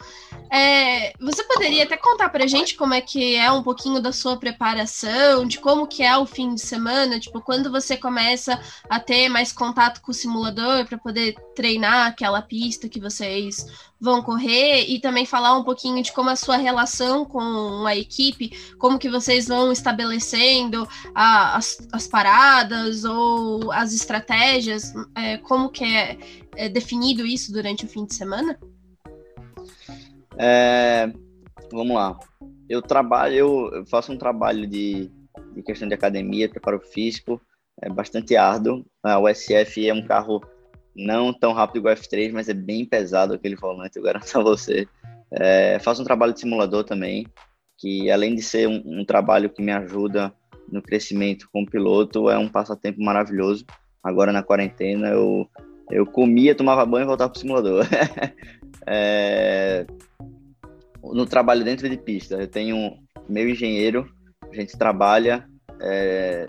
É, 0.51 1.13
você 1.19 1.43
poderia 1.43 1.83
até 1.83 1.97
contar 1.97 2.29
pra 2.29 2.47
gente 2.47 2.75
como 2.75 2.93
é 2.93 3.01
que 3.01 3.35
é 3.35 3.51
um 3.51 3.63
pouquinho 3.63 4.01
da 4.01 4.11
sua 4.11 4.37
preparação, 4.37 5.45
de 5.45 5.59
como 5.59 5.87
que 5.87 6.03
é 6.03 6.15
o 6.17 6.25
fim 6.25 6.53
de 6.53 6.61
semana, 6.61 7.19
tipo, 7.19 7.41
quando 7.41 7.71
você 7.71 7.97
começa 7.97 8.59
a 8.89 8.99
ter 8.99 9.29
mais 9.29 9.51
contato 9.51 10.01
com 10.01 10.11
o 10.11 10.13
simulador 10.13 10.85
para 10.85 10.97
poder 10.97 11.35
treinar 11.55 12.07
aquela 12.07 12.41
pista 12.41 12.89
que 12.89 12.99
vocês 12.99 13.65
vão 14.03 14.21
correr 14.21 14.83
e 14.89 14.99
também 14.99 15.25
falar 15.25 15.57
um 15.57 15.63
pouquinho 15.63 16.03
de 16.03 16.11
como 16.11 16.29
a 16.29 16.35
sua 16.35 16.57
relação 16.57 17.23
com 17.23 17.85
a 17.87 17.95
equipe, 17.95 18.51
como 18.77 18.99
que 18.99 19.09
vocês 19.09 19.47
vão 19.47 19.71
estabelecendo 19.71 20.85
a, 21.15 21.55
as, 21.55 21.87
as, 21.89 22.05
paradas 22.05 23.05
ou 23.05 23.71
as 23.71 23.93
estratégias, 23.93 24.93
é, 25.15 25.37
como 25.37 25.69
que 25.69 25.85
é, 25.85 26.17
é, 26.57 26.67
definido 26.67 27.25
isso 27.25 27.53
durante 27.53 27.85
o 27.85 27.87
fim 27.87 28.05
de 28.05 28.13
semana? 28.13 28.59
É, 30.37 31.09
vamos 31.71 31.95
lá. 31.95 32.19
Eu 32.67 32.81
trabalho, 32.81 33.35
eu 33.73 33.85
faço 33.85 34.11
um 34.11 34.17
trabalho 34.17 34.67
de, 34.67 35.09
de 35.55 35.63
questão 35.63 35.87
de 35.87 35.93
academia, 35.93 36.49
preparo 36.49 36.81
físico, 36.81 37.39
é 37.81 37.89
bastante 37.89 38.35
árduo. 38.35 38.85
A 39.01 39.17
USF 39.17 39.87
é 39.87 39.93
um 39.93 40.05
carro 40.05 40.41
não 40.95 41.33
tão 41.33 41.53
rápido 41.53 41.77
igual 41.77 41.93
o 41.93 41.97
F3, 41.97 42.31
mas 42.31 42.49
é 42.49 42.53
bem 42.53 42.85
pesado 42.85 43.33
aquele 43.33 43.55
volante, 43.55 43.97
eu 43.97 44.03
garanto 44.03 44.37
a 44.37 44.43
você. 44.43 44.87
É, 45.31 45.79
faço 45.79 46.01
um 46.01 46.05
trabalho 46.05 46.33
de 46.33 46.39
simulador 46.39 46.83
também, 46.83 47.25
que 47.77 48.11
além 48.11 48.35
de 48.35 48.41
ser 48.41 48.67
um, 48.67 48.81
um 48.85 49.05
trabalho 49.05 49.49
que 49.49 49.61
me 49.61 49.71
ajuda 49.71 50.33
no 50.71 50.81
crescimento 50.81 51.49
como 51.51 51.69
piloto, 51.69 52.29
é 52.29 52.37
um 52.37 52.47
passatempo 52.47 53.01
maravilhoso. 53.01 53.65
Agora 54.03 54.31
na 54.31 54.43
quarentena 54.43 55.09
eu, 55.09 55.47
eu 55.89 56.05
comia, 56.05 56.55
tomava 56.55 56.85
banho 56.85 57.03
e 57.03 57.07
voltava 57.07 57.29
para 57.31 57.37
o 57.37 57.39
simulador. 57.39 57.85
é, 58.85 59.85
no 61.03 61.25
trabalho 61.25 61.63
dentro 61.63 61.89
de 61.89 61.97
pista, 61.97 62.35
eu 62.35 62.47
tenho 62.47 62.97
meu 63.27 63.49
engenheiro, 63.49 64.09
a 64.51 64.55
gente 64.55 64.77
trabalha 64.77 65.47
é, 65.81 66.47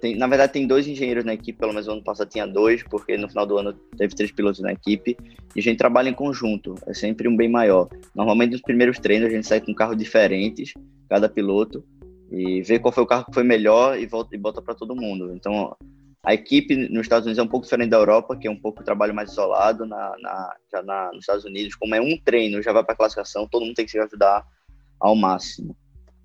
tem, 0.00 0.16
na 0.16 0.26
verdade, 0.26 0.52
tem 0.52 0.66
dois 0.66 0.86
engenheiros 0.86 1.24
na 1.24 1.34
equipe, 1.34 1.58
pelo 1.58 1.72
menos 1.72 1.86
no 1.86 1.94
ano 1.94 2.04
passado 2.04 2.28
tinha 2.28 2.46
dois, 2.46 2.82
porque 2.82 3.16
no 3.16 3.28
final 3.28 3.46
do 3.46 3.58
ano 3.58 3.72
teve 3.96 4.14
três 4.14 4.32
pilotos 4.32 4.60
na 4.60 4.72
equipe, 4.72 5.16
e 5.54 5.60
a 5.60 5.62
gente 5.62 5.78
trabalha 5.78 6.08
em 6.08 6.14
conjunto, 6.14 6.74
é 6.86 6.94
sempre 6.94 7.28
um 7.28 7.36
bem 7.36 7.48
maior. 7.48 7.88
Normalmente, 8.14 8.52
nos 8.52 8.62
primeiros 8.62 8.98
treinos, 8.98 9.28
a 9.28 9.30
gente 9.30 9.46
sai 9.46 9.60
com 9.60 9.74
carros 9.74 9.96
diferentes, 9.96 10.72
cada 11.08 11.28
piloto, 11.28 11.84
e 12.30 12.62
vê 12.62 12.78
qual 12.78 12.92
foi 12.92 13.02
o 13.02 13.06
carro 13.06 13.26
que 13.26 13.34
foi 13.34 13.42
melhor 13.42 13.98
e, 13.98 14.06
volta, 14.06 14.34
e 14.34 14.38
bota 14.38 14.62
para 14.62 14.74
todo 14.74 14.94
mundo. 14.94 15.32
Então, 15.34 15.76
a 16.22 16.34
equipe 16.34 16.76
nos 16.76 17.02
Estados 17.02 17.26
Unidos 17.26 17.38
é 17.38 17.42
um 17.42 17.48
pouco 17.48 17.64
diferente 17.64 17.90
da 17.90 17.96
Europa, 17.96 18.36
que 18.36 18.46
é 18.46 18.50
um 18.50 18.56
pouco 18.56 18.84
trabalho 18.84 19.14
mais 19.14 19.32
isolado. 19.32 19.86
Na, 19.86 20.14
na, 20.20 20.56
já 20.70 20.82
na, 20.82 21.10
nos 21.12 21.20
Estados 21.20 21.44
Unidos, 21.44 21.74
como 21.74 21.94
é 21.94 22.00
um 22.00 22.16
treino, 22.24 22.62
já 22.62 22.72
vai 22.72 22.84
para 22.84 22.94
classificação, 22.94 23.48
todo 23.48 23.64
mundo 23.64 23.74
tem 23.74 23.84
que 23.84 23.90
se 23.90 23.98
ajudar 23.98 24.46
ao 25.00 25.16
máximo. 25.16 25.76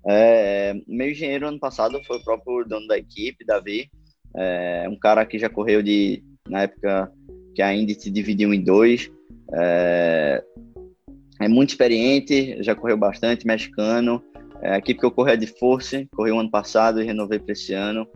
É, 0.08 0.74
meu 0.86 1.10
engenheiro 1.10 1.48
ano 1.48 1.58
passado 1.58 2.00
foi 2.04 2.18
o 2.18 2.24
próprio 2.24 2.64
dono 2.64 2.86
da 2.86 2.96
equipe, 2.96 3.44
Davi, 3.44 3.90
é, 4.34 4.86
um 4.88 4.96
cara 4.96 5.24
que 5.26 5.38
já 5.38 5.48
correu 5.48 5.82
de 5.82 6.22
na 6.48 6.62
época 6.62 7.10
que 7.54 7.62
a 7.62 7.74
Indy 7.74 7.94
se 8.00 8.10
dividiu 8.10 8.52
em 8.52 8.62
dois. 8.62 9.10
É, 9.52 10.44
é 11.40 11.48
muito 11.48 11.70
experiente, 11.70 12.62
já 12.62 12.74
correu 12.74 12.96
bastante, 12.96 13.46
mexicano. 13.46 14.22
É, 14.62 14.72
a 14.72 14.78
equipe 14.78 15.00
que 15.00 15.06
eu 15.06 15.10
corri 15.10 15.32
é 15.32 15.36
de 15.36 15.46
Force, 15.46 16.06
corri 16.14 16.30
o 16.30 16.38
ano 16.38 16.50
passado 16.50 17.00
e 17.00 17.04
renovei 17.04 17.38
para 17.38 17.52
esse 17.52 17.72
ano. 17.72 18.06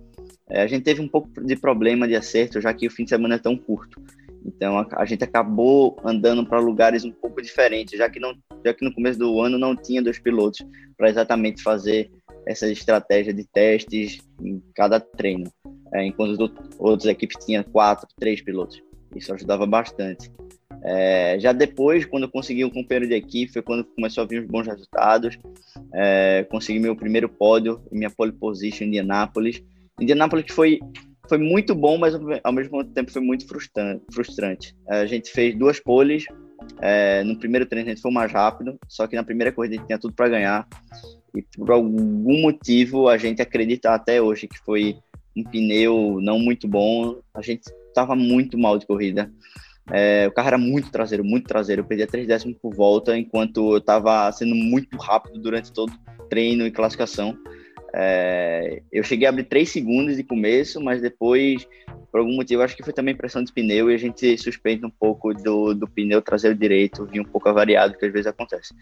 É, 0.49 0.63
a 0.63 0.67
gente 0.67 0.83
teve 0.83 1.01
um 1.01 1.09
pouco 1.09 1.29
de 1.45 1.57
problema 1.57 2.07
de 2.07 2.17
acerto, 2.17 2.61
já 2.61 2.73
que 2.75 2.87
o 2.87 2.91
fim 2.91 3.05
de 3.05 3.11
semana 3.11 3.37
é 3.37 3.39
tão 3.39 3.57
curto. 3.57 4.01
Então 4.45 4.79
a, 4.79 4.87
a 4.97 5.05
gente 5.05 5.25
acabou 5.25 5.97
andando 6.05 6.47
para 6.47 6.59
lugares 6.59 7.05
um 7.05 7.13
pouco 7.13 7.43
diferentes, 7.43 7.99
já 7.99 8.09
que 8.09 8.19
não, 8.19 8.35
já 8.65 8.73
que 8.75 8.85
no 8.85 8.95
começo 8.95 9.19
do 9.19 9.41
ano 9.41 9.59
não 9.59 9.77
tinha 9.77 10.03
dois 10.03 10.19
pilotos 10.19 10.65
para 10.97 11.09
exatamente 11.09 11.63
fazer 11.63 12.11
essa 12.47 12.71
estratégia 12.71 13.33
de 13.33 13.45
testes 13.45 14.19
em 14.41 14.63
cada 14.75 14.99
treino, 14.99 15.51
é, 15.93 16.05
enquanto 16.05 16.53
outras 16.79 17.07
equipes 17.07 17.45
tinham 17.45 17.63
quatro, 17.63 18.09
três 18.19 18.41
pilotos. 18.41 18.83
Isso 19.15 19.33
ajudava 19.33 19.67
bastante. 19.67 20.31
É, 20.83 21.39
já 21.39 21.53
depois, 21.53 22.07
quando 22.07 22.25
eu 22.25 22.31
consegui 22.31 22.65
um 22.65 22.71
companheiro 22.71 23.07
de 23.07 23.15
equipe, 23.15 23.53
foi 23.53 23.61
quando 23.61 23.85
começou 23.85 24.25
a 24.25 24.27
vir 24.27 24.43
os 24.43 24.47
bons 24.47 24.67
resultados. 24.67 25.39
É, 25.93 26.47
consegui 26.51 26.79
meu 26.79 26.97
primeiro 26.97 27.29
pódio 27.29 27.83
minha 27.91 28.11
pole 28.11 28.33
position 28.33 28.85
em 28.85 28.89
Indianápolis. 28.89 29.63
Indianápolis 30.01 30.47
foi 30.51 30.81
foi 31.31 31.39
muito 31.39 31.75
bom, 31.77 31.97
mas 31.97 32.13
ao 32.43 32.53
mesmo 32.53 32.85
tempo 32.85 33.13
foi 33.13 33.23
muito 33.23 33.47
frustrante. 33.47 34.77
A 34.89 35.07
gente 35.07 35.31
fez 35.31 35.57
duas 35.57 35.81
poles, 35.81 36.27
É, 36.83 37.25
no 37.25 37.39
primeiro 37.39 37.65
treino 37.65 37.89
a 37.89 37.93
gente 37.93 38.03
foi 38.03 38.11
mais 38.11 38.31
rápido, 38.31 38.79
só 38.87 39.07
que 39.07 39.17
na 39.17 39.25
primeira 39.25 39.53
corrida 39.53 39.75
a 39.75 39.79
gente 39.79 39.87
tinha 39.87 39.99
tudo 39.99 40.13
para 40.13 40.29
ganhar. 40.29 40.69
E 41.35 41.43
por 41.57 41.71
algum 41.71 42.43
motivo 42.43 43.09
a 43.09 43.17
gente 43.17 43.41
acredita 43.41 43.95
até 43.95 44.21
hoje 44.21 44.47
que 44.47 44.59
foi 44.59 44.97
um 45.37 45.45
pneu 45.45 46.19
não 46.21 46.39
muito 46.39 46.69
bom. 46.69 47.21
A 47.33 47.41
gente 47.41 47.63
estava 47.89 48.15
muito 48.15 48.59
mal 48.59 48.77
de 48.77 48.87
corrida. 48.87 49.33
É, 49.91 50.27
o 50.29 50.33
carro 50.33 50.49
era 50.49 50.59
muito 50.59 50.91
traseiro, 50.91 51.25
muito 51.25 51.47
traseiro. 51.47 51.83
Eu 51.83 51.87
perdia 51.87 52.07
3 52.07 52.27
décimos 52.27 52.57
por 52.61 52.75
volta, 52.75 53.17
enquanto 53.17 53.73
eu 53.73 53.79
estava 53.79 54.31
sendo 54.33 54.55
muito 54.55 54.97
rápido 54.99 55.39
durante 55.39 55.73
todo 55.73 55.93
o 56.19 56.25
treino 56.25 56.67
e 56.67 56.71
classificação. 56.71 57.37
É, 57.93 58.83
eu 58.93 59.03
cheguei 59.03 59.27
a 59.27 59.31
abrir 59.31 59.45
3 59.45 59.69
segundos 59.69 60.17
de 60.17 60.23
começo, 60.23 60.81
mas 60.81 61.01
depois, 61.01 61.67
por 62.11 62.21
algum 62.21 62.35
motivo, 62.35 62.63
acho 62.63 62.77
que 62.77 62.85
foi 62.85 62.93
também 62.93 63.15
pressão 63.15 63.43
de 63.43 63.53
pneu 63.53 63.91
e 63.91 63.95
a 63.95 63.99
gente 63.99 64.39
suspeita 64.39 64.87
um 64.87 64.91
pouco 64.91 65.35
do, 65.35 65.75
do 65.75 65.89
pneu 65.89 66.23
traseiro 66.23 66.57
direito, 66.57 67.07
vir 67.07 67.21
um 67.21 67.25
pouco 67.25 67.49
avariado, 67.49 67.97
que 67.99 68.07
às 68.07 68.13
vezes 68.13 68.27
acontece. 68.27 68.75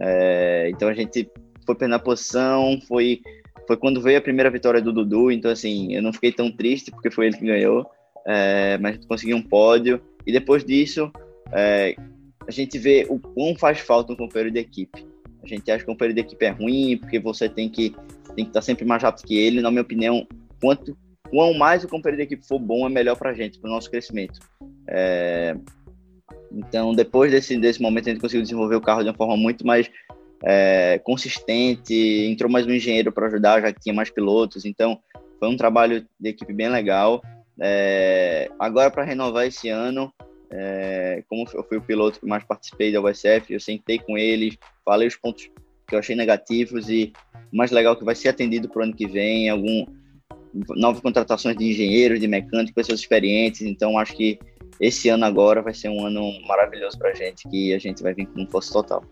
É, 0.00 0.68
então 0.70 0.88
a 0.88 0.94
gente 0.94 1.28
foi 1.66 1.74
perdendo 1.74 1.96
a 1.96 1.98
posição, 1.98 2.80
foi, 2.86 3.20
foi 3.66 3.76
quando 3.76 4.00
veio 4.00 4.18
a 4.18 4.22
primeira 4.22 4.50
vitória 4.50 4.80
do 4.80 4.92
Dudu, 4.92 5.32
então 5.32 5.50
assim, 5.50 5.94
eu 5.94 6.02
não 6.02 6.12
fiquei 6.12 6.30
tão 6.30 6.50
triste 6.50 6.90
porque 6.90 7.10
foi 7.10 7.26
ele 7.26 7.36
que 7.36 7.46
ganhou, 7.46 7.86
é, 8.26 8.78
mas 8.78 9.04
conseguiu 9.06 9.36
um 9.36 9.42
pódio. 9.42 10.00
E 10.26 10.32
depois 10.32 10.64
disso, 10.64 11.10
é, 11.52 11.96
a 12.46 12.50
gente 12.50 12.78
vê 12.78 13.06
o 13.08 13.18
quão 13.18 13.56
faz 13.56 13.80
falta 13.80 14.12
um 14.12 14.16
companheiro 14.16 14.52
de 14.52 14.60
equipe. 14.60 15.06
A 15.42 15.46
gente 15.46 15.70
acha 15.70 15.84
que 15.84 15.90
um 15.90 15.94
companheiro 15.94 16.14
de 16.14 16.20
equipe 16.20 16.44
é 16.44 16.50
ruim, 16.50 16.96
porque 16.96 17.18
você 17.18 17.48
tem 17.48 17.68
que 17.68 17.94
tem 18.34 18.44
que 18.44 18.50
estar 18.50 18.62
sempre 18.62 18.84
mais 18.84 19.02
rápido 19.02 19.26
que 19.26 19.36
ele. 19.36 19.60
Na 19.60 19.70
minha 19.70 19.82
opinião, 19.82 20.26
quanto 20.60 20.96
quanto 21.30 21.58
mais 21.58 21.82
o 21.82 21.88
companheiro 21.88 22.18
de 22.18 22.34
equipe 22.34 22.46
for 22.46 22.58
bom, 22.58 22.86
é 22.86 22.88
melhor 22.88 23.16
para 23.16 23.30
a 23.30 23.34
gente, 23.34 23.58
para 23.58 23.68
o 23.68 23.72
nosso 23.72 23.90
crescimento. 23.90 24.38
É, 24.86 25.56
então, 26.52 26.94
depois 26.94 27.32
desse, 27.32 27.56
desse 27.56 27.82
momento, 27.82 28.08
a 28.08 28.12
gente 28.12 28.20
conseguiu 28.20 28.42
desenvolver 28.42 28.76
o 28.76 28.80
carro 28.80 29.02
de 29.02 29.08
uma 29.08 29.16
forma 29.16 29.36
muito 29.36 29.66
mais 29.66 29.90
é, 30.44 31.00
consistente. 31.02 31.94
Entrou 31.94 32.50
mais 32.50 32.66
um 32.66 32.70
engenheiro 32.70 33.10
para 33.10 33.26
ajudar, 33.26 33.60
já 33.60 33.72
que 33.72 33.80
tinha 33.80 33.94
mais 33.94 34.10
pilotos. 34.10 34.64
Então, 34.64 34.98
foi 35.38 35.48
um 35.48 35.56
trabalho 35.56 36.06
de 36.20 36.28
equipe 36.28 36.52
bem 36.52 36.68
legal. 36.68 37.20
É, 37.60 38.50
agora, 38.58 38.90
para 38.90 39.04
renovar 39.04 39.46
esse 39.46 39.68
ano, 39.68 40.12
é, 40.50 41.24
como 41.28 41.44
eu 41.52 41.64
fui 41.64 41.78
o 41.78 41.82
piloto 41.82 42.20
que 42.20 42.26
mais 42.26 42.44
participei 42.44 42.92
da 42.92 43.00
USF, 43.00 43.52
eu 43.52 43.60
sentei 43.60 43.98
com 43.98 44.16
eles, 44.16 44.56
falei 44.84 45.08
os 45.08 45.16
pontos 45.16 45.50
que 45.94 45.96
eu 45.96 46.00
achei 46.00 46.16
negativos 46.16 46.88
e 46.88 47.12
o 47.52 47.56
mais 47.56 47.70
legal 47.70 47.94
é 47.94 47.96
que 47.96 48.04
vai 48.04 48.14
ser 48.14 48.28
atendido 48.28 48.68
para 48.68 48.80
o 48.80 48.82
ano 48.84 48.94
que 48.94 49.06
vem, 49.06 49.48
algum 49.48 49.86
novas 50.76 51.00
contratações 51.00 51.56
de 51.56 51.64
engenheiros, 51.64 52.20
de 52.20 52.28
mecânicos, 52.28 52.72
pessoas 52.72 53.00
experientes. 53.00 53.62
Então, 53.62 53.98
acho 53.98 54.14
que 54.14 54.38
esse 54.80 55.08
ano 55.08 55.24
agora 55.24 55.62
vai 55.62 55.74
ser 55.74 55.88
um 55.88 56.06
ano 56.06 56.22
maravilhoso 56.46 56.98
para 56.98 57.10
a 57.10 57.14
gente, 57.14 57.48
que 57.48 57.74
a 57.74 57.78
gente 57.78 58.02
vai 58.02 58.14
vir 58.14 58.26
com 58.26 58.46
força 58.46 58.72
total. 58.72 59.04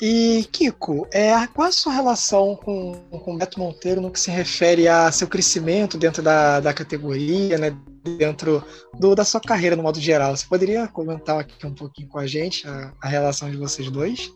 E, 0.00 0.44
Kiko, 0.52 1.08
é, 1.12 1.32
qual 1.48 1.68
a 1.68 1.72
sua 1.72 1.92
relação 1.92 2.54
com, 2.54 2.92
com 3.10 3.34
o 3.34 3.38
Beto 3.38 3.58
Monteiro 3.58 4.00
no 4.00 4.12
que 4.12 4.20
se 4.20 4.30
refere 4.30 4.86
a 4.86 5.10
seu 5.10 5.26
crescimento 5.26 5.98
dentro 5.98 6.22
da, 6.22 6.60
da 6.60 6.72
categoria, 6.72 7.58
né, 7.58 7.76
dentro 8.16 8.62
do, 8.98 9.16
da 9.16 9.24
sua 9.24 9.40
carreira 9.40 9.74
no 9.74 9.82
modo 9.82 9.98
geral? 9.98 10.36
Você 10.36 10.46
poderia 10.46 10.86
comentar 10.86 11.40
aqui 11.40 11.66
um 11.66 11.74
pouquinho 11.74 12.08
com 12.08 12.18
a 12.18 12.26
gente 12.28 12.66
a, 12.68 12.94
a 13.02 13.08
relação 13.08 13.50
de 13.50 13.56
vocês 13.56 13.90
dois 13.90 14.32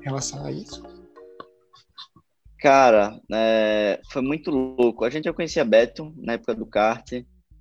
em 0.00 0.04
relação 0.04 0.44
a 0.44 0.52
isso? 0.52 0.80
Cara, 2.60 3.20
é, 3.32 4.00
foi 4.12 4.22
muito 4.22 4.50
louco. 4.50 5.04
A 5.04 5.10
gente 5.10 5.24
já 5.24 5.32
conhecia 5.32 5.64
Beto 5.64 6.14
na 6.16 6.34
época 6.34 6.54
do 6.54 6.64
kart. 6.64 7.12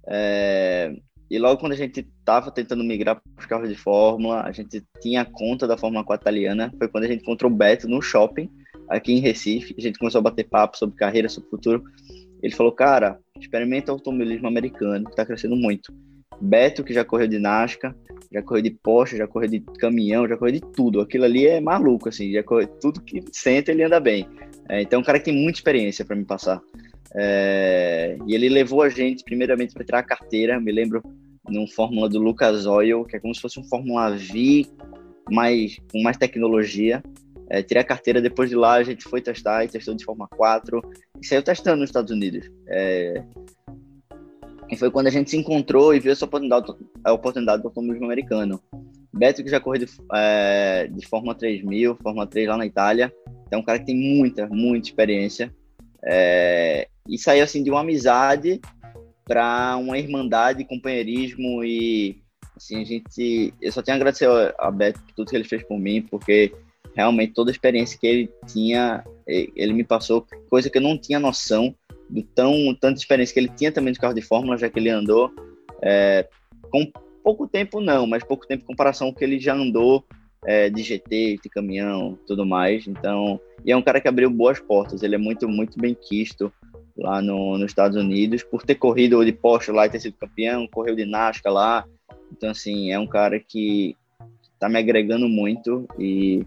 É, 0.08 0.94
e 1.30 1.40
logo 1.40 1.60
quando 1.60 1.74
a 1.74 1.78
gente 1.78 2.02
estava 2.02 2.52
tentando 2.52 2.84
migrar 2.84 3.16
para 3.16 3.42
os 3.42 3.46
carros 3.46 3.70
de 3.70 3.76
Fórmula, 3.76 4.42
a 4.42 4.52
gente 4.52 4.84
tinha 5.02 5.26
conta 5.26 5.68
da 5.68 5.78
Fórmula 5.78 6.04
4 6.04 6.24
italiana. 6.24 6.72
Foi 6.78 6.88
quando 6.88 7.06
a 7.06 7.08
gente 7.08 7.22
encontrou 7.22 7.52
o 7.52 7.56
Beto 7.56 7.88
no 7.88 8.02
shopping, 8.02 8.50
aqui 8.90 9.14
em 9.14 9.20
Recife. 9.20 9.76
A 9.78 9.82
gente 9.82 9.98
começou 9.98 10.20
a 10.20 10.24
bater 10.24 10.44
papo 10.44 10.78
sobre 10.78 10.96
carreira, 10.96 11.30
sobre 11.30 11.50
futuro. 11.50 11.84
Ele 12.42 12.54
falou, 12.54 12.72
cara, 12.72 13.18
experimenta 13.40 13.92
automobilismo 13.92 14.48
americano, 14.48 15.06
que 15.06 15.12
está 15.12 15.26
crescendo 15.26 15.56
muito. 15.56 15.94
Beto, 16.42 16.84
que 16.84 16.94
já 16.94 17.06
correu 17.06 17.28
de 17.28 17.40
NASCAR, 17.40 17.96
já 18.32 18.42
correu 18.42 18.62
de 18.62 18.72
Porsche, 18.72 19.18
já 19.18 19.28
correu 19.28 19.50
de 19.50 19.62
caminhão, 19.80 20.28
já 20.28 20.36
correu 20.36 20.54
de 20.54 20.62
tudo. 20.62 21.00
Aquilo 21.00 21.24
ali 21.24 21.48
é 21.48 21.62
maluco, 21.62 22.10
assim, 22.10 22.32
já 22.32 22.44
correu 22.44 22.68
tudo 22.68 23.02
que 23.02 23.24
senta, 23.32 23.72
ele 23.72 23.84
anda 23.84 24.00
bem. 24.00 24.28
É, 24.70 24.82
então, 24.82 25.00
é 25.00 25.02
um 25.02 25.06
cara 25.06 25.20
que 25.20 25.26
tem 25.26 25.36
muita 25.36 25.60
experiência 25.60 26.04
para 26.04 26.16
me 26.16 26.26
passar. 26.26 26.62
É, 27.16 28.18
e 28.28 28.34
ele 28.36 28.50
levou 28.50 28.82
a 28.82 28.90
gente, 28.90 29.24
primeiramente, 29.24 29.74
para 29.74 29.84
tirar 29.84 30.00
a 30.00 30.04
carteira. 30.04 30.60
Me 30.60 30.72
lembro 30.72 31.02
num 31.48 31.68
Fórmula 31.68 32.10
do 32.10 32.20
Lucas 32.20 32.66
Oil, 32.66 33.04
que 33.06 33.16
é 33.16 33.20
como 33.20 33.34
se 33.34 33.42
fosse 33.42 33.60
um 33.60 33.64
Fórmula 33.64 34.16
V, 34.16 34.66
mais, 35.32 35.78
com 35.92 36.02
mais 36.02 36.18
tecnologia. 36.18 37.04
É, 37.50 37.62
tirei 37.62 37.82
a 37.82 37.86
carteira, 37.86 38.22
depois 38.22 38.50
de 38.50 38.56
lá 38.56 38.76
a 38.76 38.84
gente 38.84 39.04
foi 39.04 39.22
testar 39.22 39.64
e 39.64 39.68
testou 39.68 39.94
de 39.94 40.06
Fórmula 40.06 40.30
4 40.30 40.82
e 41.22 41.26
saiu 41.26 41.44
testando 41.44 41.82
nos 41.82 41.90
Estados 41.90 42.12
Unidos. 42.12 42.50
É, 42.68 43.24
e 44.70 44.78
foi 44.78 44.90
quando 44.90 45.08
a 45.08 45.12
gente 45.12 45.30
se 45.30 45.38
encontrou 45.38 45.94
e 45.94 46.00
viu 46.00 46.12
essa 46.12 46.26
oportunidade, 46.26 46.74
a 47.04 47.14
oportunidade 47.14 47.62
do 47.62 47.68
automobilismo 47.68 48.06
americano. 48.06 48.62
Beto, 49.14 49.44
que 49.44 49.50
já 49.50 49.60
correu 49.60 49.86
de, 49.86 49.92
é, 50.16 50.88
de 50.88 51.08
Fórmula 51.08 51.36
3000, 51.36 51.96
Fórmula 52.02 52.26
3 52.26 52.48
lá 52.48 52.58
na 52.58 52.66
Itália, 52.66 53.14
é 53.52 53.58
um 53.58 53.62
cara 53.62 53.78
que 53.78 53.86
tem 53.86 53.96
muita, 53.96 54.48
muita 54.48 54.88
experiência. 54.88 55.54
É, 56.06 56.88
e 57.08 57.18
saiu 57.18 57.44
assim 57.44 57.64
de 57.64 57.70
uma 57.70 57.82
amizade 57.82 58.60
para 59.26 59.78
uma 59.78 59.98
irmandade, 59.98 60.66
companheirismo 60.66 61.64
e 61.64 62.22
assim 62.56 62.82
a 62.82 62.86
gente 62.86 63.54
eu 63.62 63.72
só 63.72 63.82
tenho 63.82 63.96
a 63.96 63.98
agradecer 63.98 64.28
a 64.58 64.70
Beto 64.70 65.02
por 65.02 65.14
tudo 65.14 65.30
que 65.30 65.36
ele 65.36 65.44
fez 65.44 65.64
por 65.64 65.80
mim, 65.80 66.02
porque 66.02 66.54
realmente 66.96 67.34
toda 67.34 67.50
a 67.50 67.54
experiência 67.54 67.98
que 67.98 68.08
ele 68.08 68.30
tinha, 68.48 69.04
ele 69.28 69.74
me 69.74 69.84
passou 69.84 70.26
coisa 70.50 70.70
que 70.70 70.78
eu 70.78 70.82
não 70.82 70.98
tinha 70.98 71.20
noção 71.20 71.74
do 72.10 72.22
tão 72.22 72.54
tanta 72.76 73.00
experiência 73.00 73.34
que 73.34 73.40
ele 73.40 73.50
tinha 73.50 73.72
também 73.72 73.94
de 73.94 74.00
carro 74.00 74.14
de 74.14 74.22
fórmula, 74.22 74.58
já 74.58 74.70
que 74.70 74.80
ele 74.80 74.90
andou 74.90 75.32
é, 75.82 76.28
com 76.70 76.92
pouco 77.24 77.48
tempo 77.48 77.80
não, 77.80 78.06
mas 78.06 78.24
pouco 78.24 78.46
tempo 78.46 78.64
em 78.64 78.68
comparação 78.68 79.08
com 79.08 79.14
o 79.14 79.16
que 79.18 79.24
ele 79.24 79.40
já 79.40 79.54
andou 79.54 80.06
é, 80.46 80.70
de 80.70 80.84
GT, 80.84 81.40
de 81.44 81.50
caminhão, 81.50 82.18
tudo 82.28 82.46
mais. 82.46 82.88
Então, 82.88 83.40
e 83.66 83.72
é 83.72 83.78
um 83.78 83.82
cara 83.82 84.02
que 84.02 84.08
abriu 84.08 84.30
boas 84.30 84.60
portas. 84.60 85.04
Ele 85.04 85.16
é 85.16 85.18
muito 85.18 85.48
muito 85.48 85.80
bem 85.80 85.96
quisto 85.96 86.52
lá 86.98 87.22
no, 87.22 87.58
nos 87.58 87.72
Estados 87.72 87.98
Unidos, 87.98 88.44
por 88.44 88.64
ter 88.64 88.76
corrido 88.76 89.24
de 89.26 89.32
Porsche 89.32 89.72
lá 89.72 89.86
e 89.86 89.90
ter 89.90 90.00
sido 90.00 90.16
campeão, 90.18 90.68
correu 90.68 90.96
de 90.96 91.06
NASCAR 91.06 91.52
lá. 91.52 91.86
Então, 92.32 92.50
assim, 92.50 92.92
é 92.92 93.00
um 93.00 93.08
cara 93.08 93.40
que 93.40 93.96
está 94.54 94.70
me 94.70 94.78
agregando 94.78 95.28
muito 95.28 95.88
e 96.00 96.46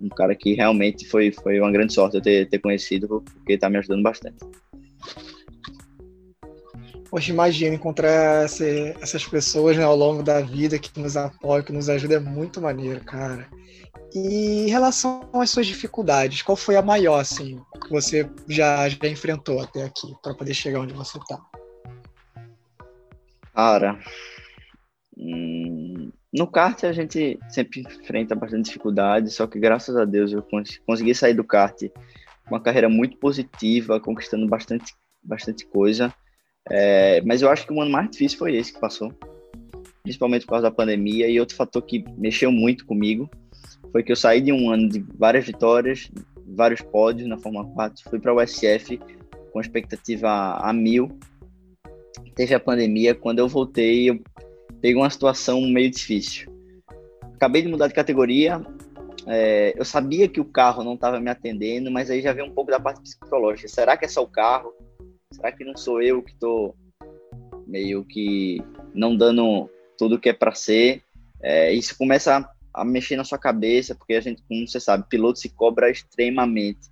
um 0.00 0.08
cara 0.08 0.34
que 0.34 0.54
realmente 0.54 1.06
foi, 1.08 1.32
foi 1.32 1.58
uma 1.58 1.72
grande 1.72 1.92
sorte 1.92 2.16
eu 2.16 2.22
ter, 2.22 2.48
ter 2.48 2.58
conhecido, 2.58 3.08
porque 3.08 3.54
está 3.54 3.68
me 3.68 3.78
ajudando 3.78 4.02
bastante. 4.02 4.38
Poxa, 7.10 7.32
imagina 7.32 7.74
encontrar 7.74 8.44
essa, 8.44 8.64
essas 9.00 9.26
pessoas 9.26 9.76
né, 9.76 9.82
ao 9.82 9.96
longo 9.96 10.22
da 10.22 10.42
vida 10.42 10.78
que 10.78 11.00
nos 11.00 11.16
apoiam, 11.16 11.62
que 11.62 11.72
nos 11.72 11.88
ajudam, 11.88 12.18
é 12.18 12.20
muito 12.20 12.60
maneiro, 12.60 13.02
cara. 13.02 13.48
E 14.14 14.66
em 14.66 14.68
relação 14.68 15.28
às 15.32 15.50
suas 15.50 15.66
dificuldades, 15.66 16.42
qual 16.42 16.56
foi 16.56 16.76
a 16.76 16.82
maior, 16.82 17.18
assim, 17.18 17.60
que 17.82 17.90
você 17.90 18.28
já, 18.48 18.88
já 18.88 19.08
enfrentou 19.08 19.60
até 19.60 19.84
aqui, 19.84 20.14
para 20.22 20.34
poder 20.34 20.52
chegar 20.52 20.80
onde 20.80 20.92
você 20.92 21.18
está? 21.18 21.40
Cara, 23.54 23.98
hum, 25.16 26.12
no 26.32 26.46
kart 26.46 26.84
a 26.84 26.92
gente 26.92 27.38
sempre 27.48 27.80
enfrenta 27.80 28.34
bastante 28.34 28.66
dificuldade, 28.66 29.30
só 29.30 29.46
que 29.46 29.58
graças 29.58 29.96
a 29.96 30.04
Deus 30.04 30.32
eu 30.32 30.46
consegui 30.86 31.14
sair 31.14 31.34
do 31.34 31.44
kart 31.44 31.80
com 32.46 32.54
uma 32.54 32.62
carreira 32.62 32.88
muito 32.88 33.16
positiva, 33.16 33.98
conquistando 33.98 34.46
bastante, 34.46 34.94
bastante 35.22 35.66
coisa. 35.66 36.14
É, 36.70 37.20
mas 37.22 37.42
eu 37.42 37.50
acho 37.50 37.66
que 37.66 37.72
o 37.72 37.80
ano 37.80 37.90
mais 37.90 38.10
difícil 38.10 38.38
foi 38.38 38.56
esse 38.56 38.72
que 38.72 38.80
passou, 38.80 39.12
principalmente 40.02 40.44
por 40.44 40.52
causa 40.52 40.64
da 40.64 40.70
pandemia. 40.70 41.28
E 41.28 41.40
outro 41.40 41.56
fator 41.56 41.82
que 41.82 42.04
mexeu 42.16 42.52
muito 42.52 42.84
comigo 42.86 43.28
foi 43.92 44.02
que 44.02 44.12
eu 44.12 44.16
saí 44.16 44.40
de 44.40 44.52
um 44.52 44.70
ano 44.70 44.88
de 44.88 45.04
várias 45.18 45.46
vitórias, 45.46 46.10
vários 46.46 46.80
pódios 46.80 47.28
na 47.28 47.38
Fórmula 47.38 47.64
4, 47.74 48.04
fui 48.08 48.18
para 48.18 48.32
o 48.32 48.42
USF 48.42 49.00
com 49.52 49.60
expectativa 49.60 50.28
a, 50.28 50.70
a 50.70 50.72
mil. 50.72 51.18
Teve 52.34 52.54
a 52.54 52.60
pandemia, 52.60 53.14
quando 53.14 53.38
eu 53.38 53.48
voltei, 53.48 54.10
eu 54.10 54.20
peguei 54.80 54.96
uma 54.96 55.10
situação 55.10 55.60
meio 55.62 55.90
difícil. 55.90 56.52
Acabei 57.34 57.62
de 57.62 57.68
mudar 57.68 57.88
de 57.88 57.94
categoria, 57.94 58.60
é, 59.26 59.74
eu 59.76 59.84
sabia 59.84 60.26
que 60.26 60.40
o 60.40 60.44
carro 60.44 60.82
não 60.82 60.94
estava 60.94 61.20
me 61.20 61.28
atendendo, 61.28 61.90
mas 61.90 62.10
aí 62.10 62.22
já 62.22 62.32
veio 62.32 62.46
um 62.46 62.50
pouco 62.50 62.70
da 62.70 62.80
parte 62.80 63.02
psicológica. 63.02 63.68
Será 63.68 63.94
que 63.96 64.06
é 64.06 64.08
só 64.08 64.22
o 64.22 64.26
carro? 64.26 64.72
Será 65.38 65.52
que 65.52 65.64
não 65.64 65.76
sou 65.76 66.02
eu 66.02 66.22
que 66.22 66.32
estou 66.32 66.76
meio 67.66 68.04
que 68.04 68.62
não 68.94 69.16
dando 69.16 69.70
tudo 69.96 70.18
que 70.18 70.28
é 70.28 70.32
para 70.32 70.54
ser? 70.54 71.02
É, 71.42 71.72
isso 71.72 71.96
começa 71.96 72.36
a 72.36 72.58
a 72.78 72.84
mexer 72.84 73.16
na 73.16 73.24
sua 73.24 73.38
cabeça, 73.38 73.94
porque 73.94 74.14
a 74.14 74.20
gente, 74.20 74.42
como 74.48 74.66
você 74.66 74.78
sabe, 74.78 75.08
piloto 75.08 75.38
se 75.38 75.48
cobra 75.48 75.90
extremamente. 75.90 76.88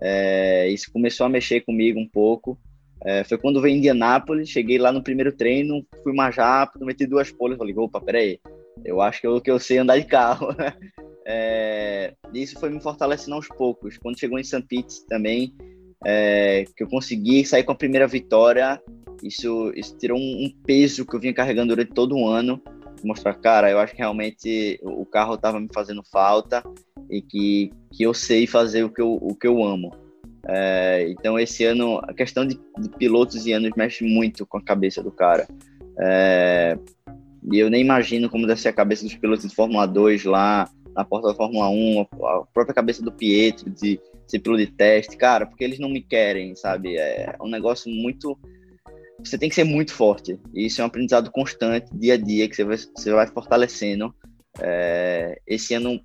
É, 0.00 0.68
isso 0.68 0.92
começou 0.92 1.24
a 1.24 1.30
mexer 1.30 1.62
comigo 1.62 1.98
um 1.98 2.08
pouco. 2.08 2.58
É, 3.02 3.24
foi 3.24 3.38
quando 3.38 3.60
veio 3.60 3.74
em 3.74 3.78
Indianápolis, 3.78 4.48
cheguei 4.48 4.78
lá 4.78 4.92
no 4.92 5.02
primeiro 5.02 5.32
treino, 5.32 5.84
fui 6.02 6.12
mais 6.12 6.36
rápido, 6.36 6.84
meti 6.84 7.06
duas 7.06 7.30
poles, 7.30 7.58
falei, 7.58 7.74
opa, 7.76 8.00
peraí, 8.00 8.40
eu 8.84 9.00
acho 9.00 9.20
que 9.20 9.26
eu, 9.26 9.40
que 9.40 9.50
eu 9.50 9.58
sei 9.58 9.78
andar 9.78 9.98
de 9.98 10.04
carro. 10.04 10.48
é, 11.26 12.14
isso 12.32 12.58
foi 12.58 12.70
me 12.70 12.80
fortalecendo 12.80 13.34
aos 13.34 13.48
poucos. 13.48 13.96
Quando 13.98 14.18
chegou 14.18 14.38
em 14.38 14.44
St. 14.44 14.62
Pete 14.62 15.06
também, 15.06 15.54
é, 16.04 16.64
que 16.76 16.82
eu 16.82 16.88
consegui 16.88 17.44
sair 17.44 17.64
com 17.64 17.72
a 17.72 17.76
primeira 17.76 18.06
vitória, 18.06 18.80
isso, 19.22 19.72
isso 19.74 19.96
tirou 19.96 20.18
um, 20.18 20.44
um, 20.44 20.52
peso 20.66 21.06
que 21.06 21.16
eu 21.16 21.20
vinha 21.20 21.32
carregando 21.32 21.74
durante 21.74 21.92
todo 21.92 22.16
o 22.16 22.28
ano. 22.28 22.60
Mostrar, 23.02 23.34
cara, 23.34 23.70
eu 23.70 23.78
acho 23.78 23.92
que 23.92 23.98
realmente 23.98 24.78
o 24.82 25.04
carro 25.04 25.34
estava 25.34 25.60
me 25.60 25.68
fazendo 25.72 26.02
falta 26.02 26.62
e 27.10 27.20
que, 27.20 27.70
que 27.92 28.02
eu 28.02 28.14
sei 28.14 28.46
fazer 28.46 28.84
o 28.84 28.90
que 28.90 29.00
eu, 29.00 29.14
o 29.20 29.34
que 29.34 29.46
eu 29.46 29.62
amo. 29.62 29.94
É, 30.46 31.08
então, 31.08 31.38
esse 31.38 31.64
ano, 31.64 31.98
a 32.02 32.12
questão 32.12 32.46
de, 32.46 32.58
de, 32.78 32.88
pilotos 32.90 33.46
e 33.46 33.52
anos 33.52 33.70
mexe 33.76 34.04
muito 34.04 34.46
com 34.46 34.58
a 34.58 34.62
cabeça 34.62 35.02
do 35.02 35.10
cara. 35.10 35.46
É, 35.98 36.78
e 37.50 37.58
eu 37.58 37.70
nem 37.70 37.80
imagino 37.80 38.28
como 38.28 38.46
deve 38.46 38.60
ser 38.60 38.68
a 38.68 38.74
cabeça 38.74 39.04
dos 39.04 39.14
pilotos 39.14 39.48
de 39.48 39.54
Fórmula 39.54 39.86
2 39.86 40.24
lá, 40.24 40.68
na 40.94 41.04
porta 41.04 41.28
da 41.28 41.34
Fórmula 41.34 41.68
1, 41.68 42.00
a 42.00 42.44
própria 42.52 42.74
cabeça 42.74 43.02
do 43.02 43.12
Pietro, 43.12 43.70
de 43.70 44.00
piloto 44.30 44.64
de 44.64 44.72
teste, 44.72 45.16
cara, 45.16 45.46
porque 45.46 45.64
eles 45.64 45.78
não 45.78 45.88
me 45.88 46.00
querem, 46.00 46.54
sabe? 46.54 46.96
É 46.96 47.34
um 47.40 47.48
negócio 47.48 47.90
muito. 47.90 48.38
Você 49.18 49.38
tem 49.38 49.48
que 49.48 49.54
ser 49.54 49.64
muito 49.64 49.92
forte. 49.92 50.38
E 50.52 50.66
isso 50.66 50.80
é 50.80 50.84
um 50.84 50.88
aprendizado 50.88 51.30
constante, 51.30 51.88
dia 51.94 52.14
a 52.14 52.16
dia, 52.16 52.48
que 52.48 52.56
você 52.56 52.64
vai, 52.64 52.76
você 52.76 53.12
vai 53.12 53.26
fortalecendo. 53.26 54.14
É, 54.60 55.40
esse 55.46 55.74
ano, 55.74 56.00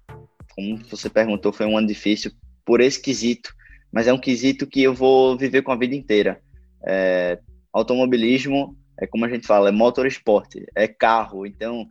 como 0.55 0.77
você 0.89 1.09
perguntou, 1.09 1.51
foi 1.51 1.65
um 1.65 1.77
ano 1.77 1.87
difícil 1.87 2.31
por 2.65 2.81
esse 2.81 3.01
quesito 3.01 3.53
mas 3.91 4.07
é 4.07 4.13
um 4.13 4.19
quesito 4.19 4.67
que 4.67 4.81
eu 4.81 4.93
vou 4.93 5.37
viver 5.37 5.61
com 5.61 5.71
a 5.71 5.75
vida 5.77 5.95
inteira. 5.95 6.39
É, 6.85 7.39
automobilismo 7.73 8.77
é 8.99 9.07
como 9.07 9.25
a 9.25 9.29
gente 9.29 9.47
fala, 9.47 9.69
é 9.69 9.71
motorsport, 9.71 10.55
é 10.75 10.87
carro, 10.87 11.45
então 11.45 11.87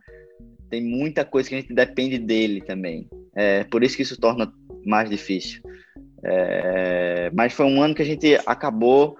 tem 0.69 0.81
muita 0.81 1.25
coisa 1.25 1.49
que 1.49 1.55
a 1.55 1.61
gente 1.61 1.73
depende 1.73 2.17
dele 2.17 2.61
também. 2.61 3.09
É, 3.35 3.63
por 3.65 3.83
isso 3.83 3.95
que 3.95 4.03
isso 4.03 4.19
torna 4.19 4.51
mais 4.85 5.09
difícil. 5.09 5.61
É, 6.23 7.31
mas 7.33 7.53
foi 7.53 7.65
um 7.65 7.81
ano 7.81 7.95
que 7.95 8.01
a 8.01 8.05
gente 8.05 8.39
acabou, 8.45 9.17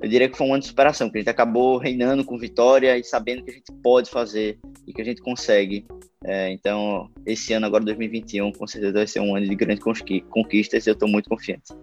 eu 0.00 0.08
diria 0.08 0.28
que 0.28 0.36
foi 0.36 0.46
um 0.46 0.52
ano 0.52 0.60
de 0.60 0.68
superação, 0.68 1.10
que 1.10 1.18
a 1.18 1.20
gente 1.20 1.30
acabou 1.30 1.78
reinando 1.78 2.24
com 2.24 2.38
vitória 2.38 2.98
e 2.98 3.04
sabendo 3.04 3.44
que 3.44 3.50
a 3.50 3.54
gente 3.54 3.72
pode 3.82 4.10
fazer 4.10 4.58
e 4.86 4.92
que 4.92 5.00
a 5.00 5.04
gente 5.04 5.22
consegue. 5.22 5.86
É, 6.24 6.50
então, 6.50 7.10
esse 7.26 7.52
ano, 7.52 7.66
agora 7.66 7.84
2021, 7.84 8.52
com 8.52 8.66
certeza 8.66 8.94
vai 8.94 9.06
ser 9.06 9.20
um 9.20 9.36
ano 9.36 9.46
de 9.46 9.54
grandes 9.54 9.84
conquistas 10.30 10.86
e 10.86 10.90
eu 10.90 10.94
estou 10.94 11.08
muito 11.08 11.28
confiante 11.28 11.74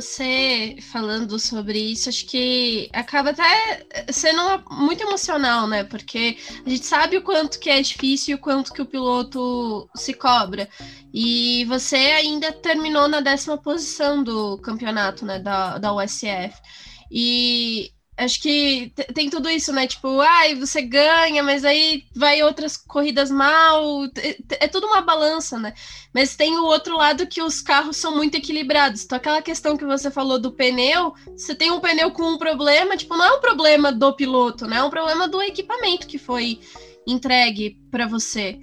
você 0.00 0.76
falando 0.92 1.38
sobre 1.38 1.78
isso, 1.78 2.08
acho 2.08 2.26
que 2.26 2.88
acaba 2.92 3.30
até 3.30 3.86
sendo 4.12 4.40
muito 4.70 5.02
emocional, 5.02 5.66
né? 5.66 5.84
Porque 5.84 6.36
a 6.64 6.68
gente 6.68 6.84
sabe 6.84 7.16
o 7.16 7.22
quanto 7.22 7.58
que 7.58 7.70
é 7.70 7.80
difícil 7.80 8.32
e 8.32 8.34
o 8.34 8.40
quanto 8.40 8.72
que 8.72 8.82
o 8.82 8.86
piloto 8.86 9.88
se 9.96 10.14
cobra. 10.14 10.68
E 11.12 11.64
você 11.66 11.96
ainda 11.96 12.52
terminou 12.52 13.08
na 13.08 13.20
décima 13.20 13.56
posição 13.56 14.22
do 14.22 14.58
campeonato, 14.58 15.24
né? 15.24 15.38
Da, 15.38 15.78
da 15.78 15.94
USF. 15.94 16.54
E 17.10 17.92
acho 18.16 18.40
que 18.40 18.92
tem 19.14 19.28
tudo 19.28 19.50
isso, 19.50 19.72
né? 19.72 19.86
Tipo, 19.86 20.20
ai, 20.20 20.54
você 20.54 20.80
ganha, 20.82 21.42
mas 21.42 21.64
aí 21.64 22.04
vai 22.14 22.42
outras 22.42 22.76
corridas 22.76 23.30
mal. 23.30 24.04
É, 24.16 24.64
é 24.64 24.68
tudo 24.68 24.86
uma 24.86 25.00
balança, 25.00 25.58
né? 25.58 25.74
Mas 26.12 26.36
tem 26.36 26.56
o 26.56 26.64
outro 26.64 26.96
lado 26.96 27.26
que 27.26 27.42
os 27.42 27.60
carros 27.60 27.96
são 27.96 28.14
muito 28.16 28.36
equilibrados. 28.36 29.04
Então, 29.04 29.16
aquela 29.16 29.42
questão 29.42 29.76
que 29.76 29.84
você 29.84 30.10
falou 30.10 30.38
do 30.38 30.52
pneu, 30.52 31.12
você 31.36 31.54
tem 31.54 31.70
um 31.70 31.80
pneu 31.80 32.10
com 32.12 32.22
um 32.22 32.38
problema, 32.38 32.96
tipo, 32.96 33.16
não 33.16 33.24
é 33.24 33.32
um 33.32 33.40
problema 33.40 33.90
do 33.90 34.14
piloto, 34.14 34.66
né? 34.66 34.76
É 34.76 34.82
um 34.82 34.90
problema 34.90 35.26
do 35.26 35.42
equipamento 35.42 36.06
que 36.06 36.18
foi 36.18 36.60
entregue 37.06 37.78
para 37.90 38.06
você. 38.06 38.60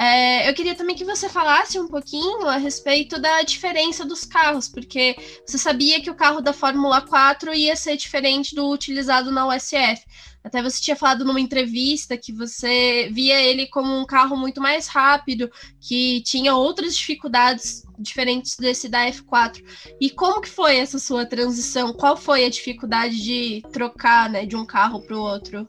É, 0.00 0.48
eu 0.48 0.54
queria 0.54 0.76
também 0.76 0.94
que 0.94 1.04
você 1.04 1.28
falasse 1.28 1.76
um 1.76 1.88
pouquinho 1.88 2.46
a 2.46 2.56
respeito 2.56 3.20
da 3.20 3.42
diferença 3.42 4.04
dos 4.04 4.24
carros, 4.24 4.68
porque 4.68 5.16
você 5.44 5.58
sabia 5.58 6.00
que 6.00 6.08
o 6.08 6.14
carro 6.14 6.40
da 6.40 6.52
Fórmula 6.52 7.00
4 7.00 7.52
ia 7.52 7.74
ser 7.74 7.96
diferente 7.96 8.54
do 8.54 8.70
utilizado 8.70 9.32
na 9.32 9.48
USF. 9.48 10.06
Até 10.44 10.62
você 10.62 10.80
tinha 10.80 10.94
falado 10.94 11.24
numa 11.24 11.40
entrevista 11.40 12.16
que 12.16 12.32
você 12.32 13.10
via 13.12 13.42
ele 13.42 13.66
como 13.66 13.92
um 13.98 14.06
carro 14.06 14.36
muito 14.36 14.60
mais 14.60 14.86
rápido, 14.86 15.50
que 15.80 16.22
tinha 16.22 16.54
outras 16.54 16.96
dificuldades 16.96 17.82
diferentes 17.98 18.56
desse 18.56 18.88
da 18.88 19.04
F4. 19.10 19.64
E 20.00 20.10
como 20.10 20.40
que 20.40 20.48
foi 20.48 20.76
essa 20.76 21.00
sua 21.00 21.26
transição? 21.26 21.92
Qual 21.92 22.16
foi 22.16 22.44
a 22.44 22.50
dificuldade 22.50 23.20
de 23.20 23.62
trocar 23.72 24.30
né, 24.30 24.46
de 24.46 24.54
um 24.54 24.64
carro 24.64 25.02
para 25.02 25.16
o 25.16 25.20
outro? 25.20 25.68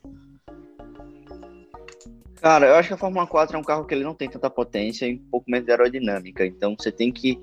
Cara, 2.41 2.67
eu 2.67 2.75
acho 2.75 2.88
que 2.88 2.93
a 2.93 2.97
Fórmula 2.97 3.28
4 3.28 3.56
é 3.56 3.60
um 3.60 3.63
carro 3.63 3.86
que 3.86 3.93
ele 3.93 4.04
não 4.04 4.13
tem 4.13 4.30
tanta 4.30 4.49
potência 4.49 5.06
e 5.06 5.15
um 5.15 5.30
pouco 5.30 5.49
menos 5.52 5.65
de 5.65 5.71
aerodinâmica. 5.71 6.45
Então 6.45 6.75
você 6.78 6.91
tem 6.91 7.12
que 7.12 7.39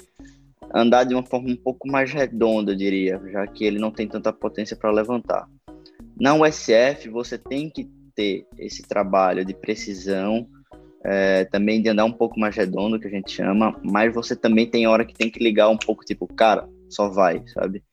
andar 0.74 1.04
de 1.04 1.14
uma 1.14 1.24
forma 1.24 1.50
um 1.50 1.56
pouco 1.56 1.86
mais 1.86 2.10
redonda, 2.10 2.72
eu 2.72 2.76
diria, 2.76 3.20
já 3.30 3.46
que 3.46 3.64
ele 3.64 3.78
não 3.78 3.90
tem 3.90 4.08
tanta 4.08 4.32
potência 4.32 4.76
para 4.76 4.90
levantar. 4.90 5.46
Na 6.18 6.34
USF, 6.34 7.08
você 7.10 7.36
tem 7.36 7.68
que 7.68 7.84
ter 8.14 8.46
esse 8.58 8.82
trabalho 8.82 9.44
de 9.44 9.52
precisão, 9.52 10.48
é, 11.04 11.44
também 11.44 11.82
de 11.82 11.90
andar 11.90 12.06
um 12.06 12.12
pouco 12.12 12.40
mais 12.40 12.56
redondo, 12.56 12.98
que 12.98 13.06
a 13.06 13.10
gente 13.10 13.30
chama, 13.30 13.78
mas 13.84 14.12
você 14.14 14.34
também 14.34 14.66
tem 14.66 14.86
hora 14.86 15.04
que 15.04 15.14
tem 15.14 15.30
que 15.30 15.38
ligar 15.38 15.68
um 15.68 15.76
pouco, 15.76 16.04
tipo, 16.04 16.26
cara, 16.26 16.66
só 16.88 17.08
vai, 17.08 17.42
sabe? 17.48 17.84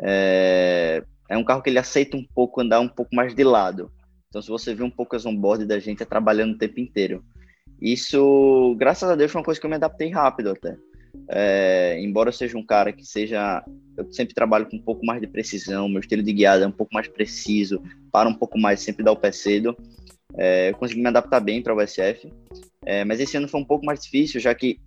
É, 0.00 1.02
é 1.28 1.36
um 1.36 1.44
carro 1.44 1.62
que 1.62 1.68
ele 1.68 1.78
aceita 1.78 2.16
um 2.16 2.24
pouco 2.34 2.60
andar 2.62 2.80
um 2.80 2.88
pouco 2.88 3.14
mais 3.14 3.34
de 3.34 3.44
lado. 3.44 3.92
Então, 4.28 4.42
se 4.42 4.48
você 4.48 4.74
vê 4.74 4.82
um 4.82 4.90
pouco 4.90 5.16
as 5.16 5.24
onboard 5.24 5.64
da 5.64 5.78
gente, 5.78 6.02
é 6.02 6.06
trabalhando 6.06 6.54
o 6.54 6.58
tempo 6.58 6.80
inteiro. 6.80 7.24
Isso, 7.80 8.74
graças 8.78 9.08
a 9.08 9.14
Deus, 9.14 9.30
foi 9.30 9.40
uma 9.40 9.44
coisa 9.44 9.60
que 9.60 9.66
eu 9.66 9.70
me 9.70 9.76
adaptei 9.76 10.10
rápido 10.10 10.50
até. 10.50 10.76
É, 11.28 11.98
embora 12.00 12.28
eu 12.28 12.32
seja 12.32 12.58
um 12.58 12.64
cara 12.64 12.92
que 12.92 13.04
seja. 13.04 13.64
Eu 13.96 14.10
sempre 14.12 14.34
trabalho 14.34 14.66
com 14.68 14.76
um 14.76 14.82
pouco 14.82 15.04
mais 15.04 15.20
de 15.20 15.26
precisão, 15.26 15.88
meu 15.88 16.00
estilo 16.00 16.22
de 16.22 16.32
guiada 16.32 16.64
é 16.64 16.68
um 16.68 16.72
pouco 16.72 16.92
mais 16.92 17.08
preciso, 17.08 17.82
para 18.12 18.28
um 18.28 18.34
pouco 18.34 18.58
mais, 18.58 18.80
sempre 18.80 19.04
dá 19.04 19.10
o 19.10 19.16
pé 19.16 19.32
cedo. 19.32 19.76
É, 20.36 20.70
eu 20.70 20.74
consegui 20.74 21.00
me 21.00 21.08
adaptar 21.08 21.40
bem 21.40 21.62
para 21.62 21.74
o 21.74 21.82
USF, 21.82 22.30
é, 22.84 23.04
mas 23.04 23.20
esse 23.20 23.36
ano 23.36 23.48
foi 23.48 23.60
um 23.60 23.64
pouco 23.64 23.86
mais 23.86 24.00
difícil, 24.00 24.38
já 24.38 24.54
que 24.54 24.78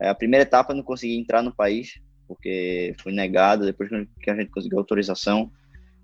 é, 0.00 0.08
a 0.08 0.14
primeira 0.14 0.42
etapa 0.42 0.72
eu 0.72 0.76
não 0.76 0.84
consegui 0.84 1.18
entrar 1.18 1.42
no 1.42 1.54
país, 1.54 2.00
porque 2.28 2.94
fui 3.02 3.12
negado 3.12 3.64
depois 3.64 3.88
que 4.20 4.30
a 4.30 4.36
gente 4.36 4.50
conseguiu 4.50 4.78
autorização. 4.78 5.50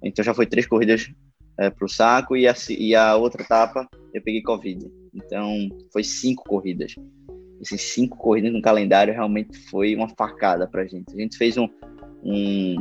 Então 0.03 0.25
já 0.25 0.35
foi 0.35 0.47
três 0.47 0.67
corridas 0.67 1.11
é, 1.59 1.71
para 1.71 1.85
o 1.85 1.89
saco 1.89 2.37
e 2.37 2.47
a, 2.47 2.55
e 2.71 2.95
a 2.95 3.17
outra 3.17 3.43
etapa 3.43 3.89
eu 4.15 4.23
peguei 4.23 4.43
Covid. 4.43 4.91
Então 5.15 5.69
foi 5.93 6.05
cinco 6.05 6.45
corridas. 6.45 6.95
Esses 7.61 7.83
cinco 7.83 8.17
corridas 8.17 8.53
no 8.53 8.63
calendário 8.63 9.13
realmente 9.13 9.59
foi 9.69 9.95
uma 9.95 10.09
facada 10.09 10.67
para 10.67 10.83
a 10.83 10.87
gente. 10.87 11.13
A 11.13 11.21
gente 11.21 11.37
fez 11.37 11.57
um, 11.57 11.69
um, 12.23 12.77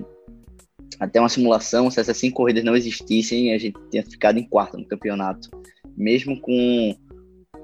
até 1.00 1.20
uma 1.20 1.30
simulação, 1.30 1.90
se 1.90 2.00
essas 2.00 2.18
cinco 2.18 2.38
corridas 2.38 2.64
não 2.64 2.76
existissem, 2.76 3.54
a 3.54 3.58
gente 3.58 3.78
tinha 3.90 4.04
ficado 4.04 4.38
em 4.38 4.48
quarto 4.48 4.78
no 4.78 4.86
campeonato. 4.86 5.50
Mesmo 5.96 6.40
com, 6.40 6.96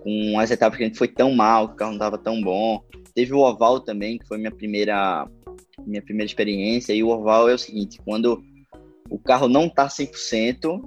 com 0.02 0.40
as 0.40 0.50
etapas 0.50 0.78
que 0.78 0.84
a 0.84 0.88
gente 0.88 0.98
foi 0.98 1.08
tão 1.08 1.36
mal, 1.36 1.68
que 1.68 1.76
o 1.76 1.78
carro 1.78 1.92
não 1.92 1.98
estava 1.98 2.18
tão 2.18 2.42
bom. 2.42 2.84
Teve 3.14 3.32
o 3.34 3.40
oval 3.40 3.80
também, 3.80 4.18
que 4.18 4.28
foi 4.28 4.40
minha 4.40 4.52
primeira 4.52 5.28
minha 5.86 6.02
primeira 6.02 6.28
experiência. 6.28 6.94
E 6.94 7.04
o 7.04 7.10
oval 7.10 7.48
é 7.50 7.54
o 7.54 7.60
seguinte, 7.60 8.00
quando 8.04 8.42
o 9.10 9.20
carro 9.20 9.48
não 9.48 9.66
está 9.66 9.88
100%, 9.88 10.82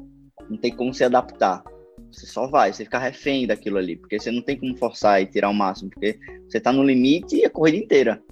não 0.48 0.56
tem 0.56 0.74
como 0.74 0.92
se 0.92 1.04
adaptar. 1.04 1.62
Você 2.10 2.26
só 2.26 2.46
vai, 2.46 2.72
você 2.72 2.84
fica 2.84 2.98
refém 2.98 3.46
daquilo 3.46 3.78
ali, 3.78 3.96
porque 3.96 4.18
você 4.18 4.30
não 4.30 4.42
tem 4.42 4.58
como 4.58 4.76
forçar 4.76 5.20
e 5.20 5.26
tirar 5.26 5.50
o 5.50 5.54
máximo, 5.54 5.90
porque 5.90 6.18
você 6.48 6.58
está 6.58 6.72
no 6.72 6.82
limite 6.82 7.44
a 7.44 7.50
corrida 7.50 7.78
inteira. 7.78 8.22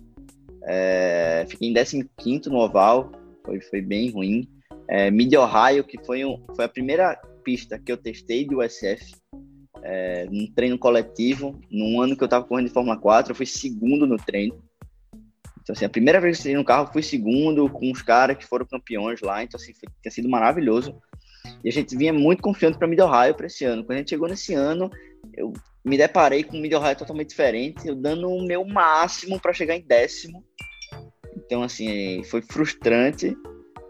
É, 0.67 1.45
fiquei 1.49 1.69
em 1.69 2.09
15 2.19 2.49
no 2.49 2.59
oval, 2.59 3.13
foi, 3.45 3.61
foi 3.61 3.81
bem 3.81 4.11
ruim. 4.11 4.49
É, 4.89 5.11
Mid 5.11 5.33
Ohio, 5.35 5.85
que 5.85 6.03
foi, 6.05 6.25
um, 6.25 6.43
foi 6.55 6.65
a 6.65 6.69
primeira 6.69 7.17
pista 7.43 7.79
que 7.79 7.93
eu 7.93 7.97
testei 7.97 8.47
de 8.47 8.55
USF, 8.55 9.15
é, 9.83 10.27
num 10.31 10.47
treino 10.47 10.79
coletivo, 10.79 11.61
num 11.71 12.01
ano 12.01 12.17
que 12.17 12.23
eu 12.23 12.27
estava 12.27 12.45
correndo 12.45 12.69
de 12.69 12.73
Fórmula 12.73 12.97
4, 12.97 13.33
eu 13.33 13.37
fui 13.37 13.47
segundo 13.47 14.07
no 14.07 14.17
treino. 14.17 14.63
Então, 15.63 15.75
assim, 15.75 15.85
a 15.85 15.91
primeira 15.91 16.21
vez 16.21 16.37
que 16.37 16.49
eu 16.49 16.51
entrei 16.51 16.57
no 16.57 16.65
carro, 16.65 16.93
fui 16.93 17.03
segundo 17.03 17.69
com 17.71 17.91
os 17.91 18.03
caras 18.03 18.37
que 18.37 18.47
foram 18.47 18.67
campeões 18.67 19.21
lá, 19.21 19.43
então, 19.43 19.59
assim, 19.59 19.73
foi, 19.75 19.89
tinha 20.03 20.13
sido 20.13 20.29
maravilhoso. 20.29 21.01
E 21.63 21.69
a 21.69 21.73
gente 21.73 21.97
vinha 21.97 22.13
muito 22.13 22.43
confiante 22.43 22.79
para 22.79 22.89
Mid 22.89 23.01
Ohio 23.01 23.35
para 23.35 23.47
esse 23.47 23.65
ano. 23.65 23.85
Quando 23.85 23.97
a 23.97 23.99
gente 23.99 24.11
chegou 24.11 24.29
nesse 24.29 24.55
ano, 24.55 24.91
eu 25.37 25.53
me 25.85 25.97
deparei 25.97 26.43
com 26.43 26.57
um 26.57 26.61
Mid 26.61 26.73
Ohio 26.73 26.97
totalmente 26.97 27.31
diferente, 27.31 27.87
eu 27.87 27.95
dando 27.95 28.29
o 28.29 28.47
meu 28.47 28.65
máximo 28.65 29.39
para 29.41 29.53
chegar 29.53 29.77
em 29.77 29.87
décimo. 29.87 30.43
Então, 31.37 31.63
assim, 31.63 32.23
foi 32.25 32.41
frustrante, 32.41 33.37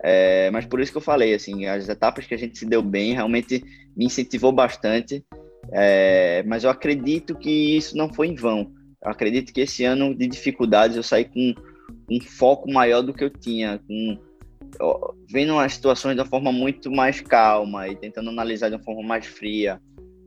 é, 0.03 0.50
mas 0.50 0.66
por 0.66 0.81
isso 0.81 0.92
que 0.92 0.98
eu 0.98 1.03
falei, 1.03 1.33
assim, 1.35 1.66
as 1.66 1.88
etapas 1.88 2.27
que 2.27 2.35
a 2.35 2.37
gente 2.37 2.59
se 2.59 2.66
deu 2.66 2.83
bem 2.83 3.14
realmente 3.14 3.64
me 3.96 4.05
incentivou 4.05 4.53
bastante. 4.53 5.24
É, 5.72 6.42
mas 6.46 6.64
eu 6.64 6.70
acredito 6.70 7.35
que 7.35 7.77
isso 7.77 7.96
não 7.96 8.12
foi 8.12 8.29
em 8.29 8.35
vão. 8.35 8.70
Eu 9.03 9.11
acredito 9.11 9.53
que 9.53 9.62
esse 9.62 9.83
ano 9.85 10.14
de 10.14 10.27
dificuldades 10.27 10.96
eu 10.96 11.03
saí 11.03 11.24
com 11.24 11.55
um 12.11 12.20
foco 12.20 12.70
maior 12.70 13.03
do 13.03 13.14
que 13.14 13.24
eu 13.24 13.31
tinha, 13.31 13.81
com 13.87 14.18
vendo 15.30 15.58
as 15.58 15.74
situações 15.74 16.14
de 16.14 16.20
uma 16.20 16.28
forma 16.28 16.52
muito 16.52 16.90
mais 16.90 17.20
calma 17.20 17.88
e 17.88 17.96
tentando 17.96 18.30
analisar 18.30 18.68
de 18.68 18.76
uma 18.76 18.82
forma 18.82 19.02
mais 19.02 19.26
fria. 19.26 19.80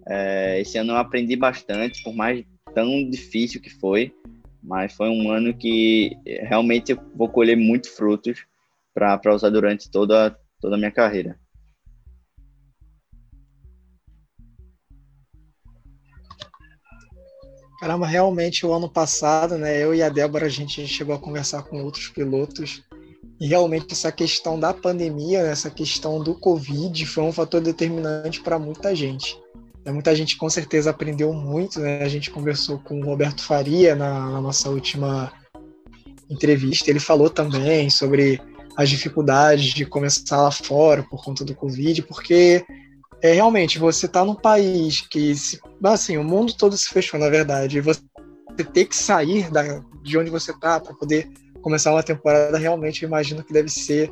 É, 0.08 0.60
esse 0.62 0.78
ano 0.78 0.94
eu 0.94 0.98
aprendi 0.98 1.36
bastante, 1.36 2.02
por 2.04 2.14
mais 2.14 2.46
tão 2.74 3.10
difícil 3.10 3.62
que 3.62 3.70
foi, 3.70 4.14
mas 4.64 4.94
foi 4.94 5.10
um 5.10 5.32
ano 5.32 5.54
que 5.54 6.12
realmente 6.26 6.92
eu 6.92 7.00
vou 7.16 7.30
colher 7.30 7.58
muitos 7.58 7.92
frutos 7.92 8.46
para 8.94 9.34
usar 9.34 9.50
durante 9.50 9.90
toda, 9.90 10.38
toda 10.60 10.76
a 10.76 10.78
minha 10.78 10.92
carreira. 10.92 11.40
Caramba, 17.80 18.08
realmente 18.08 18.66
o 18.66 18.74
ano 18.74 18.90
passado, 18.90 19.56
né, 19.56 19.84
eu 19.84 19.94
e 19.94 20.02
a 20.02 20.10
Débora, 20.10 20.48
a 20.48 20.50
gente 20.50 20.88
chegou 20.88 21.14
a 21.14 21.20
conversar 21.20 21.62
com 21.62 21.84
outros 21.84 22.10
pilotos 22.10 22.84
e 23.40 23.48
realmente 23.48 23.94
essa 23.94 24.12
questão 24.12 24.60
da 24.60 24.74
pandemia, 24.74 25.44
né, 25.44 25.52
essa 25.52 25.70
questão 25.70 26.22
do 26.22 26.34
Covid 26.34 27.06
foi 27.06 27.24
um 27.24 27.32
fator 27.32 27.62
determinante 27.62 28.42
para 28.42 28.58
muita 28.58 28.96
gente. 28.96 29.40
Né, 29.86 29.92
muita 29.92 30.16
gente 30.16 30.38
com 30.38 30.50
certeza 30.50 30.90
aprendeu 30.90 31.32
muito, 31.34 31.80
né? 31.80 32.02
A 32.04 32.10
gente 32.10 32.32
conversou 32.32 32.80
com 32.80 33.00
o 33.00 33.06
Roberto 33.06 33.44
Faria 33.44 33.96
na, 33.96 34.32
na 34.32 34.42
nossa 34.42 34.70
última 34.70 35.32
entrevista, 36.30 36.90
ele 36.90 37.00
falou 37.00 37.30
também 37.30 37.90
sobre 37.90 38.42
as 38.76 38.90
dificuldades 38.90 39.74
de 39.74 39.86
começar 39.86 40.42
lá 40.42 40.52
fora 40.52 41.04
por 41.04 41.24
conta 41.24 41.46
do 41.46 41.56
Covid, 41.56 42.04
porque 42.04 42.66
é 43.22 43.34
realmente 43.34 43.80
você 43.80 44.06
está 44.06 44.24
num 44.24 44.36
país 44.36 45.02
que 45.02 45.36
se, 45.36 45.60
assim 45.84 46.18
o 46.18 46.24
mundo 46.24 46.54
todo 46.54 46.78
se 46.78 46.90
fechou 46.90 47.20
na 47.20 47.30
verdade 47.30 47.78
e 47.78 47.82
você 47.82 48.02
ter 48.74 48.86
que 48.86 48.96
sair 48.96 49.50
da, 49.52 49.82
de 50.04 50.18
onde 50.18 50.30
você 50.30 50.52
está 50.52 50.80
para 50.80 50.94
poder 50.94 51.30
começar 51.68 51.92
uma 51.92 52.02
temporada 52.02 52.58
realmente 52.58 53.04
eu 53.04 53.08
imagino 53.08 53.44
que 53.44 53.52
deve 53.52 53.68
ser 53.68 54.10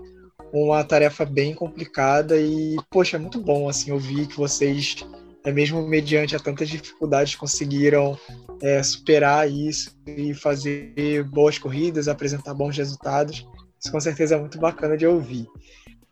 uma 0.52 0.84
tarefa 0.84 1.24
bem 1.24 1.54
complicada 1.54 2.38
e 2.38 2.76
poxa 2.90 3.16
é 3.16 3.20
muito 3.20 3.40
bom 3.40 3.70
assim 3.70 3.94
ouvir 3.94 4.28
que 4.28 4.36
vocês 4.36 4.98
é 5.42 5.54
mesmo 5.54 5.82
mediante 5.88 6.36
a 6.36 6.40
tantas 6.40 6.68
dificuldades 6.68 7.34
conseguiram 7.36 8.20
é, 8.62 8.84
superar 8.84 9.50
isso 9.50 9.98
e 10.06 10.34
fazer 10.34 11.24
boas 11.30 11.58
corridas 11.58 12.10
apresentar 12.10 12.54
bons 12.54 12.76
resultados 12.76 13.48
isso 13.80 13.90
com 13.90 14.02
certeza 14.02 14.36
é 14.36 14.38
muito 14.38 14.60
bacana 14.60 14.98
de 14.98 15.08
ouvir 15.08 15.48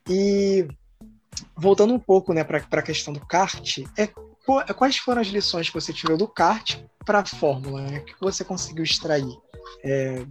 e 0.10 0.66
voltando 1.58 1.94
um 1.94 2.00
pouco 2.00 2.32
né, 2.32 2.46
para 2.46 2.60
a 2.60 2.82
questão 2.82 3.14
do 3.14 3.20
kart, 3.26 3.80
é, 3.98 4.08
quais 4.74 4.98
foram 4.98 5.22
as 5.22 5.28
lições 5.28 5.68
que 5.68 5.74
você 5.74 5.92
tirou 5.92 6.18
do 6.18 6.28
kart 6.28 6.78
para 7.06 7.20
a 7.20 7.26
Fórmula? 7.26 7.82
Né? 7.82 8.00
O 8.00 8.06
que 8.06 8.16
você 8.20 8.44
conseguiu 8.44 8.84
extrair 8.84 9.34
é, 9.84 10.26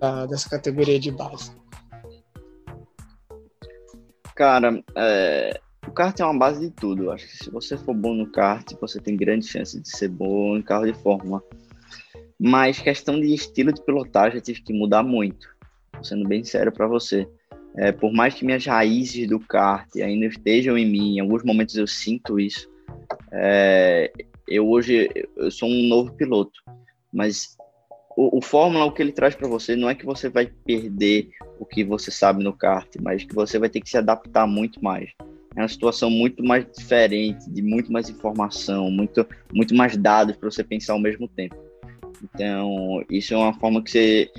da, 0.00 0.26
dessa 0.26 0.48
categoria 0.48 0.98
de 0.98 1.10
base? 1.10 1.52
Cara, 4.34 4.82
é, 4.94 5.60
o 5.86 5.90
kart 5.90 6.18
é 6.20 6.24
uma 6.24 6.38
base 6.38 6.60
de 6.60 6.70
tudo. 6.70 7.10
Acho 7.10 7.26
que 7.26 7.44
se 7.44 7.50
você 7.50 7.76
for 7.76 7.94
bom 7.94 8.14
no 8.14 8.30
kart, 8.30 8.70
você 8.80 9.00
tem 9.00 9.16
grande 9.16 9.46
chance 9.46 9.80
de 9.80 9.88
ser 9.88 10.08
bom 10.08 10.56
em 10.56 10.62
carro 10.62 10.84
de 10.84 10.92
Fórmula. 10.92 11.42
Mas 12.38 12.78
questão 12.78 13.18
de 13.18 13.32
estilo 13.32 13.72
de 13.72 13.82
pilotagem, 13.82 14.36
eu 14.36 14.42
tive 14.42 14.62
que 14.62 14.72
mudar 14.72 15.02
muito. 15.02 15.48
Sendo 16.02 16.28
bem 16.28 16.44
sério 16.44 16.70
para 16.70 16.86
você. 16.86 17.26
É, 17.76 17.92
por 17.92 18.12
mais 18.12 18.34
que 18.34 18.44
minhas 18.44 18.64
raízes 18.64 19.28
do 19.28 19.38
kart 19.40 19.88
ainda 19.96 20.26
estejam 20.26 20.76
em 20.76 20.86
mim, 20.86 21.16
em 21.16 21.20
alguns 21.20 21.42
momentos 21.42 21.76
eu 21.76 21.86
sinto 21.86 22.38
isso. 22.38 22.68
É, 23.32 24.10
eu 24.48 24.68
hoje 24.68 25.08
eu 25.36 25.50
sou 25.50 25.68
um 25.68 25.88
novo 25.88 26.12
piloto, 26.14 26.60
mas 27.12 27.55
o, 28.16 28.38
o 28.38 28.42
Fórmula 28.42 28.84
o 28.86 28.92
que 28.92 29.02
ele 29.02 29.12
traz 29.12 29.34
para 29.34 29.46
você 29.46 29.76
não 29.76 29.88
é 29.88 29.94
que 29.94 30.06
você 30.06 30.28
vai 30.28 30.46
perder 30.46 31.28
o 31.60 31.66
que 31.66 31.84
você 31.84 32.10
sabe 32.10 32.42
no 32.42 32.52
kart, 32.52 32.88
mas 33.00 33.22
que 33.22 33.34
você 33.34 33.58
vai 33.58 33.68
ter 33.68 33.80
que 33.80 33.90
se 33.90 33.98
adaptar 33.98 34.46
muito 34.46 34.82
mais. 34.82 35.10
É 35.54 35.60
uma 35.60 35.68
situação 35.68 36.10
muito 36.10 36.42
mais 36.42 36.66
diferente, 36.70 37.50
de 37.50 37.62
muito 37.62 37.92
mais 37.92 38.10
informação, 38.10 38.90
muito, 38.90 39.26
muito 39.52 39.74
mais 39.74 39.96
dados 39.96 40.36
para 40.36 40.50
você 40.50 40.64
pensar 40.64 40.94
ao 40.94 40.98
mesmo 40.98 41.28
tempo. 41.28 41.56
Então, 42.22 43.04
isso 43.10 43.34
é 43.34 43.36
uma 43.36 43.54
forma 43.54 43.82
que 43.82 43.90
você 43.90 44.30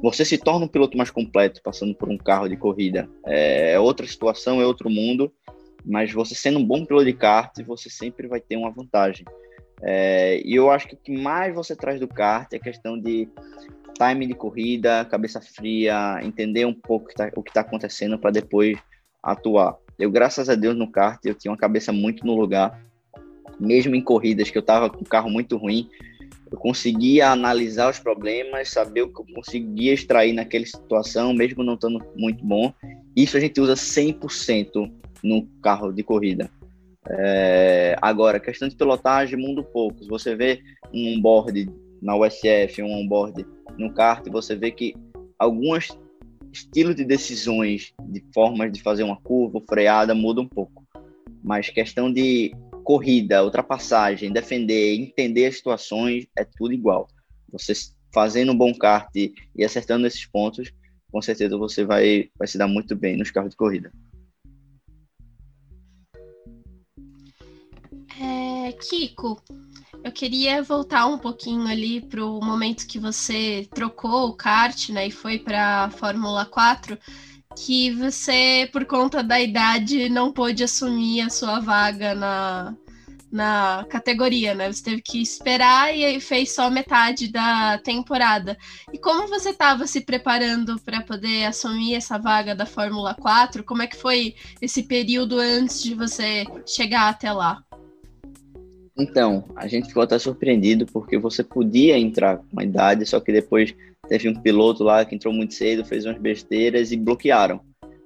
você 0.00 0.24
se 0.24 0.38
torna 0.38 0.64
um 0.64 0.68
piloto 0.68 0.96
mais 0.96 1.10
completo 1.10 1.60
passando 1.60 1.92
por 1.92 2.08
um 2.08 2.16
carro 2.16 2.48
de 2.48 2.56
corrida. 2.56 3.08
É, 3.26 3.72
é 3.72 3.80
outra 3.80 4.06
situação, 4.06 4.60
é 4.60 4.66
outro 4.66 4.88
mundo, 4.88 5.32
mas 5.84 6.12
você 6.12 6.36
sendo 6.36 6.60
um 6.60 6.64
bom 6.64 6.84
piloto 6.84 7.04
de 7.04 7.12
kart, 7.12 7.52
você 7.66 7.90
sempre 7.90 8.28
vai 8.28 8.40
ter 8.40 8.56
uma 8.56 8.70
vantagem. 8.70 9.26
É, 9.82 10.40
e 10.44 10.54
eu 10.54 10.70
acho 10.70 10.88
que 10.88 10.94
o 10.94 10.98
que 10.98 11.16
mais 11.16 11.54
você 11.54 11.76
traz 11.76 12.00
do 12.00 12.08
kart 12.08 12.52
é 12.52 12.56
a 12.56 12.60
questão 12.60 12.98
de 12.98 13.28
time 13.96 14.26
de 14.26 14.34
corrida, 14.34 15.04
cabeça 15.04 15.40
fria, 15.40 16.20
entender 16.22 16.64
um 16.64 16.74
pouco 16.74 17.06
o 17.06 17.42
que 17.42 17.50
está 17.50 17.62
tá 17.62 17.68
acontecendo 17.68 18.18
para 18.18 18.30
depois 18.30 18.78
atuar. 19.22 19.76
Eu, 19.98 20.10
graças 20.10 20.48
a 20.48 20.54
Deus, 20.54 20.76
no 20.76 20.90
kart, 20.90 21.18
eu 21.24 21.34
tinha 21.34 21.50
uma 21.50 21.58
cabeça 21.58 21.92
muito 21.92 22.24
no 22.24 22.34
lugar, 22.34 22.80
mesmo 23.58 23.96
em 23.96 24.02
corridas 24.02 24.50
que 24.50 24.56
eu 24.56 24.60
estava 24.60 24.88
com 24.88 25.00
o 25.00 25.08
carro 25.08 25.28
muito 25.28 25.56
ruim, 25.56 25.88
eu 26.50 26.58
conseguia 26.58 27.30
analisar 27.30 27.90
os 27.90 27.98
problemas, 27.98 28.70
saber 28.70 29.02
o 29.02 29.12
que 29.12 29.20
eu 29.20 29.26
conseguia 29.34 29.92
extrair 29.92 30.32
naquela 30.32 30.64
situação, 30.64 31.34
mesmo 31.34 31.62
não 31.62 31.74
estando 31.74 32.02
muito 32.16 32.44
bom. 32.44 32.72
Isso 33.14 33.36
a 33.36 33.40
gente 33.40 33.60
usa 33.60 33.74
100% 33.74 34.90
no 35.22 35.46
carro 35.60 35.92
de 35.92 36.02
corrida. 36.02 36.50
É, 37.10 37.96
agora, 38.02 38.40
questão 38.40 38.68
de 38.68 38.76
pilotagem, 38.76 39.38
mundo 39.38 39.64
pouco. 39.64 40.02
Se 40.02 40.08
você 40.08 40.34
vê 40.34 40.60
um 40.92 41.14
onboard 41.14 41.70
na 42.02 42.16
USF, 42.16 42.82
um 42.82 42.92
onboard 42.92 43.46
no 43.78 43.92
kart, 43.92 44.26
você 44.30 44.54
vê 44.54 44.70
que 44.70 44.94
alguns 45.38 45.96
estilos 46.52 46.94
de 46.94 47.04
decisões, 47.04 47.94
de 48.08 48.24
formas 48.34 48.72
de 48.72 48.82
fazer 48.82 49.02
uma 49.02 49.20
curva, 49.20 49.62
freada, 49.68 50.14
mudam 50.14 50.44
um 50.44 50.48
pouco. 50.48 50.86
Mas 51.42 51.70
questão 51.70 52.12
de 52.12 52.52
corrida, 52.84 53.44
ultrapassagem, 53.44 54.32
defender, 54.32 54.94
entender 54.94 55.46
as 55.46 55.56
situações, 55.56 56.26
é 56.36 56.44
tudo 56.44 56.72
igual. 56.72 57.08
Você 57.52 57.72
fazendo 58.12 58.52
um 58.52 58.56
bom 58.56 58.72
kart 58.74 59.14
e 59.14 59.64
acertando 59.64 60.06
esses 60.06 60.24
pontos, 60.26 60.72
com 61.10 61.20
certeza 61.20 61.56
você 61.56 61.84
vai, 61.84 62.30
vai 62.38 62.48
se 62.48 62.58
dar 62.58 62.68
muito 62.68 62.96
bem 62.96 63.16
nos 63.16 63.30
carros 63.30 63.50
de 63.50 63.56
corrida. 63.56 63.92
É, 68.20 68.72
Kiko, 68.72 69.40
eu 70.02 70.10
queria 70.10 70.62
voltar 70.62 71.06
um 71.06 71.18
pouquinho 71.18 71.66
ali 71.68 72.00
para 72.00 72.24
o 72.24 72.44
momento 72.44 72.86
que 72.86 72.98
você 72.98 73.68
trocou 73.74 74.28
o 74.28 74.36
kart 74.36 74.88
né, 74.90 75.06
e 75.06 75.10
foi 75.10 75.38
para 75.38 75.84
a 75.84 75.90
Fórmula 75.90 76.44
4 76.44 76.98
que 77.56 77.90
você, 77.92 78.68
por 78.72 78.84
conta 78.84 79.22
da 79.22 79.40
idade, 79.40 80.08
não 80.08 80.32
pôde 80.32 80.62
assumir 80.62 81.22
a 81.22 81.30
sua 81.30 81.58
vaga 81.58 82.14
na, 82.14 82.74
na 83.32 83.84
categoria, 83.88 84.54
né? 84.54 84.72
Você 84.72 84.82
teve 84.82 85.02
que 85.02 85.20
esperar 85.20 85.94
e 85.94 86.20
fez 86.20 86.54
só 86.54 86.70
metade 86.70 87.28
da 87.28 87.78
temporada. 87.78 88.56
E 88.92 88.98
como 88.98 89.26
você 89.26 89.50
estava 89.50 89.86
se 89.86 90.00
preparando 90.02 90.78
para 90.80 91.02
poder 91.02 91.46
assumir 91.46 91.94
essa 91.94 92.16
vaga 92.18 92.54
da 92.54 92.66
Fórmula 92.66 93.14
4? 93.14 93.64
Como 93.64 93.82
é 93.82 93.86
que 93.86 93.96
foi 93.96 94.36
esse 94.62 94.84
período 94.84 95.38
antes 95.38 95.82
de 95.82 95.94
você 95.94 96.44
chegar 96.64 97.08
até 97.08 97.32
lá? 97.32 97.62
Então, 98.98 99.44
a 99.54 99.68
gente 99.68 99.88
ficou 99.88 100.02
até 100.02 100.18
surpreendido 100.18 100.84
porque 100.86 101.16
você 101.16 101.44
podia 101.44 101.96
entrar 101.96 102.38
com 102.38 102.60
a 102.60 102.64
idade, 102.64 103.06
só 103.06 103.20
que 103.20 103.30
depois 103.30 103.72
teve 104.08 104.28
um 104.28 104.34
piloto 104.34 104.82
lá 104.82 105.04
que 105.04 105.14
entrou 105.14 105.32
muito 105.32 105.54
cedo, 105.54 105.84
fez 105.84 106.04
umas 106.04 106.18
besteiras 106.18 106.90
e 106.90 106.96
bloquearam. 106.96 107.60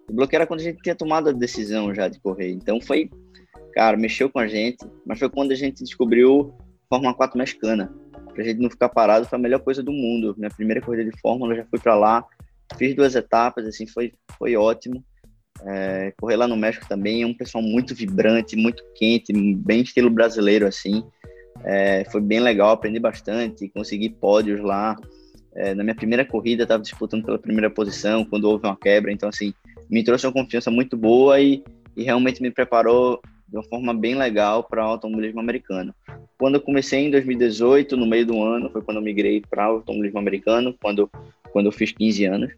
E 0.09 0.13
bloquearam 0.13 0.47
quando 0.47 0.61
a 0.61 0.65
gente 0.65 0.83
tinha 0.83 0.95
tomado 0.95 1.31
a 1.31 1.33
decisão 1.33 1.95
já 1.95 2.09
de 2.09 2.21
correr. 2.21 2.51
Então 2.51 2.79
foi, 2.79 3.11
cara, 3.73 3.97
mexeu 3.97 4.29
com 4.29 4.39
a 4.39 4.47
gente, 4.47 4.85
mas 5.07 5.19
foi 5.19 5.31
quando 5.31 5.53
a 5.53 5.55
gente 5.55 5.83
descobriu 5.83 6.55
Fórmula 6.91 7.15
4 7.15 7.39
mexicana. 7.39 7.91
Pra 8.35 8.45
gente 8.45 8.61
não 8.61 8.69
ficar 8.69 8.91
parado, 8.91 9.27
foi 9.27 9.39
a 9.39 9.43
melhor 9.43 9.61
coisa 9.61 9.83
do 9.83 9.93
mundo. 9.93 10.35
Minha 10.37 10.51
primeira 10.51 10.83
corrida 10.83 11.11
de 11.11 11.21
Fórmula, 11.21 11.55
já 11.55 11.65
fui 11.65 11.79
para 11.79 11.95
lá, 11.95 12.23
fiz 12.77 12.95
duas 12.95 13.15
etapas, 13.15 13.67
assim, 13.67 13.87
foi, 13.87 14.13
foi 14.39 14.57
ótimo. 14.57 15.03
É, 15.66 16.12
correr 16.20 16.37
lá 16.37 16.48
no 16.48 16.57
México 16.57 16.88
também 16.88 17.22
é 17.22 17.27
um 17.27 17.35
pessoal 17.35 17.62
muito 17.62 17.94
vibrante, 17.94 18.56
muito 18.56 18.83
quente, 18.94 19.33
bem 19.33 19.83
estilo 19.83 20.10
brasileiro 20.10 20.67
assim. 20.67 21.04
É, 21.65 22.04
foi 22.10 22.21
bem 22.21 22.40
legal, 22.40 22.71
aprendi 22.71 22.98
bastante, 22.98 23.69
consegui 23.69 24.08
pódios 24.10 24.60
lá. 24.60 24.96
É, 25.54 25.75
na 25.75 25.85
minha 25.85 25.94
primeira 25.94 26.25
corrida, 26.25 26.63
estava 26.63 26.83
disputando 26.83 27.25
pela 27.25 27.38
primeira 27.38 27.71
posição 27.71 28.25
quando 28.25 28.44
houve 28.44 28.67
uma 28.67 28.77
quebra, 28.77 29.13
então 29.13 29.29
assim 29.29 29.52
me 29.90 30.02
trouxe 30.02 30.27
uma 30.27 30.33
confiança 30.33 30.71
muito 30.71 30.96
boa 30.96 31.38
e, 31.38 31.63
e 31.94 32.02
realmente 32.02 32.40
me 32.40 32.50
preparou 32.50 33.21
de 33.46 33.58
uma 33.58 33.65
forma 33.65 33.92
bem 33.92 34.15
legal 34.15 34.65
para 34.65 34.83
o 34.83 34.88
automobilismo 34.88 35.38
americano. 35.38 35.94
Quando 36.38 36.54
eu 36.54 36.60
comecei 36.60 37.00
em 37.00 37.10
2018, 37.10 37.96
no 37.96 38.06
meio 38.06 38.27
do 38.27 38.42
ano, 38.42 38.71
foi 38.71 38.81
quando 38.81 38.96
eu 38.96 39.02
migrei 39.02 39.42
para 39.42 39.71
o 39.71 39.77
automobilismo 39.77 40.19
americano, 40.19 40.75
quando, 40.83 41.10
quando 41.52 41.67
eu 41.67 41.73
fiz 41.73 41.92
15 41.92 42.25
anos. 42.25 42.52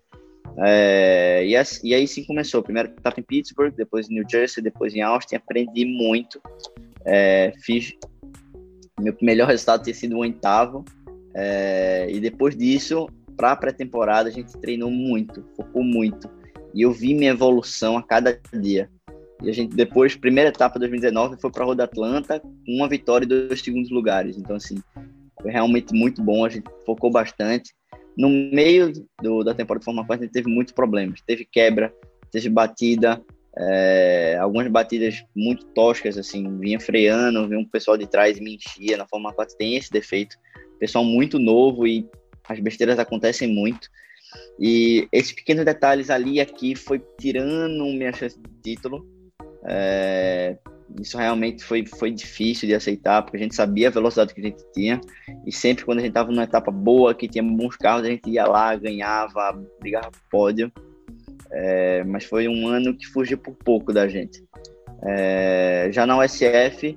É, 0.59 1.45
e, 1.45 1.57
assim, 1.57 1.89
e, 1.89 1.95
aí 1.95 2.07
sim 2.07 2.25
começou. 2.25 2.63
Primeiro 2.63 2.91
estava 2.97 3.19
em 3.19 3.23
Pittsburgh, 3.23 3.75
depois 3.75 4.09
em 4.09 4.15
New 4.15 4.25
Jersey, 4.31 4.63
depois 4.63 4.95
em 4.95 5.01
Austin. 5.01 5.37
Aprendi 5.37 5.85
muito. 5.85 6.41
É, 7.05 7.53
fiz 7.63 7.93
meu 9.01 9.15
melhor 9.21 9.49
resultado 9.49 9.85
ter 9.85 9.95
sido 9.95 10.17
um 10.17 10.21
oitavo. 10.21 10.85
É, 11.35 12.07
e 12.11 12.21
depois 12.21 12.57
disso, 12.57 13.09
para 13.37 13.53
a 13.53 13.57
pré-temporada, 13.57 14.29
a 14.29 14.33
gente 14.33 14.53
treinou 14.59 14.91
muito, 14.91 15.45
focou 15.57 15.83
muito. 15.83 16.31
E 16.73 16.83
eu 16.83 16.93
vi 16.93 17.15
minha 17.15 17.33
evolução 17.33 17.97
a 17.97 18.03
cada 18.03 18.39
dia. 18.53 18.89
E 19.43 19.51
a 19.51 19.53
gente 19.53 19.75
depois, 19.75 20.15
primeira 20.15 20.51
etapa 20.51 20.79
2019, 20.79 21.41
foi 21.41 21.51
para 21.51 21.65
a 21.65 21.67
Roda 21.67 21.85
Atlanta, 21.85 22.41
com 22.41 22.73
uma 22.73 22.89
vitória 22.89 23.25
e 23.25 23.29
dois 23.29 23.61
segundos 23.61 23.91
lugares. 23.91 24.39
Então, 24.39 24.57
assim, 24.57 24.77
foi 25.43 25.51
realmente 25.51 25.93
muito 25.93 26.23
bom, 26.23 26.45
a 26.45 26.49
gente 26.49 26.71
focou 26.87 27.11
bastante. 27.11 27.75
No 28.17 28.29
meio 28.29 28.93
do, 29.21 29.43
da 29.43 29.55
temporada 29.55 29.81
de 29.81 29.85
Fórmula 29.85 30.07
4, 30.07 30.23
a 30.23 30.27
gente 30.27 30.33
teve 30.33 30.49
muitos 30.49 30.73
problemas. 30.73 31.21
Teve 31.27 31.45
quebra, 31.45 31.93
teve 32.31 32.49
batida, 32.49 33.23
é, 33.57 34.37
algumas 34.41 34.69
batidas 34.69 35.25
muito 35.35 35.67
toscas, 35.67 36.19
assim, 36.19 36.59
vinha 36.59 36.81
freando, 36.81 37.49
vinha 37.49 37.61
um 37.61 37.69
pessoal 37.69 37.97
de 37.97 38.07
trás 38.07 38.37
e 38.37 38.41
me 38.41 38.57
enchia. 38.57 38.97
Na 38.97 39.07
Fórmula 39.07 39.35
4 39.35 39.57
tem 39.57 39.77
esse 39.77 39.91
defeito. 39.91 40.37
Pessoal 40.79 41.05
muito 41.05 41.39
novo 41.39 41.87
e 41.87 42.09
as 42.49 42.59
besteiras 42.61 42.99
acontecem 42.99 43.49
muito. 43.49 43.89
E 44.59 45.09
esses 45.13 45.33
pequenos 45.33 45.65
detalhes 45.65 46.11
ali 46.11 46.41
aqui 46.41 46.75
foi 46.75 47.03
tirando 47.19 47.85
minha 47.85 48.13
chance 48.13 48.39
de 48.39 48.75
título. 48.75 49.07
É, 49.67 50.57
isso 51.01 51.17
realmente 51.19 51.65
foi, 51.65 51.85
foi 51.87 52.11
difícil 52.11 52.69
de 52.69 52.75
aceitar, 52.75 53.23
porque 53.23 53.37
a 53.37 53.41
gente 53.41 53.55
sabia 53.55 53.89
a 53.89 53.91
velocidade 53.91 54.35
que 54.35 54.41
a 54.41 54.45
gente 54.45 54.65
tinha, 54.73 55.01
e 55.47 55.53
sempre 55.53 55.85
quando 55.85 55.99
a 55.99 56.01
gente 56.03 56.11
estava 56.11 56.31
numa 56.31 56.45
etapa 56.45 56.71
boa, 56.71 57.15
que 57.15 57.29
tinha 57.29 57.43
bons 57.43 57.77
carros, 57.77 58.05
a 58.05 58.11
gente 58.11 58.31
ia 58.31 58.47
lá, 58.47 58.77
ganhava, 58.77 59.53
brigava 59.81 60.11
por 60.11 60.21
pódio. 60.31 60.73
É, 61.51 62.03
mas 62.05 62.25
foi 62.25 62.49
um 62.49 62.67
ano 62.67 62.97
que 62.97 63.07
fugiu 63.07 63.39
por 63.39 63.55
pouco 63.55 63.93
da 63.93 64.09
gente. 64.09 64.43
É, 65.03 65.89
já 65.93 66.07
na 66.07 66.19
USF, 66.19 66.97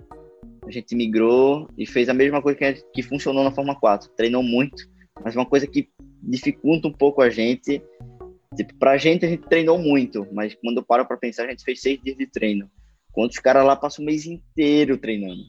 a 0.65 0.71
gente 0.71 0.95
migrou 0.95 1.69
e 1.77 1.85
fez 1.85 2.09
a 2.09 2.13
mesma 2.13 2.41
coisa 2.41 2.57
que, 2.57 2.73
que 2.93 3.03
funcionou 3.03 3.43
na 3.43 3.51
Fórmula 3.51 3.77
4. 3.79 4.09
Treinou 4.15 4.43
muito, 4.43 4.89
mas 5.23 5.35
uma 5.35 5.45
coisa 5.45 5.67
que 5.67 5.89
dificulta 6.21 6.87
um 6.87 6.93
pouco 6.93 7.21
a 7.21 7.29
gente. 7.29 7.81
Tipo, 8.55 8.73
pra 8.75 8.97
gente 8.97 9.25
a 9.25 9.29
gente 9.29 9.47
treinou 9.47 9.77
muito, 9.77 10.27
mas 10.31 10.55
quando 10.55 10.77
eu 10.77 10.83
paro 10.83 11.05
pra 11.05 11.17
pensar, 11.17 11.45
a 11.45 11.49
gente 11.49 11.63
fez 11.63 11.81
seis 11.81 12.01
dias 12.01 12.17
de 12.17 12.27
treino. 12.27 12.69
Quando 13.11 13.31
os 13.31 13.39
caras 13.39 13.65
lá 13.65 13.75
passam 13.75 14.03
o 14.03 14.05
mês 14.05 14.25
inteiro 14.25 14.97
treinando. 14.97 15.43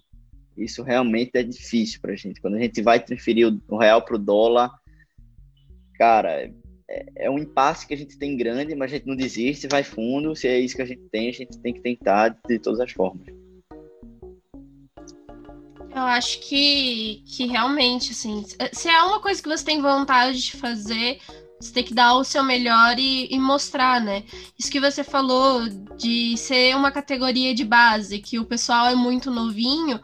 Isso 0.56 0.82
realmente 0.82 1.32
é 1.34 1.42
difícil 1.42 2.00
pra 2.00 2.16
gente. 2.16 2.40
Quando 2.40 2.56
a 2.56 2.60
gente 2.60 2.82
vai 2.82 2.98
transferir 2.98 3.46
o 3.68 3.76
real 3.76 4.04
pro 4.04 4.18
dólar, 4.18 4.70
cara, 5.96 6.50
é, 6.90 7.06
é 7.16 7.30
um 7.30 7.38
impasse 7.38 7.86
que 7.86 7.94
a 7.94 7.96
gente 7.96 8.18
tem 8.18 8.36
grande, 8.36 8.74
mas 8.74 8.90
a 8.90 8.96
gente 8.96 9.06
não 9.06 9.14
desiste, 9.14 9.68
vai 9.68 9.84
fundo. 9.84 10.34
Se 10.34 10.48
é 10.48 10.58
isso 10.58 10.74
que 10.74 10.82
a 10.82 10.86
gente 10.86 11.02
tem, 11.10 11.28
a 11.28 11.32
gente 11.32 11.58
tem 11.58 11.74
que 11.74 11.80
tentar 11.80 12.30
de 12.48 12.58
todas 12.58 12.80
as 12.80 12.90
formas. 12.90 13.26
Eu 15.90 16.02
acho 16.02 16.40
que, 16.40 17.22
que 17.26 17.46
realmente, 17.46 18.12
assim, 18.12 18.44
se 18.72 18.88
é 18.88 19.02
uma 19.02 19.20
coisa 19.20 19.42
que 19.42 19.48
você 19.48 19.64
tem 19.64 19.82
vontade 19.82 20.40
de 20.40 20.56
fazer, 20.56 21.18
você 21.60 21.72
tem 21.72 21.84
que 21.84 21.94
dar 21.94 22.14
o 22.14 22.24
seu 22.24 22.44
melhor 22.44 22.98
e, 22.98 23.28
e, 23.30 23.38
mostrar, 23.38 24.00
né? 24.00 24.22
Isso 24.58 24.70
que 24.70 24.80
você 24.80 25.02
falou 25.02 25.68
de 25.96 26.36
ser 26.36 26.76
uma 26.76 26.90
categoria 26.90 27.54
de 27.54 27.64
base, 27.64 28.20
que 28.20 28.38
o 28.38 28.44
pessoal 28.44 28.86
é 28.86 28.94
muito 28.94 29.30
novinho, 29.30 30.00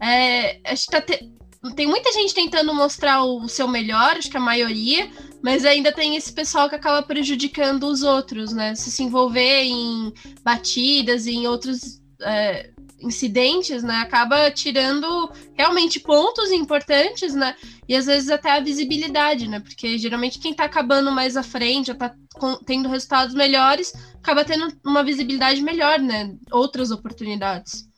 é, 0.00 0.60
acho 0.70 0.86
que 0.86 0.92
tá 0.92 1.00
te, 1.00 1.30
tem 1.74 1.86
muita 1.86 2.12
gente 2.12 2.34
tentando 2.34 2.72
mostrar 2.74 3.24
o 3.24 3.48
seu 3.48 3.66
melhor, 3.66 4.16
acho 4.16 4.30
que 4.30 4.36
a 4.36 4.40
maioria, 4.40 5.10
mas 5.42 5.64
ainda 5.64 5.90
tem 5.90 6.14
esse 6.14 6.32
pessoal 6.32 6.68
que 6.68 6.76
acaba 6.76 7.02
prejudicando 7.02 7.84
os 7.84 8.02
outros, 8.02 8.52
né? 8.52 8.74
Se 8.74 8.90
se 8.90 9.02
envolver 9.02 9.62
em 9.62 10.12
batidas, 10.44 11.26
em 11.26 11.46
outros 11.46 12.00
é, 12.22 12.70
incidentes, 13.00 13.82
né? 13.82 13.96
Acaba 13.96 14.50
tirando 14.50 15.30
realmente 15.54 16.00
pontos 16.00 16.50
importantes, 16.50 17.34
né? 17.34 17.54
E 17.88 17.94
às 17.94 18.06
vezes 18.06 18.30
até 18.30 18.52
a 18.52 18.60
visibilidade, 18.60 19.48
né? 19.48 19.60
Porque 19.60 19.98
geralmente 19.98 20.38
quem 20.38 20.54
tá 20.54 20.64
acabando 20.64 21.10
mais 21.12 21.36
à 21.36 21.42
frente, 21.42 21.88
já 21.88 21.94
tá 21.94 22.14
tendo 22.66 22.88
resultados 22.88 23.34
melhores, 23.34 23.92
acaba 24.16 24.44
tendo 24.44 24.68
uma 24.84 25.02
visibilidade 25.02 25.62
melhor, 25.62 25.98
né? 25.98 26.34
Outras 26.50 26.90
oportunidades. 26.90 27.88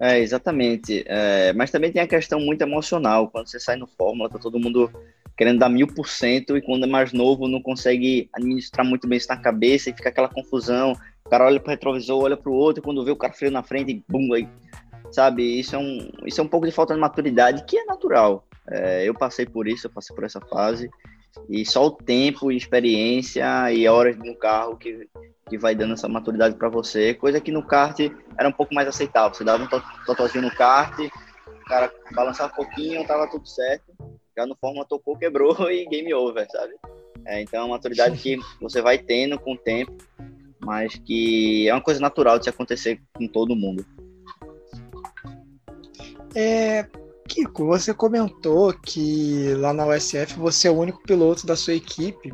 É, 0.00 0.18
exatamente. 0.18 1.04
É, 1.06 1.52
mas 1.52 1.70
também 1.70 1.92
tem 1.92 2.02
a 2.02 2.08
questão 2.08 2.40
muito 2.40 2.62
emocional. 2.62 3.28
Quando 3.30 3.48
você 3.48 3.60
sai 3.60 3.76
no 3.76 3.86
Fórmula, 3.86 4.28
tá 4.28 4.38
todo 4.38 4.58
mundo 4.58 4.90
querendo 5.36 5.58
dar 5.58 5.68
mil 5.68 5.86
por 5.86 6.08
cento 6.08 6.56
e 6.56 6.62
quando 6.62 6.84
é 6.84 6.86
mais 6.86 7.12
novo 7.12 7.48
não 7.48 7.60
consegue 7.60 8.28
administrar 8.32 8.86
muito 8.86 9.08
bem 9.08 9.18
isso 9.18 9.28
na 9.28 9.36
cabeça 9.36 9.90
e 9.90 9.92
fica 9.92 10.08
aquela 10.08 10.28
confusão. 10.28 10.96
O 11.26 11.30
cara 11.30 11.46
olha 11.46 11.60
pro 11.60 11.70
retrovisor, 11.70 12.22
olha 12.22 12.36
pro 12.36 12.52
outro, 12.52 12.82
e 12.82 12.84
quando 12.84 13.04
vê 13.04 13.10
o 13.10 13.16
cara 13.16 13.32
freio 13.32 13.52
na 13.52 13.62
frente 13.62 14.04
bum, 14.08 14.34
aí, 14.34 14.48
sabe? 15.10 15.58
Isso 15.58 15.74
é, 15.74 15.78
um, 15.78 16.10
isso 16.26 16.40
é 16.40 16.44
um 16.44 16.48
pouco 16.48 16.66
de 16.66 16.72
falta 16.72 16.94
de 16.94 17.00
maturidade 17.00 17.64
que 17.64 17.78
é 17.78 17.84
natural. 17.84 18.46
É, 18.70 19.08
eu 19.08 19.14
passei 19.14 19.46
por 19.46 19.66
isso, 19.66 19.86
eu 19.86 19.90
passei 19.90 20.14
por 20.14 20.24
essa 20.24 20.40
fase 20.40 20.90
e 21.48 21.66
só 21.66 21.86
o 21.86 21.90
tempo 21.90 22.52
experiência 22.52 23.44
e 23.72 23.88
horas 23.88 24.16
no 24.16 24.36
carro 24.36 24.76
que, 24.76 25.08
que 25.48 25.58
vai 25.58 25.74
dando 25.74 25.94
essa 25.94 26.08
maturidade 26.08 26.56
para 26.56 26.68
você, 26.68 27.12
coisa 27.14 27.40
que 27.40 27.50
no 27.50 27.66
kart 27.66 27.98
era 28.38 28.48
um 28.48 28.52
pouco 28.52 28.74
mais 28.74 28.86
aceitável. 28.86 29.34
Você 29.34 29.44
dava 29.44 29.64
um 29.64 30.04
totozinho 30.06 30.44
no 30.44 30.50
kart, 30.50 30.98
o 30.98 31.64
cara 31.66 31.92
balançava 32.12 32.52
um 32.52 32.56
pouquinho, 32.56 33.06
tava 33.06 33.28
tudo 33.28 33.46
certo 33.46 33.94
já 34.36 34.46
no 34.46 34.56
Fórmula 34.56 34.84
tocou, 34.84 35.16
quebrou 35.16 35.56
e 35.70 35.86
game 35.86 36.12
over, 36.12 36.46
sabe? 36.50 36.74
É, 37.26 37.40
então 37.40 37.60
é 37.60 37.62
uma 37.62 37.76
maturidade 37.76 38.18
que 38.18 38.38
você 38.60 38.82
vai 38.82 38.98
tendo 38.98 39.38
com 39.38 39.54
o 39.54 39.58
tempo, 39.58 39.96
mas 40.64 40.94
que 41.04 41.68
é 41.68 41.74
uma 41.74 41.80
coisa 41.80 42.00
natural 42.00 42.38
de 42.38 42.44
se 42.44 42.50
acontecer 42.50 43.00
com 43.12 43.26
todo 43.28 43.54
mundo. 43.54 43.84
É, 46.34 46.86
Kiko, 47.28 47.66
você 47.66 47.94
comentou 47.94 48.72
que 48.72 49.54
lá 49.54 49.72
na 49.72 49.86
USF 49.86 50.34
você 50.36 50.68
é 50.68 50.70
o 50.70 50.78
único 50.78 51.02
piloto 51.02 51.46
da 51.46 51.56
sua 51.56 51.74
equipe 51.74 52.32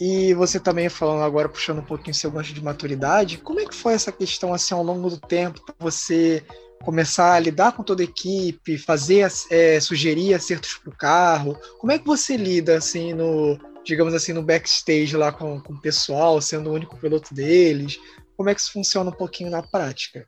e 0.00 0.32
você 0.34 0.58
também 0.58 0.88
falando 0.88 1.22
agora 1.22 1.48
puxando 1.48 1.78
um 1.78 1.84
pouquinho 1.84 2.14
seu 2.14 2.30
gancho 2.30 2.54
de 2.54 2.62
maturidade, 2.62 3.38
como 3.38 3.60
é 3.60 3.66
que 3.66 3.74
foi 3.74 3.94
essa 3.94 4.12
questão 4.12 4.54
assim 4.54 4.74
ao 4.74 4.82
longo 4.82 5.10
do 5.10 5.18
tempo? 5.18 5.60
Você 5.78 6.44
começar 6.82 7.34
a 7.34 7.40
lidar 7.40 7.72
com 7.72 7.82
toda 7.82 8.02
a 8.02 8.04
equipe, 8.04 8.78
fazer, 8.78 9.28
é, 9.50 9.80
sugerir 9.80 10.34
acertos 10.34 10.74
para 10.74 10.90
o 10.90 10.96
carro? 10.96 11.58
Como 11.78 11.92
é 11.92 11.98
que 11.98 12.06
você 12.06 12.36
lida, 12.36 12.76
assim, 12.76 13.12
no, 13.12 13.58
digamos 13.86 14.12
assim, 14.12 14.32
no 14.32 14.42
backstage 14.42 15.16
lá 15.16 15.30
com, 15.30 15.60
com 15.60 15.72
o 15.72 15.80
pessoal, 15.80 16.40
sendo 16.40 16.70
o 16.70 16.74
único 16.74 16.98
piloto 16.98 17.32
deles? 17.32 17.98
Como 18.36 18.50
é 18.50 18.54
que 18.54 18.60
isso 18.60 18.72
funciona 18.72 19.10
um 19.10 19.14
pouquinho 19.14 19.48
na 19.48 19.62
prática? 19.62 20.26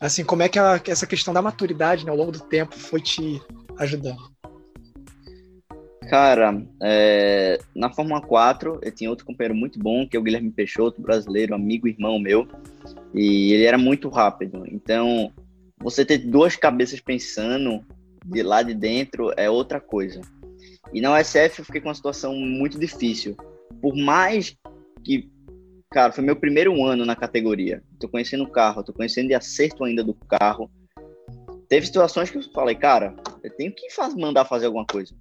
Assim, 0.00 0.24
como 0.24 0.42
é 0.42 0.48
que 0.48 0.58
a, 0.58 0.80
essa 0.86 1.06
questão 1.06 1.34
da 1.34 1.42
maturidade 1.42 2.04
né, 2.04 2.10
ao 2.10 2.16
longo 2.16 2.30
do 2.30 2.40
tempo 2.40 2.78
foi 2.78 3.00
te 3.00 3.42
ajudando? 3.78 4.30
Cara, 6.08 6.62
é, 6.80 7.58
na 7.74 7.90
Fórmula 7.90 8.20
4 8.20 8.78
eu 8.82 8.94
tinha 8.94 9.10
outro 9.10 9.26
companheiro 9.26 9.56
muito 9.56 9.80
bom, 9.80 10.06
que 10.08 10.16
é 10.16 10.20
o 10.20 10.22
Guilherme 10.22 10.52
Peixoto, 10.52 11.02
brasileiro, 11.02 11.54
amigo, 11.54 11.88
irmão 11.88 12.20
meu, 12.20 12.46
e 13.12 13.52
ele 13.52 13.64
era 13.64 13.76
muito 13.76 14.08
rápido. 14.08 14.64
Então, 14.70 15.32
você 15.78 16.04
ter 16.04 16.18
duas 16.18 16.54
cabeças 16.54 17.00
pensando 17.00 17.84
de 18.24 18.42
lá 18.44 18.62
de 18.62 18.74
dentro 18.74 19.32
é 19.36 19.50
outra 19.50 19.80
coisa. 19.80 20.20
E 20.92 21.00
na 21.00 21.18
USF 21.18 21.58
eu 21.58 21.64
fiquei 21.64 21.80
com 21.80 21.88
uma 21.88 21.94
situação 21.94 22.34
muito 22.34 22.78
difícil. 22.78 23.36
Por 23.80 23.94
mais 23.96 24.56
que, 25.04 25.28
cara, 25.90 26.12
foi 26.12 26.24
meu 26.24 26.36
primeiro 26.36 26.82
ano 26.84 27.04
na 27.04 27.16
categoria. 27.16 27.82
Tô 27.98 28.08
conhecendo 28.08 28.44
o 28.44 28.50
carro, 28.50 28.84
tô 28.84 28.92
conhecendo 28.92 29.28
de 29.28 29.34
acerto 29.34 29.84
ainda 29.84 30.02
do 30.02 30.14
carro. 30.14 30.70
Teve 31.68 31.86
situações 31.86 32.30
que 32.30 32.38
eu 32.38 32.42
falei, 32.52 32.76
cara, 32.76 33.14
eu 33.42 33.50
tenho 33.56 33.74
que 33.74 33.90
faz, 33.90 34.14
mandar 34.14 34.44
fazer 34.44 34.66
alguma 34.66 34.86
coisa. 34.86 35.14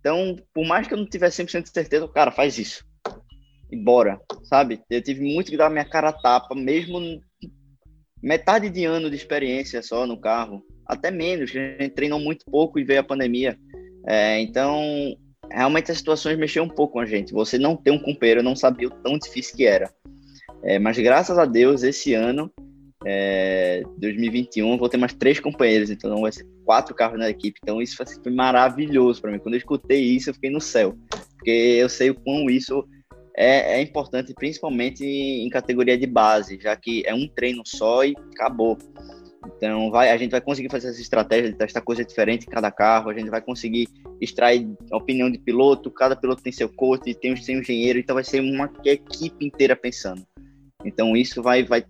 Então, 0.00 0.36
por 0.54 0.66
mais 0.66 0.86
que 0.86 0.94
eu 0.94 0.98
não 0.98 1.06
tivesse 1.08 1.42
100% 1.42 1.62
de 1.64 1.70
certeza, 1.70 2.08
cara, 2.08 2.30
faz 2.30 2.58
isso. 2.58 2.84
E 3.70 3.76
bora, 3.76 4.20
sabe? 4.44 4.80
Eu 4.88 5.02
tive 5.02 5.22
muito 5.22 5.50
que 5.50 5.56
dar 5.56 5.70
minha 5.70 5.84
cara 5.84 6.12
tapa, 6.12 6.54
mesmo 6.54 7.20
metade 8.22 8.70
de 8.70 8.84
ano 8.84 9.10
de 9.10 9.16
experiência 9.16 9.82
só 9.82 10.06
no 10.06 10.20
carro, 10.20 10.62
até 10.86 11.10
menos, 11.10 11.50
a 11.50 11.82
gente 11.82 11.90
treinou 11.90 12.18
muito 12.18 12.44
pouco 12.46 12.78
e 12.78 12.84
veio 12.84 13.00
a 13.00 13.04
pandemia. 13.04 13.58
É, 14.08 14.40
então, 14.40 15.14
realmente 15.50 15.92
as 15.92 15.98
situações 15.98 16.38
mexeram 16.38 16.66
um 16.66 16.70
pouco 16.70 16.94
com 16.94 17.00
a 17.00 17.06
gente. 17.06 17.32
Você 17.34 17.58
não 17.58 17.76
ter 17.76 17.90
um 17.90 17.98
companheiro, 17.98 18.40
eu 18.40 18.44
não 18.44 18.56
sabia 18.56 18.88
o 18.88 18.90
tão 18.90 19.18
difícil 19.18 19.54
que 19.54 19.66
era. 19.66 19.92
É, 20.62 20.78
mas 20.78 20.98
graças 20.98 21.36
a 21.36 21.44
Deus, 21.44 21.82
esse 21.82 22.14
ano, 22.14 22.50
é, 23.04 23.82
2021, 23.98 24.78
vou 24.78 24.88
ter 24.88 24.96
mais 24.96 25.12
três 25.12 25.38
companheiros, 25.38 25.90
então 25.90 26.22
vai 26.22 26.32
ser 26.32 26.46
quatro 26.64 26.94
carros 26.94 27.18
na 27.18 27.28
equipe. 27.28 27.60
Então 27.62 27.82
isso 27.82 27.96
foi 27.96 28.32
maravilhoso 28.32 29.20
para 29.20 29.30
mim. 29.30 29.38
Quando 29.38 29.54
eu 29.54 29.58
escutei 29.58 30.02
isso, 30.02 30.30
eu 30.30 30.34
fiquei 30.34 30.50
no 30.50 30.60
céu, 30.60 30.96
porque 31.36 31.50
eu 31.50 31.88
sei 31.88 32.10
o 32.10 32.14
quão 32.14 32.48
isso 32.48 32.82
é, 33.36 33.78
é 33.78 33.82
importante, 33.82 34.34
principalmente 34.34 35.04
em 35.04 35.48
categoria 35.50 35.98
de 35.98 36.06
base, 36.06 36.58
já 36.60 36.74
que 36.74 37.02
é 37.06 37.14
um 37.14 37.28
treino 37.28 37.62
só 37.64 38.04
e 38.04 38.14
acabou. 38.32 38.78
Então, 39.46 39.90
vai, 39.90 40.10
a 40.10 40.16
gente 40.16 40.30
vai 40.30 40.40
conseguir 40.40 40.70
fazer 40.70 40.88
essa 40.88 41.00
estratégia 41.00 41.50
de 41.50 41.56
testar 41.56 41.80
coisa 41.80 42.04
diferente 42.04 42.46
em 42.46 42.50
cada 42.50 42.70
carro, 42.70 43.10
a 43.10 43.14
gente 43.14 43.30
vai 43.30 43.40
conseguir 43.40 43.88
extrair 44.20 44.68
a 44.90 44.96
opinião 44.96 45.30
de 45.30 45.38
piloto, 45.38 45.90
cada 45.90 46.16
piloto 46.16 46.42
tem 46.42 46.52
seu 46.52 46.68
coach, 46.68 47.14
tem 47.14 47.36
seu 47.36 47.58
engenheiro, 47.58 47.98
então 47.98 48.14
vai 48.14 48.24
ser 48.24 48.40
uma 48.40 48.70
equipe 48.84 49.46
inteira 49.46 49.76
pensando. 49.76 50.26
Então, 50.84 51.16
isso 51.16 51.42
vai, 51.42 51.64
vai 51.64 51.84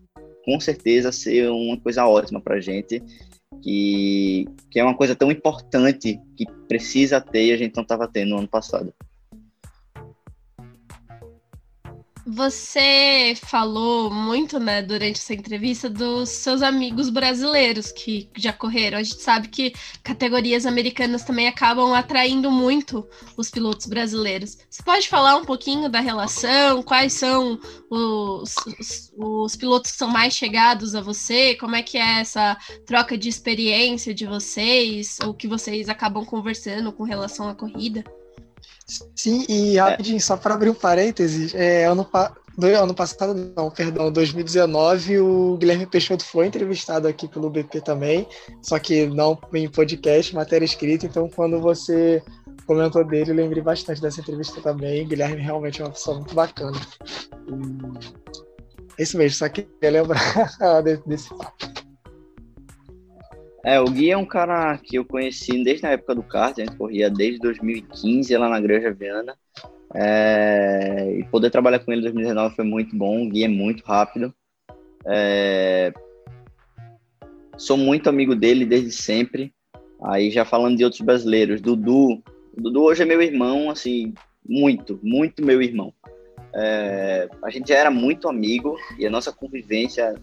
com 0.44 0.61
certeza 0.61 1.12
ser 1.12 1.51
uma 1.51 1.78
coisa 1.78 2.07
ótima 2.07 2.40
para 2.40 2.57
a 2.57 2.61
gente, 2.61 3.03
que, 3.62 4.46
que 4.70 4.78
é 4.78 4.84
uma 4.84 4.96
coisa 4.96 5.14
tão 5.14 5.30
importante 5.30 6.20
que 6.36 6.46
precisa 6.68 7.20
ter 7.20 7.46
e 7.46 7.53
a 7.53 7.57
gente 7.57 7.74
não 7.74 7.82
estava 7.82 8.07
tendo 8.07 8.30
no 8.30 8.38
ano 8.38 8.49
passado. 8.49 8.92
Você 12.31 13.35
falou 13.43 14.11
muito, 14.11 14.61
né, 14.61 14.83
durante 14.83 15.16
essa 15.18 15.33
entrevista 15.33 15.89
dos 15.89 16.29
seus 16.29 16.61
amigos 16.61 17.09
brasileiros 17.09 17.91
que 17.91 18.29
já 18.37 18.53
correram. 18.53 18.99
A 18.99 19.03
gente 19.03 19.22
sabe 19.22 19.49
que 19.49 19.72
categorias 20.03 20.66
americanas 20.66 21.24
também 21.24 21.49
acabam 21.49 21.95
atraindo 21.95 22.51
muito 22.51 23.09
os 23.35 23.51
pilotos 23.51 23.87
brasileiros. 23.87 24.59
Você 24.68 24.83
pode 24.83 25.09
falar 25.09 25.37
um 25.37 25.45
pouquinho 25.47 25.89
da 25.89 26.01
relação? 26.01 26.83
Quais 26.83 27.14
são 27.14 27.59
os, 27.89 28.55
os, 28.79 29.12
os 29.16 29.57
pilotos 29.57 29.93
que 29.93 29.97
são 29.97 30.09
mais 30.09 30.35
chegados 30.35 30.95
a 30.95 31.01
você? 31.01 31.55
Como 31.55 31.76
é 31.76 31.83
que 31.83 31.97
é 31.97 32.20
essa 32.20 32.59
troca 32.85 33.16
de 33.16 33.31
experiência 33.31 34.12
de 34.12 34.26
vocês? 34.26 35.16
Ou 35.24 35.33
que 35.33 35.49
vocês 35.49 35.89
acabam 35.89 36.26
conversando 36.26 36.93
com 36.93 37.05
relação 37.05 37.49
à 37.49 37.55
corrida? 37.55 38.05
Sim, 39.14 39.45
e 39.49 39.76
rapidinho, 39.76 40.16
é. 40.16 40.20
só 40.20 40.36
para 40.36 40.55
abrir 40.55 40.70
um 40.70 40.74
parênteses, 40.74 41.55
é, 41.55 41.84
ano, 41.84 42.05
pa... 42.05 42.34
ano 42.80 42.95
passado, 42.95 43.53
não, 43.55 43.70
perdão, 43.70 44.11
2019, 44.11 45.18
o 45.18 45.57
Guilherme 45.59 45.86
Peixoto 45.86 46.24
foi 46.24 46.47
entrevistado 46.47 47.07
aqui 47.07 47.28
pelo 47.28 47.51
BP 47.51 47.82
também, 47.82 48.26
só 48.62 48.78
que 48.78 49.07
não 49.07 49.39
em 49.53 49.68
podcast, 49.68 50.34
matéria 50.34 50.64
escrita, 50.64 51.05
então 51.05 51.28
quando 51.28 51.61
você 51.61 52.22
comentou 52.66 53.05
dele, 53.05 53.32
lembrei 53.32 53.62
bastante 53.62 54.01
dessa 54.01 54.20
entrevista 54.20 54.61
também. 54.61 55.05
O 55.05 55.09
Guilherme 55.09 55.41
realmente 55.41 55.80
é 55.80 55.84
uma 55.84 55.91
pessoa 55.91 56.18
muito 56.18 56.34
bacana. 56.34 56.78
É 58.99 59.03
isso 59.03 59.16
mesmo, 59.16 59.39
só 59.39 59.49
queria 59.49 59.91
lembrar 59.91 60.20
desse 61.07 61.28
fato. 61.28 61.78
É, 63.64 63.80
o 63.80 63.84
Gui 63.86 64.11
é 64.11 64.16
um 64.16 64.24
cara 64.24 64.78
que 64.78 64.96
eu 64.96 65.04
conheci 65.04 65.62
desde 65.62 65.86
a 65.86 65.90
época 65.90 66.14
do 66.14 66.22
kart, 66.22 66.59
a 66.59 66.64
gente 66.64 66.76
corria 66.76 67.11
desde 67.11 67.40
2015 67.40 68.36
lá 68.36 68.48
na 68.48 68.61
Granja 68.61 68.92
Viana. 68.92 69.36
É, 69.94 71.16
e 71.18 71.24
poder 71.24 71.50
trabalhar 71.50 71.78
com 71.78 71.90
ele 71.90 72.00
em 72.00 72.04
2019 72.04 72.54
foi 72.54 72.64
muito 72.64 72.96
bom. 72.96 73.26
O 73.26 73.28
Gui 73.28 73.44
é 73.44 73.48
muito 73.48 73.84
rápido. 73.84 74.32
É, 75.06 75.92
sou 77.56 77.76
muito 77.76 78.09
amigo 78.09 78.34
dele 78.34 78.64
desde 78.64 78.92
sempre. 78.92 79.52
Aí 80.02 80.30
já 80.30 80.44
falando 80.44 80.76
de 80.76 80.84
outros 80.84 81.02
brasileiros, 81.02 81.61
Dudu. 81.61 82.22
Dudu 82.56 82.82
hoje 82.82 83.02
é 83.02 83.06
meu 83.06 83.20
irmão, 83.20 83.70
assim, 83.70 84.14
muito, 84.48 84.98
muito 85.02 85.44
meu 85.44 85.61
irmão. 85.61 85.92
É, 86.54 87.28
a 87.42 87.50
gente 87.50 87.68
já 87.68 87.76
era 87.76 87.90
muito 87.90 88.28
amigo 88.28 88.76
e 88.98 89.06
a 89.06 89.11
nossa 89.11 89.32
convivência 89.32 90.14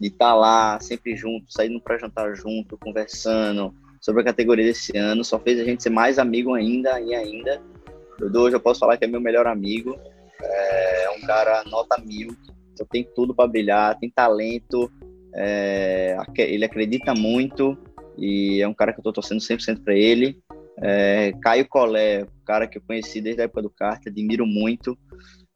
de 0.00 0.08
estar 0.08 0.28
tá 0.30 0.34
lá 0.34 0.80
sempre 0.80 1.16
junto, 1.16 1.52
saindo 1.52 1.80
para 1.80 1.98
jantar 1.98 2.34
junto, 2.34 2.78
conversando 2.78 3.74
sobre 4.00 4.22
a 4.22 4.24
categoria 4.24 4.64
desse 4.64 4.96
ano, 4.96 5.24
só 5.24 5.38
fez 5.38 5.60
a 5.60 5.64
gente 5.64 5.82
ser 5.82 5.90
mais 5.90 6.18
amigo 6.18 6.54
ainda 6.54 7.00
e 7.00 7.14
ainda. 7.14 7.60
Dudu, 8.18 8.42
hoje 8.42 8.56
eu 8.56 8.60
posso 8.60 8.80
falar 8.80 8.96
que 8.96 9.04
é 9.04 9.08
meu 9.08 9.20
melhor 9.20 9.46
amigo, 9.46 9.98
é 10.40 11.10
um 11.16 11.26
cara 11.26 11.64
nota 11.64 12.00
mil, 12.00 12.36
tem 12.90 13.08
tudo 13.14 13.34
para 13.34 13.48
brilhar, 13.48 13.98
tem 13.98 14.10
talento, 14.10 14.90
é, 15.34 16.16
ele 16.38 16.64
acredita 16.64 17.14
muito 17.14 17.76
e 18.16 18.60
é 18.62 18.68
um 18.68 18.74
cara 18.74 18.92
que 18.92 18.98
eu 18.98 19.02
estou 19.02 19.12
torcendo 19.12 19.40
100% 19.40 19.82
para 19.82 19.94
ele. 19.94 20.38
É, 20.82 21.32
Caio 21.42 21.66
Collet, 21.68 22.26
cara 22.44 22.66
que 22.66 22.78
eu 22.78 22.82
conheci 22.86 23.20
desde 23.20 23.42
a 23.42 23.44
época 23.44 23.62
do 23.62 23.70
kart, 23.70 24.06
admiro 24.06 24.46
muito. 24.46 24.96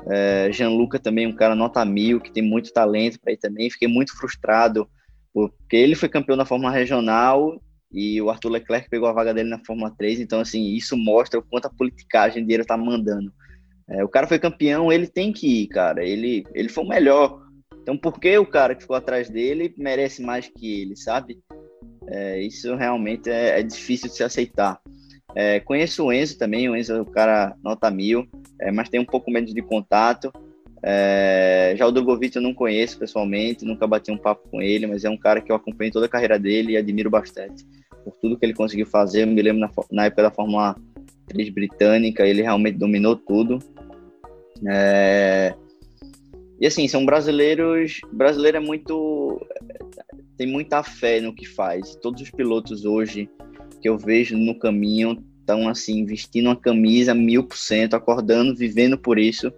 É, 0.09 0.51
Gianluca 0.53 0.99
também, 0.99 1.27
um 1.27 1.35
cara 1.35 1.55
nota 1.55 1.85
mil, 1.85 2.21
que 2.21 2.33
tem 2.33 2.43
muito 2.43 2.73
talento 2.73 3.21
para 3.21 3.33
ir 3.33 3.37
também. 3.37 3.71
Fiquei 3.71 3.89
muito 3.89 4.17
frustrado, 4.17 4.89
porque 5.33 5.77
ele 5.77 5.95
foi 5.95 6.09
campeão 6.09 6.37
da 6.37 6.45
Fórmula 6.45 6.73
Regional 6.73 7.61
e 7.93 8.21
o 8.23 8.31
Arthur 8.31 8.51
Leclerc 8.51 8.89
pegou 8.89 9.09
a 9.09 9.13
vaga 9.13 9.35
dele 9.35 9.49
na 9.49 9.65
Fórmula 9.65 9.93
3. 9.97 10.21
Então, 10.21 10.41
assim, 10.41 10.75
isso 10.75 10.97
mostra 10.97 11.41
o 11.41 11.43
quanto 11.43 11.67
a 11.67 11.71
politicagem 11.71 12.45
dele 12.45 12.65
tá 12.65 12.77
mandando. 12.77 13.33
É, 13.89 14.05
o 14.05 14.09
cara 14.09 14.27
foi 14.27 14.39
campeão, 14.39 14.93
ele 14.93 15.09
tem 15.09 15.33
que 15.33 15.63
ir, 15.63 15.67
cara. 15.67 16.05
Ele, 16.05 16.45
ele 16.55 16.69
foi 16.69 16.85
o 16.85 16.89
melhor. 16.89 17.43
Então, 17.83 17.97
por 17.97 18.21
que 18.21 18.39
o 18.39 18.47
cara 18.47 18.75
que 18.75 18.83
ficou 18.83 18.97
atrás 18.97 19.29
dele 19.29 19.75
merece 19.77 20.23
mais 20.23 20.49
que 20.49 20.83
ele, 20.83 20.97
sabe? 20.97 21.41
É, 22.07 22.41
isso 22.41 22.75
realmente 22.77 23.29
é, 23.29 23.61
é 23.61 23.63
difícil 23.63 24.09
de 24.09 24.15
se 24.15 24.23
aceitar. 24.23 24.81
É, 25.35 25.61
conheço 25.61 26.05
o 26.05 26.13
Enzo 26.13 26.39
também, 26.39 26.69
o 26.69 26.77
Enzo 26.77 26.93
é 26.93 27.01
o 27.01 27.05
cara 27.05 27.55
nota 27.63 27.91
mil, 27.91 28.27
é, 28.61 28.71
mas 28.71 28.89
tem 28.89 29.01
um 29.01 29.05
pouco 29.05 29.31
menos 29.31 29.55
de 29.55 29.63
contato. 29.63 30.33
É, 30.83 31.75
já 31.77 31.87
o 31.87 31.93
Drogovic 31.93 32.35
eu 32.35 32.43
não 32.43 32.55
conheço 32.55 32.99
pessoalmente, 32.99 33.65
nunca 33.65 33.87
bati 33.87 34.11
um 34.11 34.17
papo 34.17 34.49
com 34.51 34.63
ele, 34.63 34.87
mas 34.87 35.05
é 35.05 35.11
um 35.11 35.17
cara 35.17 35.41
que 35.41 35.53
eu 35.53 35.57
acompanho 35.57 35.93
toda 35.93 36.07
a 36.07 36.09
carreira 36.09 36.39
dele 36.39 36.73
e 36.73 36.77
admiro 36.77 37.11
bastante 37.11 37.65
por 38.05 38.15
tudo 38.21 38.39
que 38.39 38.45
ele 38.45 38.55
conseguiu 38.55 38.87
fazer. 38.87 39.23
Eu 39.23 39.27
me 39.27 39.43
lembro 39.43 39.61
na, 39.61 39.71
na 39.93 40.07
época 40.07 40.23
da 40.23 40.31
Fórmula 40.31 40.75
3 41.29 41.51
britânica, 41.51 42.27
ele 42.27 42.43
realmente 42.43 42.79
dominou 42.79 43.15
tudo. 43.15 43.59
É, 44.67 45.55
e 46.61 46.67
assim, 46.67 46.87
são 46.89 47.05
brasileiros. 47.07 48.01
Brasileiro 48.13 48.59
é 48.59 48.61
muito. 48.61 49.41
tem 50.37 50.47
muita 50.47 50.83
fé 50.83 51.21
no 51.21 51.35
que 51.35 51.47
faz. 51.47 51.97
Todos 51.97 52.21
os 52.21 52.31
pilotos 52.31 52.85
hoje 52.85 53.29
que 53.81 53.89
eu 53.89 53.99
vejo 53.99 54.37
no 54.37 54.59
caminho 54.59 55.25
estão 55.41 55.69
assim, 55.69 56.05
vestindo 56.05 56.47
uma 56.47 56.57
camisa 56.57 57.15
mil 57.15 57.45
por 57.45 57.57
cento, 57.57 57.95
acordando, 57.95 58.55
vivendo 58.55 58.97
por 58.97 59.19
isso. 59.19 59.53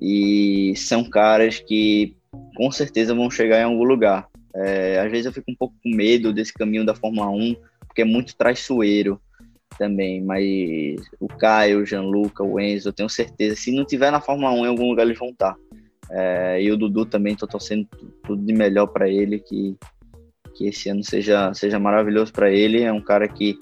E 0.00 0.74
são 0.76 1.08
caras 1.08 1.58
que 1.58 2.16
com 2.54 2.70
certeza 2.70 3.14
vão 3.14 3.30
chegar 3.30 3.60
em 3.60 3.64
algum 3.64 3.84
lugar. 3.84 4.28
É, 4.54 4.98
às 5.00 5.10
vezes 5.10 5.26
eu 5.26 5.32
fico 5.32 5.50
um 5.50 5.54
pouco 5.54 5.74
com 5.82 5.90
medo 5.90 6.32
desse 6.32 6.52
caminho 6.52 6.84
da 6.84 6.94
Fórmula 6.94 7.30
1, 7.30 7.56
porque 7.86 8.02
é 8.02 8.04
muito 8.04 8.36
traiçoeiro 8.36 9.20
também. 9.78 10.22
Mas 10.22 11.00
o 11.18 11.28
Caio, 11.28 11.80
o 11.80 11.86
Gianluca, 11.86 12.42
o 12.42 12.60
Enzo, 12.60 12.88
eu 12.88 12.92
tenho 12.92 13.08
certeza, 13.08 13.56
se 13.56 13.72
não 13.72 13.84
tiver 13.84 14.10
na 14.10 14.20
Fórmula 14.20 14.52
1, 14.52 14.66
em 14.66 14.68
algum 14.68 14.88
lugar 14.88 15.04
eles 15.04 15.18
vão 15.18 15.30
estar. 15.30 15.56
É, 16.10 16.62
e 16.62 16.70
o 16.70 16.76
Dudu 16.76 17.04
também, 17.04 17.34
estou 17.34 17.48
torcendo 17.48 17.86
tudo 18.24 18.42
de 18.44 18.52
melhor 18.52 18.86
para 18.88 19.08
ele, 19.08 19.38
que 19.38 19.76
que 20.58 20.66
esse 20.66 20.88
ano 20.88 21.04
seja, 21.04 21.54
seja 21.54 21.78
maravilhoso 21.78 22.32
para 22.32 22.50
ele. 22.50 22.82
É 22.82 22.92
um 22.92 23.00
cara 23.00 23.28
que, 23.28 23.56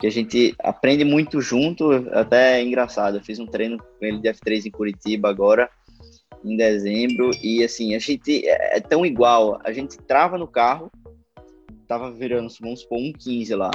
que 0.00 0.06
a 0.06 0.10
gente 0.10 0.52
aprende 0.58 1.04
muito 1.04 1.40
junto, 1.40 1.92
até 2.10 2.58
é 2.58 2.62
engraçado. 2.62 3.18
Eu 3.18 3.24
fiz 3.24 3.38
um 3.38 3.46
treino 3.46 3.78
com 3.78 4.04
ele 4.04 4.18
de 4.18 4.28
F3 4.28 4.66
em 4.66 4.70
Curitiba 4.72 5.30
agora, 5.30 5.70
em 6.44 6.56
dezembro, 6.56 7.30
e 7.40 7.62
assim, 7.62 7.94
a 7.94 7.98
gente 8.00 8.46
é, 8.46 8.78
é 8.78 8.80
tão 8.80 9.06
igual. 9.06 9.60
A 9.64 9.72
gente 9.72 9.96
trava 9.96 10.36
no 10.36 10.48
carro, 10.48 10.90
tava 11.86 12.10
virando, 12.10 12.52
vamos 12.60 12.80
supor, 12.80 12.98
um 12.98 13.12
15 13.12 13.54
lá. 13.54 13.70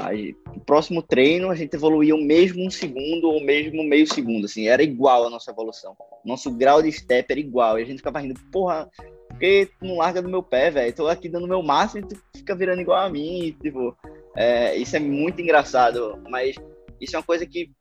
O 0.53 0.59
próximo 0.59 1.01
treino 1.01 1.49
a 1.49 1.55
gente 1.55 1.73
evoluía 1.75 2.13
o 2.13 2.21
mesmo 2.21 2.65
um 2.65 2.69
segundo 2.69 3.29
ou 3.29 3.41
mesmo 3.41 3.83
meio 3.83 4.05
segundo, 4.05 4.45
assim, 4.45 4.67
era 4.67 4.83
igual 4.83 5.25
a 5.25 5.29
nossa 5.29 5.49
evolução. 5.49 5.95
Nosso 6.25 6.51
grau 6.51 6.81
de 6.81 6.91
step 6.91 7.31
era 7.31 7.39
igual, 7.39 7.79
e 7.79 7.83
a 7.83 7.85
gente 7.85 7.97
ficava 7.97 8.19
rindo, 8.19 8.37
porra, 8.51 8.89
porque 9.29 9.69
tu 9.79 9.85
não 9.85 9.97
larga 9.97 10.21
do 10.21 10.29
meu 10.29 10.43
pé, 10.43 10.69
velho. 10.69 10.93
Tô 10.93 11.07
aqui 11.07 11.29
dando 11.29 11.47
meu 11.47 11.63
máximo 11.63 12.03
e 12.03 12.07
tu 12.07 12.21
fica 12.35 12.53
virando 12.53 12.81
igual 12.81 13.05
a 13.05 13.09
mim. 13.09 13.55
Tipo, 13.61 13.95
é, 14.35 14.75
isso 14.75 14.95
é 14.95 14.99
muito 14.99 15.41
engraçado. 15.41 16.19
Mas 16.29 16.55
isso 16.99 17.15
é 17.15 17.19
uma 17.19 17.25
coisa 17.25 17.45
que, 17.45 17.71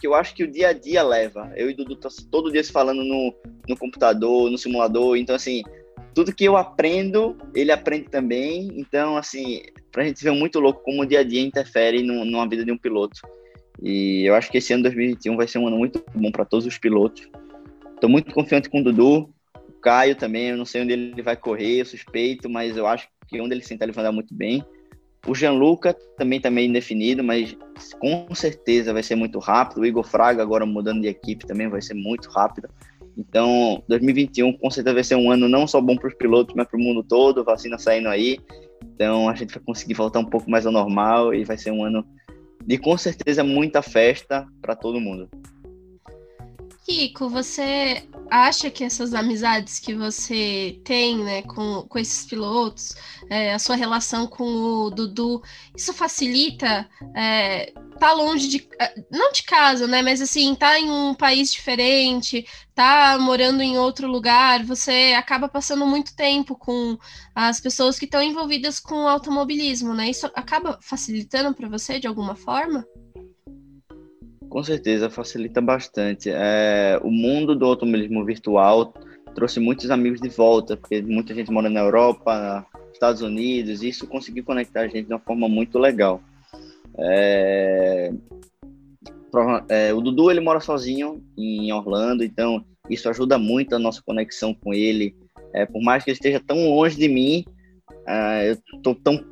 que 0.00 0.06
eu 0.06 0.14
acho 0.14 0.34
que 0.34 0.42
o 0.42 0.50
dia 0.50 0.68
a 0.68 0.72
dia 0.72 1.02
leva. 1.02 1.52
Eu 1.54 1.70
e 1.70 1.74
o 1.74 1.76
Dudu 1.76 1.96
tá 1.96 2.08
todo 2.30 2.50
dia 2.50 2.64
se 2.64 2.72
falando 2.72 3.04
no, 3.04 3.32
no 3.68 3.76
computador, 3.76 4.50
no 4.50 4.58
simulador. 4.58 5.16
Então, 5.16 5.36
assim, 5.36 5.62
tudo 6.14 6.34
que 6.34 6.44
eu 6.44 6.56
aprendo, 6.56 7.36
ele 7.54 7.70
aprende 7.70 8.08
também. 8.08 8.70
Então, 8.74 9.16
assim, 9.16 9.62
pra 9.92 10.04
gente 10.04 10.24
ver 10.24 10.32
muito 10.32 10.58
louco 10.58 10.82
como 10.82 11.02
o 11.02 11.06
dia 11.06 11.20
a 11.20 11.24
dia 11.24 11.40
interfere 11.40 12.02
no, 12.02 12.24
numa 12.24 12.48
vida 12.48 12.64
de 12.64 12.72
um 12.72 12.78
piloto. 12.78 13.20
E 13.80 14.24
eu 14.24 14.34
acho 14.34 14.50
que 14.50 14.58
esse 14.58 14.72
ano 14.72 14.82
2021 14.82 15.36
vai 15.36 15.46
ser 15.46 15.58
um 15.58 15.68
ano 15.68 15.78
muito 15.78 16.02
bom 16.14 16.30
para 16.30 16.44
todos 16.44 16.66
os 16.66 16.76
pilotos. 16.78 17.28
Estou 17.94 18.10
muito 18.10 18.34
confiante 18.34 18.68
com 18.68 18.80
o 18.80 18.84
Dudu. 18.84 19.30
Caio 19.80 20.14
também, 20.14 20.48
eu 20.48 20.56
não 20.56 20.64
sei 20.64 20.82
onde 20.82 20.92
ele 20.92 21.22
vai 21.22 21.36
correr, 21.36 21.80
eu 21.80 21.86
suspeito, 21.86 22.48
mas 22.48 22.76
eu 22.76 22.86
acho 22.86 23.08
que 23.28 23.40
onde 23.40 23.54
ele 23.54 23.64
sentar 23.64 23.86
ele 23.86 23.94
vai 23.94 24.04
andar 24.04 24.12
muito 24.12 24.34
bem. 24.34 24.64
O 25.26 25.34
Gianluca 25.34 25.94
também 26.16 26.38
está 26.38 26.50
meio 26.50 26.68
indefinido, 26.68 27.22
mas 27.22 27.56
com 27.98 28.34
certeza 28.34 28.92
vai 28.92 29.02
ser 29.02 29.16
muito 29.16 29.38
rápido. 29.38 29.80
O 29.80 29.86
Igor 29.86 30.04
Fraga, 30.04 30.42
agora 30.42 30.64
mudando 30.64 31.02
de 31.02 31.08
equipe, 31.08 31.46
também 31.46 31.68
vai 31.68 31.82
ser 31.82 31.94
muito 31.94 32.28
rápido. 32.30 32.68
Então, 33.16 33.82
2021 33.86 34.52
com 34.54 34.70
certeza 34.70 34.94
vai 34.94 35.04
ser 35.04 35.16
um 35.16 35.30
ano 35.30 35.48
não 35.48 35.66
só 35.66 35.80
bom 35.80 35.96
para 35.96 36.08
os 36.08 36.14
pilotos, 36.14 36.54
mas 36.54 36.66
para 36.66 36.78
o 36.78 36.82
mundo 36.82 37.02
todo, 37.02 37.44
vacina 37.44 37.78
saindo 37.78 38.08
aí. 38.08 38.38
Então, 38.94 39.28
a 39.28 39.34
gente 39.34 39.52
vai 39.52 39.62
conseguir 39.62 39.94
voltar 39.94 40.20
um 40.20 40.24
pouco 40.24 40.50
mais 40.50 40.64
ao 40.64 40.72
normal 40.72 41.34
e 41.34 41.44
vai 41.44 41.58
ser 41.58 41.70
um 41.70 41.84
ano 41.84 42.04
de 42.64 42.78
com 42.78 42.96
certeza 42.96 43.44
muita 43.44 43.82
festa 43.82 44.46
para 44.62 44.74
todo 44.74 45.00
mundo. 45.00 45.28
Kiko, 46.90 47.28
você 47.28 48.02
acha 48.28 48.68
que 48.68 48.82
essas 48.82 49.14
amizades 49.14 49.78
que 49.78 49.94
você 49.94 50.80
tem 50.84 51.18
né, 51.22 51.42
com, 51.42 51.82
com 51.88 51.98
esses 52.00 52.26
pilotos, 52.26 52.96
é, 53.30 53.54
a 53.54 53.60
sua 53.60 53.76
relação 53.76 54.26
com 54.26 54.44
o 54.44 54.90
Dudu, 54.90 55.40
isso 55.76 55.92
facilita 55.92 56.88
é, 57.14 57.72
tá 57.96 58.12
longe 58.12 58.48
de. 58.48 58.68
É, 58.80 58.92
não 59.08 59.30
de 59.30 59.44
casa, 59.44 59.86
né? 59.86 60.02
Mas 60.02 60.20
assim, 60.20 60.54
tá 60.56 60.80
em 60.80 60.90
um 60.90 61.14
país 61.14 61.52
diferente, 61.52 62.44
tá 62.74 63.16
morando 63.20 63.62
em 63.62 63.78
outro 63.78 64.08
lugar, 64.08 64.64
você 64.64 65.14
acaba 65.16 65.48
passando 65.48 65.86
muito 65.86 66.16
tempo 66.16 66.56
com 66.56 66.98
as 67.34 67.60
pessoas 67.60 68.00
que 68.00 68.06
estão 68.06 68.22
envolvidas 68.22 68.80
com 68.80 69.04
o 69.04 69.08
automobilismo, 69.08 69.94
né? 69.94 70.10
Isso 70.10 70.28
acaba 70.34 70.78
facilitando 70.82 71.54
para 71.54 71.68
você 71.68 72.00
de 72.00 72.08
alguma 72.08 72.34
forma? 72.34 72.84
Com 74.50 74.64
certeza, 74.64 75.08
facilita 75.08 75.60
bastante. 75.60 76.28
É, 76.28 77.00
o 77.04 77.10
mundo 77.10 77.54
do 77.54 77.64
automobilismo 77.66 78.24
virtual 78.24 78.92
trouxe 79.32 79.60
muitos 79.60 79.92
amigos 79.92 80.20
de 80.20 80.28
volta, 80.28 80.76
porque 80.76 81.00
muita 81.00 81.32
gente 81.32 81.52
mora 81.52 81.70
na 81.70 81.78
Europa, 81.78 82.66
Estados 82.92 83.22
Unidos, 83.22 83.80
e 83.80 83.88
isso 83.88 84.08
conseguiu 84.08 84.44
conectar 84.44 84.80
a 84.80 84.88
gente 84.88 85.06
de 85.06 85.12
uma 85.12 85.20
forma 85.20 85.48
muito 85.48 85.78
legal. 85.78 86.20
É, 86.98 88.12
é, 89.68 89.94
o 89.94 90.00
Dudu 90.00 90.32
ele 90.32 90.40
mora 90.40 90.58
sozinho 90.58 91.22
em 91.38 91.72
Orlando, 91.72 92.24
então 92.24 92.64
isso 92.88 93.08
ajuda 93.08 93.38
muito 93.38 93.76
a 93.76 93.78
nossa 93.78 94.02
conexão 94.02 94.52
com 94.52 94.74
ele. 94.74 95.14
É, 95.54 95.64
por 95.64 95.80
mais 95.80 96.02
que 96.02 96.10
ele 96.10 96.16
esteja 96.16 96.42
tão 96.44 96.68
longe 96.70 96.96
de 96.96 97.08
mim, 97.08 97.44
uh, 97.88 98.42
eu 98.44 98.58
estou 98.76 98.96
tão 98.96 99.24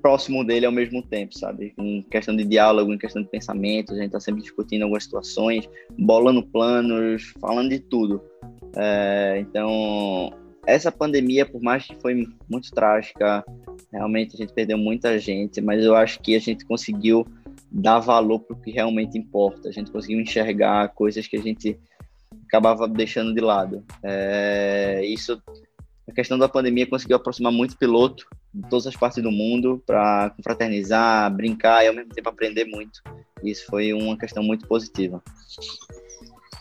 próximo 0.00 0.44
dele 0.44 0.66
ao 0.66 0.72
mesmo 0.72 1.02
tempo, 1.02 1.36
sabe? 1.36 1.74
Em 1.78 2.02
questão 2.02 2.34
de 2.34 2.44
diálogo, 2.44 2.92
em 2.92 2.98
questão 2.98 3.22
de 3.22 3.28
pensamento, 3.28 3.92
a 3.92 3.96
gente 3.96 4.06
está 4.06 4.20
sempre 4.20 4.42
discutindo 4.42 4.82
algumas 4.82 5.04
situações, 5.04 5.68
bolando 5.98 6.42
planos, 6.42 7.32
falando 7.40 7.70
de 7.70 7.78
tudo. 7.78 8.22
É, 8.76 9.38
então, 9.40 10.32
essa 10.66 10.90
pandemia, 10.90 11.46
por 11.46 11.62
mais 11.62 11.86
que 11.86 11.96
foi 12.00 12.26
muito 12.48 12.70
trágica, 12.70 13.44
realmente 13.92 14.34
a 14.34 14.38
gente 14.38 14.52
perdeu 14.52 14.78
muita 14.78 15.18
gente, 15.18 15.60
mas 15.60 15.84
eu 15.84 15.94
acho 15.94 16.20
que 16.20 16.34
a 16.34 16.40
gente 16.40 16.64
conseguiu 16.64 17.26
dar 17.70 18.00
valor 18.00 18.40
para 18.40 18.56
o 18.56 18.60
que 18.60 18.70
realmente 18.70 19.16
importa. 19.18 19.68
A 19.68 19.72
gente 19.72 19.90
conseguiu 19.90 20.20
enxergar 20.20 20.88
coisas 20.88 21.26
que 21.26 21.36
a 21.36 21.42
gente 21.42 21.78
acabava 22.46 22.88
deixando 22.88 23.34
de 23.34 23.40
lado. 23.40 23.84
É, 24.02 25.02
isso, 25.04 25.40
a 26.08 26.12
questão 26.12 26.38
da 26.38 26.48
pandemia 26.48 26.86
conseguiu 26.86 27.16
aproximar 27.16 27.52
muito 27.52 27.76
piloto 27.76 28.26
todas 28.68 28.86
as 28.86 28.96
partes 28.96 29.22
do 29.22 29.30
mundo 29.30 29.82
para 29.86 30.30
confraternizar, 30.30 31.34
brincar 31.34 31.84
e 31.84 31.88
ao 31.88 31.94
mesmo 31.94 32.12
tempo 32.12 32.28
aprender 32.28 32.64
muito. 32.64 33.02
Isso 33.42 33.66
foi 33.66 33.92
uma 33.92 34.18
questão 34.18 34.42
muito 34.42 34.66
positiva. 34.66 35.22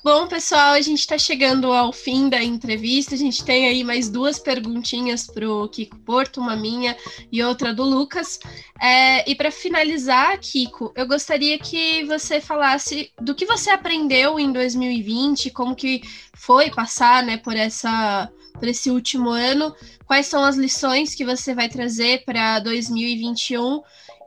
Bom, 0.01 0.27
pessoal, 0.27 0.73
a 0.73 0.81
gente 0.81 0.99
está 0.99 1.17
chegando 1.17 1.73
ao 1.73 1.91
fim 1.91 2.29
da 2.29 2.41
entrevista. 2.41 3.15
A 3.15 3.17
gente 3.17 3.43
tem 3.43 3.67
aí 3.67 3.83
mais 3.83 4.09
duas 4.09 4.39
perguntinhas 4.39 5.27
para 5.27 5.49
o 5.49 5.67
Kiko 5.67 5.99
Porto, 5.99 6.39
uma 6.39 6.55
minha 6.55 6.95
e 7.29 7.43
outra 7.43 7.73
do 7.73 7.83
Lucas. 7.83 8.39
É, 8.81 9.29
e 9.29 9.35
para 9.35 9.51
finalizar, 9.51 10.39
Kiko, 10.39 10.93
eu 10.95 11.05
gostaria 11.05 11.59
que 11.59 12.05
você 12.05 12.39
falasse 12.39 13.11
do 13.19 13.35
que 13.35 13.45
você 13.45 13.71
aprendeu 13.71 14.39
em 14.39 14.53
2020, 14.53 15.51
como 15.51 15.75
que 15.75 16.01
foi 16.33 16.71
passar 16.71 17.21
né, 17.21 17.35
por, 17.35 17.57
essa, 17.57 18.31
por 18.54 18.68
esse 18.68 18.89
último 18.89 19.30
ano, 19.30 19.74
quais 20.06 20.28
são 20.28 20.43
as 20.43 20.56
lições 20.56 21.16
que 21.16 21.26
você 21.26 21.54
vai 21.54 21.70
trazer 21.70 22.24
para 22.26 22.60
2021 22.60 23.82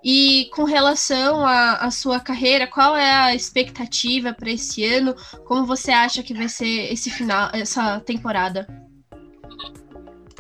e 0.05 0.49
com 0.53 0.64
relação 0.64 1.47
à 1.47 1.89
sua 1.91 2.18
carreira, 2.18 2.66
qual 2.66 2.97
é 2.97 3.12
a 3.12 3.35
expectativa 3.35 4.33
para 4.33 4.51
esse 4.51 4.85
ano? 4.85 5.14
Como 5.45 5.64
você 5.64 5.93
acha 5.93 6.23
que 6.23 6.35
vai 6.35 6.49
ser 6.49 6.93
esse 6.93 7.09
final, 7.09 7.51
essa 7.53 8.01
temporada? 8.01 8.66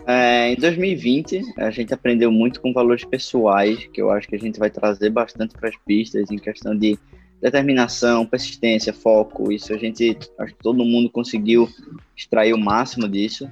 É, 0.04 0.52
em 0.52 0.56
2020, 0.56 1.54
a 1.58 1.70
gente 1.70 1.94
aprendeu 1.94 2.32
muito 2.32 2.60
com 2.60 2.72
valores 2.72 3.04
pessoais, 3.04 3.86
que 3.92 4.02
eu 4.02 4.10
acho 4.10 4.26
que 4.26 4.34
a 4.34 4.38
gente 4.38 4.58
vai 4.58 4.68
trazer 4.68 5.10
bastante 5.10 5.54
para 5.54 5.68
as 5.68 5.76
pistas, 5.76 6.28
em 6.28 6.38
questão 6.38 6.76
de 6.76 6.98
determinação, 7.40 8.26
persistência, 8.26 8.92
foco. 8.92 9.52
Isso 9.52 9.72
a 9.72 9.78
gente, 9.78 10.18
acho 10.38 10.54
que 10.54 10.62
todo 10.62 10.84
mundo 10.84 11.08
conseguiu 11.08 11.68
extrair 12.16 12.52
o 12.52 12.58
máximo 12.58 13.08
disso. 13.08 13.48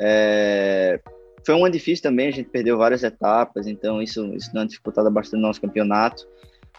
É, 0.00 1.00
foi 1.44 1.54
um 1.54 1.64
ano 1.64 1.72
difícil 1.72 2.02
também, 2.02 2.28
a 2.28 2.32
gente 2.32 2.48
perdeu 2.48 2.78
várias 2.78 3.02
etapas, 3.02 3.66
então 3.66 4.00
isso, 4.00 4.24
isso 4.34 4.52
deu 4.52 4.62
uma 4.62 5.10
bastante 5.10 5.40
no 5.40 5.46
nosso 5.46 5.60
campeonato. 5.60 6.26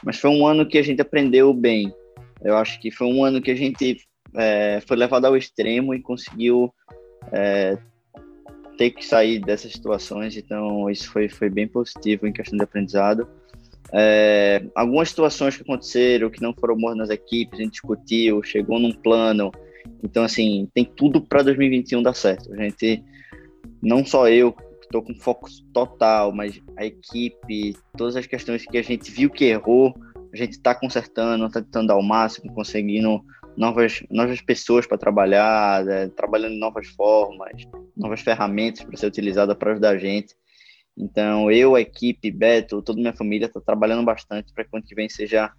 Mas 0.04 0.20
foi 0.20 0.30
um 0.30 0.46
ano 0.46 0.68
que 0.68 0.78
a 0.78 0.84
gente 0.84 1.02
aprendeu 1.02 1.54
bem. 1.54 1.94
Eu 2.44 2.58
acho 2.58 2.80
que 2.80 2.92
foi 2.92 3.08
um 3.08 3.24
ano 3.24 3.42
que 3.42 3.52
a 3.52 3.56
gente 3.56 3.98
é, 4.36 4.82
foi 4.86 4.98
levado 4.98 5.26
ao 5.26 5.38
extremo 5.38 5.94
e 5.94 6.02
conseguiu 6.02 6.74
é, 7.32 7.78
ter 8.78 8.92
que 8.92 9.06
sair 9.06 9.40
dessas 9.40 9.72
situações. 9.72 10.36
Então, 10.36 10.90
isso 10.90 11.10
foi, 11.12 11.30
foi 11.30 11.50
bem 11.50 11.68
positivo 11.68 12.28
em 12.28 12.34
questão 12.34 12.58
de 12.58 12.64
aprendizado. 12.64 13.28
É, 13.94 14.64
algumas 14.76 15.10
situações 15.10 15.56
que 15.56 15.64
aconteceram, 15.64 16.30
que 16.30 16.42
não 16.42 16.54
foram 16.54 16.76
boas 16.76 16.98
nas 16.98 17.10
equipes, 17.10 17.60
a 17.60 17.64
gente 17.64 17.74
discutiu, 17.74 18.44
chegou 18.44 18.80
num 18.80 18.92
plano. 18.92 19.52
Então, 20.04 20.24
assim, 20.24 20.70
tem 20.74 20.86
tudo 20.86 21.22
para 21.22 21.44
2021 21.44 22.02
dar 22.02 22.14
certo. 22.14 22.54
A 22.54 22.58
gente 22.58 23.04
não 23.82 24.06
só 24.06 24.28
eu 24.28 24.56
estou 24.82 25.02
com 25.02 25.16
foco 25.16 25.48
total, 25.74 26.32
mas 26.32 26.62
a 26.78 26.86
equipe, 26.86 27.76
todas 27.98 28.16
as 28.16 28.26
questões 28.26 28.66
que 28.66 28.78
a 28.78 28.84
gente 28.84 29.12
viu 29.12 29.30
que 29.30 29.46
errou, 29.46 29.94
a 30.34 30.38
gente 30.38 30.54
está 30.54 30.76
consertando, 30.76 31.46
está 31.46 31.62
tentando 31.62 31.88
dar 31.88 31.98
o 31.98 32.04
máximo, 32.04 32.54
conseguindo 32.54 33.24
novas, 33.58 34.04
novas 34.10 34.42
pessoas 34.42 34.86
para 34.86 34.98
trabalhar, 34.98 35.84
né, 35.86 36.08
trabalhando 36.10 36.54
em 36.54 36.60
novas 36.60 36.88
formas, 36.88 37.64
novas 37.96 38.22
ferramentas 38.22 38.84
para 38.84 38.98
ser 38.98 39.08
utilizada 39.08 39.56
para 39.56 39.72
ajudar 39.72 39.92
a 39.92 39.98
gente. 39.98 40.36
Então, 40.98 41.52
eu, 41.52 41.76
a 41.76 41.82
equipe, 41.82 42.32
Beto, 42.32 42.82
toda 42.82 43.00
a 43.00 43.02
minha 43.02 43.14
família 43.14 43.48
está 43.48 43.60
trabalhando 43.60 44.04
bastante 44.04 44.54
para 44.54 44.64
que 44.64 44.70
o 44.74 44.78
ano 44.78 44.86
que 44.86 44.96
vem 44.96 45.10
seja, 45.10 45.52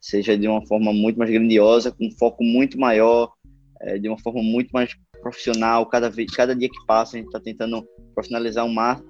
seja 0.00 0.38
de 0.38 0.46
uma 0.46 0.64
forma 0.66 0.92
muito 0.92 1.18
mais 1.18 1.30
grandiosa, 1.30 1.90
com 1.90 2.06
um 2.06 2.12
foco 2.12 2.44
muito 2.44 2.78
maior, 2.78 3.32
é, 3.84 3.98
de 3.98 4.08
uma 4.08 4.18
forma 4.18 4.42
muito 4.42 4.70
mais 4.72 4.94
profissional, 5.20 5.86
cada, 5.86 6.10
vez, 6.10 6.30
cada 6.32 6.54
dia 6.54 6.68
que 6.68 6.86
passa 6.86 7.16
a 7.16 7.18
gente 7.18 7.26
está 7.26 7.40
tentando 7.40 7.86
profissionalizar 8.14 8.64
o, 8.64 8.68
máximo, 8.68 9.08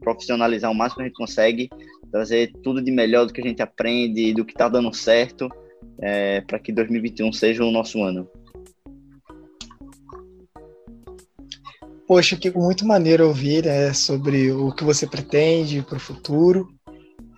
profissionalizar 0.00 0.70
o 0.70 0.74
máximo 0.74 0.96
que 0.96 1.02
a 1.02 1.06
gente 1.06 1.16
consegue, 1.16 1.68
trazer 2.10 2.52
tudo 2.62 2.82
de 2.82 2.90
melhor 2.90 3.26
do 3.26 3.32
que 3.32 3.40
a 3.40 3.46
gente 3.46 3.62
aprende, 3.62 4.32
do 4.32 4.44
que 4.44 4.52
está 4.52 4.68
dando 4.68 4.92
certo, 4.94 5.48
é, 6.00 6.40
para 6.40 6.58
que 6.58 6.72
2021 6.72 7.32
seja 7.32 7.64
o 7.64 7.70
nosso 7.70 8.02
ano. 8.02 8.28
Poxa, 12.06 12.36
que 12.36 12.50
muito 12.50 12.84
maneiro 12.84 13.28
ouvir 13.28 13.64
né, 13.64 13.92
sobre 13.92 14.50
o 14.50 14.72
que 14.72 14.82
você 14.82 15.06
pretende 15.06 15.82
para 15.82 15.96
o 15.96 16.00
futuro. 16.00 16.68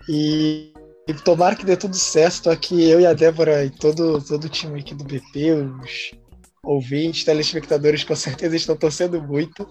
E, 0.09 0.73
e 1.07 1.13
tomara 1.13 1.55
que 1.55 1.67
dê 1.67 1.77
tudo 1.77 1.95
certo. 1.95 2.35
Estou 2.35 2.53
aqui, 2.53 2.89
eu 2.89 2.99
e 2.99 3.05
a 3.05 3.13
Débora 3.13 3.67
e 3.67 3.71
todo, 3.71 4.23
todo 4.23 4.45
o 4.45 4.49
time 4.49 4.81
aqui 4.81 4.95
do 4.95 5.05
BP, 5.05 5.53
os 5.53 6.22
ouvintes, 6.65 7.25
telespectadores 7.25 8.05
com 8.05 8.15
certeza 8.15 8.55
estão 8.55 8.77
torcendo 8.77 9.21
muito. 9.21 9.69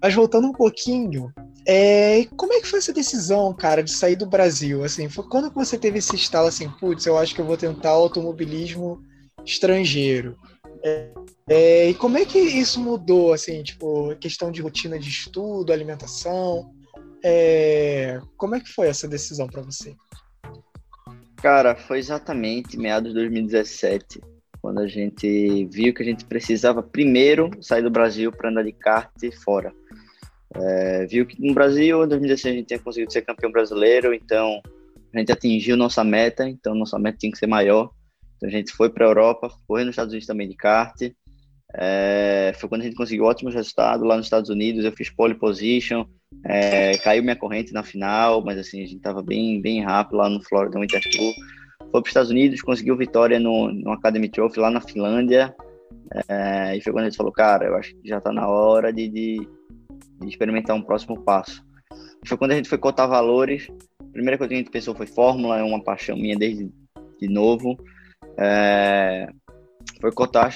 Mas 0.00 0.14
voltando 0.14 0.46
um 0.46 0.52
pouquinho, 0.52 1.32
é, 1.66 2.24
como 2.36 2.52
é 2.52 2.60
que 2.60 2.68
foi 2.68 2.78
essa 2.78 2.92
decisão, 2.92 3.52
cara, 3.52 3.82
de 3.82 3.90
sair 3.90 4.16
do 4.16 4.26
Brasil? 4.26 4.84
Assim, 4.84 5.08
foi 5.08 5.24
quando 5.28 5.52
você 5.52 5.76
teve 5.76 5.98
esse 5.98 6.14
estalo 6.14 6.46
assim, 6.46 6.68
putz, 6.78 7.04
eu 7.04 7.18
acho 7.18 7.34
que 7.34 7.40
eu 7.40 7.46
vou 7.46 7.56
tentar 7.56 7.90
automobilismo 7.90 9.02
estrangeiro. 9.44 10.36
É, 10.84 11.10
é, 11.48 11.90
e 11.90 11.94
como 11.94 12.16
é 12.16 12.24
que 12.24 12.38
isso 12.38 12.80
mudou, 12.80 13.32
assim, 13.32 13.62
tipo, 13.62 14.14
questão 14.16 14.52
de 14.52 14.62
rotina 14.62 14.98
de 14.98 15.08
estudo, 15.08 15.72
alimentação? 15.72 16.72
É, 17.24 18.18
como 18.36 18.54
é 18.54 18.60
que 18.60 18.72
foi 18.72 18.86
essa 18.86 19.08
decisão 19.08 19.46
para 19.46 19.62
você? 19.62 19.94
Cara, 21.36 21.74
foi 21.74 21.98
exatamente 21.98 22.76
meados 22.76 23.10
de 23.10 23.14
2017 23.14 24.20
quando 24.60 24.80
a 24.80 24.86
gente 24.86 25.64
viu 25.66 25.94
que 25.94 26.02
a 26.02 26.04
gente 26.04 26.24
precisava 26.24 26.82
primeiro 26.82 27.50
sair 27.62 27.82
do 27.82 27.90
Brasil 27.90 28.30
para 28.30 28.50
andar 28.50 28.62
de 28.62 28.72
kart 28.72 29.10
fora. 29.42 29.72
É, 30.54 31.06
viu 31.06 31.26
que 31.26 31.40
no 31.40 31.54
Brasil, 31.54 32.04
em 32.04 32.08
2016, 32.08 32.54
a 32.54 32.58
gente 32.58 32.66
tinha 32.66 32.78
conseguido 32.78 33.12
ser 33.12 33.22
campeão 33.22 33.50
brasileiro, 33.50 34.12
então 34.12 34.60
a 35.14 35.18
gente 35.18 35.32
atingiu 35.32 35.76
nossa 35.76 36.04
meta, 36.04 36.48
então 36.48 36.74
nossa 36.74 36.98
meta 36.98 37.18
tinha 37.18 37.32
que 37.32 37.38
ser 37.38 37.46
maior. 37.46 37.90
Então 38.36 38.48
a 38.48 38.52
gente 38.52 38.72
foi 38.72 38.90
para 38.90 39.06
a 39.06 39.08
Europa, 39.08 39.50
foi 39.66 39.84
nos 39.84 39.92
Estados 39.92 40.12
Unidos 40.12 40.26
também 40.26 40.48
de 40.48 40.56
kart. 40.56 40.96
É, 41.72 42.52
foi 42.58 42.68
quando 42.68 42.82
a 42.82 42.84
gente 42.84 42.96
conseguiu 42.96 43.24
ótimos 43.24 43.54
resultados 43.54 44.06
lá 44.06 44.16
nos 44.16 44.26
Estados 44.26 44.50
Unidos. 44.50 44.84
Eu 44.84 44.92
fiz 44.92 45.08
pole 45.08 45.34
position, 45.34 46.04
é, 46.44 46.98
caiu 46.98 47.22
minha 47.22 47.36
corrente 47.36 47.72
na 47.72 47.82
final, 47.82 48.44
mas 48.44 48.58
assim 48.58 48.82
a 48.82 48.86
gente 48.86 48.96
estava 48.96 49.22
bem, 49.22 49.60
bem 49.60 49.82
rápido 49.82 50.16
lá 50.16 50.28
no 50.28 50.42
Florida 50.42 50.80
Winter 50.80 51.00
Tour 51.12 51.32
foi 51.90 52.00
para 52.00 52.02
os 52.02 52.08
Estados 52.08 52.30
Unidos, 52.30 52.62
conseguiu 52.62 52.96
vitória 52.96 53.40
no, 53.40 53.72
no 53.72 53.92
Academy 53.92 54.28
Trophy 54.28 54.60
lá 54.60 54.70
na 54.70 54.80
Finlândia. 54.80 55.54
É, 56.28 56.76
e 56.76 56.80
foi 56.80 56.92
quando 56.92 57.04
a 57.04 57.08
gente 57.08 57.16
falou, 57.16 57.32
cara, 57.32 57.66
eu 57.66 57.76
acho 57.76 57.94
que 57.96 58.08
já 58.08 58.18
está 58.18 58.32
na 58.32 58.48
hora 58.48 58.92
de, 58.92 59.08
de, 59.08 59.48
de, 60.20 60.28
experimentar 60.28 60.76
um 60.76 60.82
próximo 60.82 61.20
passo. 61.22 61.64
Foi 62.24 62.36
quando 62.36 62.52
a 62.52 62.54
gente 62.54 62.68
foi 62.68 62.78
cotar 62.78 63.08
valores. 63.08 63.68
A 64.00 64.12
primeira 64.12 64.38
coisa 64.38 64.48
que 64.48 64.54
a 64.54 64.58
gente 64.58 64.70
pensou 64.70 64.94
foi 64.94 65.06
Fórmula, 65.06 65.58
é 65.58 65.62
uma 65.62 65.82
paixão 65.82 66.16
minha 66.16 66.36
desde 66.36 66.70
de 67.20 67.28
novo. 67.28 67.76
É, 68.38 69.28
foi 70.00 70.12
cotar 70.12 70.54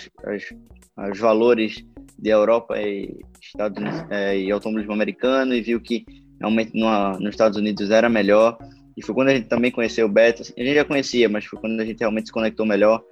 os 1.11 1.19
valores 1.19 1.85
de 2.19 2.31
Europa 2.31 2.81
e 2.81 3.15
Estados 3.43 3.83
é, 4.11 4.39
e 4.39 4.51
automobilismo 4.51 4.93
americano 4.93 5.55
e 5.55 5.61
viu 5.61 5.81
que 5.81 6.05
realmente 6.41 6.73
no, 6.75 7.19
nos 7.19 7.31
Estados 7.31 7.59
Unidos 7.59 7.91
era 7.91 8.09
melhor. 8.09 8.57
E 8.97 9.03
foi 9.03 9.15
quando 9.15 9.29
a 9.29 9.35
gente 9.35 9.49
também 9.49 9.71
conheceu 9.71 10.07
o 10.07 10.09
Beto. 10.09 10.43
Assim, 10.43 10.53
a 10.57 10.63
gente 10.63 10.75
já 10.75 10.85
conhecia, 10.85 11.29
mas 11.29 11.45
foi 11.45 11.59
quando 11.59 11.81
a 11.81 11.85
gente 11.85 11.99
realmente 11.99 12.27
se 12.27 12.33
conectou 12.33 12.65
melhor. 12.65 13.03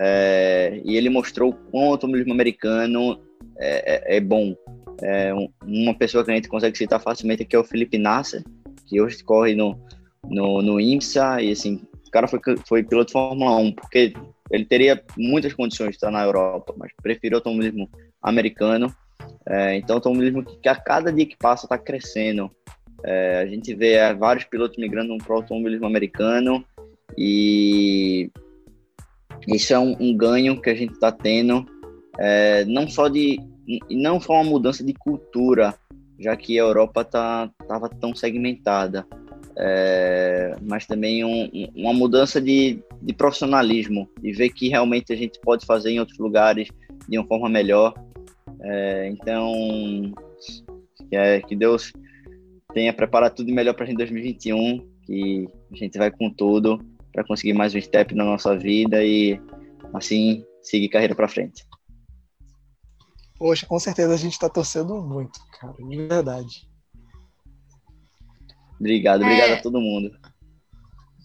É, 0.00 0.80
e 0.84 0.96
ele 0.96 1.10
mostrou 1.10 1.50
o 1.50 1.54
quão 1.54 1.88
o 1.88 1.92
automobilismo 1.92 2.32
americano 2.32 3.20
é, 3.58 4.14
é, 4.14 4.16
é 4.16 4.20
bom. 4.20 4.54
É, 5.02 5.32
uma 5.64 5.94
pessoa 5.94 6.24
que 6.24 6.30
a 6.30 6.34
gente 6.34 6.48
consegue 6.48 6.78
citar 6.78 7.00
facilmente 7.00 7.42
aqui 7.42 7.56
é 7.56 7.58
o 7.58 7.64
Felipe 7.64 7.98
Nasser, 7.98 8.44
que 8.86 9.00
hoje 9.00 9.22
corre 9.24 9.54
no, 9.54 9.76
no, 10.28 10.62
no 10.62 10.80
IMSA. 10.80 11.42
E 11.42 11.50
assim, 11.50 11.82
o 12.06 12.10
cara 12.10 12.28
foi, 12.28 12.40
foi 12.66 12.82
piloto 12.84 13.06
de 13.08 13.12
Fórmula 13.12 13.56
1, 13.56 13.72
porque 13.72 14.12
ele 14.50 14.64
teria 14.64 15.02
muitas 15.16 15.52
condições 15.54 15.90
de 15.90 15.96
estar 15.96 16.10
na 16.10 16.22
Europa, 16.22 16.74
mas 16.76 16.92
preferiu 17.02 17.36
o 17.36 17.38
automobilismo 17.38 17.90
americano. 18.22 18.94
É, 19.48 19.76
então, 19.76 19.96
o 19.96 19.98
automobilismo 19.98 20.44
que, 20.44 20.68
a 20.68 20.76
cada 20.76 21.12
dia 21.12 21.26
que 21.26 21.36
passa 21.36 21.66
está 21.66 21.78
crescendo. 21.78 22.50
É, 23.04 23.40
a 23.40 23.46
gente 23.46 23.74
vê 23.74 23.94
é, 23.94 24.14
vários 24.14 24.44
pilotos 24.44 24.78
migrando 24.78 25.16
para 25.18 25.32
o 25.32 25.36
automobilismo 25.36 25.86
americano 25.86 26.64
e 27.16 28.30
isso 29.46 29.72
é 29.72 29.78
um, 29.78 29.96
um 29.98 30.16
ganho 30.16 30.60
que 30.60 30.70
a 30.70 30.74
gente 30.74 30.92
está 30.92 31.10
tendo, 31.10 31.66
é, 32.18 32.64
não 32.64 32.88
só 32.88 33.08
de 33.08 33.40
não 33.90 34.20
só 34.20 34.34
uma 34.34 34.44
mudança 34.44 34.84
de 34.84 34.92
cultura, 34.92 35.74
já 36.18 36.36
que 36.36 36.58
a 36.58 36.62
Europa 36.62 37.04
tá 37.04 37.50
tão 38.00 38.14
segmentada, 38.14 39.06
é, 39.56 40.56
mas 40.62 40.86
também 40.86 41.24
um, 41.24 41.50
uma 41.74 41.92
mudança 41.92 42.40
de, 42.40 42.82
de 43.00 43.12
profissionalismo 43.12 44.08
e 44.22 44.32
ver 44.32 44.50
que 44.50 44.68
realmente 44.68 45.12
a 45.12 45.16
gente 45.16 45.38
pode 45.40 45.66
fazer 45.66 45.90
em 45.90 46.00
outros 46.00 46.18
lugares 46.18 46.68
de 47.08 47.18
uma 47.18 47.26
forma 47.26 47.48
melhor. 47.48 47.94
É, 48.60 49.08
então, 49.08 49.52
que, 51.08 51.16
é, 51.16 51.40
que 51.40 51.56
Deus 51.56 51.92
tenha 52.72 52.92
preparado 52.92 53.34
tudo 53.34 53.52
melhor 53.52 53.74
para 53.74 53.84
a 53.84 53.86
gente 53.86 53.94
em 53.94 53.98
2021, 53.98 54.88
que 55.04 55.48
a 55.72 55.76
gente 55.76 55.98
vai 55.98 56.10
com 56.10 56.30
tudo 56.30 56.78
para 57.12 57.24
conseguir 57.24 57.52
mais 57.52 57.74
um 57.74 57.80
step 57.80 58.14
na 58.14 58.24
nossa 58.24 58.56
vida 58.56 59.04
e 59.04 59.40
assim 59.94 60.44
seguir 60.62 60.88
carreira 60.88 61.14
para 61.14 61.28
frente. 61.28 61.64
Poxa, 63.38 63.66
com 63.66 63.78
certeza 63.78 64.14
a 64.14 64.16
gente 64.16 64.32
está 64.32 64.48
torcendo 64.48 65.02
muito, 65.02 65.38
cara, 65.60 65.74
de 65.74 65.96
verdade. 66.06 66.68
Obrigado, 68.78 69.22
obrigado 69.22 69.50
é... 69.50 69.54
a 69.54 69.62
todo 69.62 69.80
mundo 69.80 70.10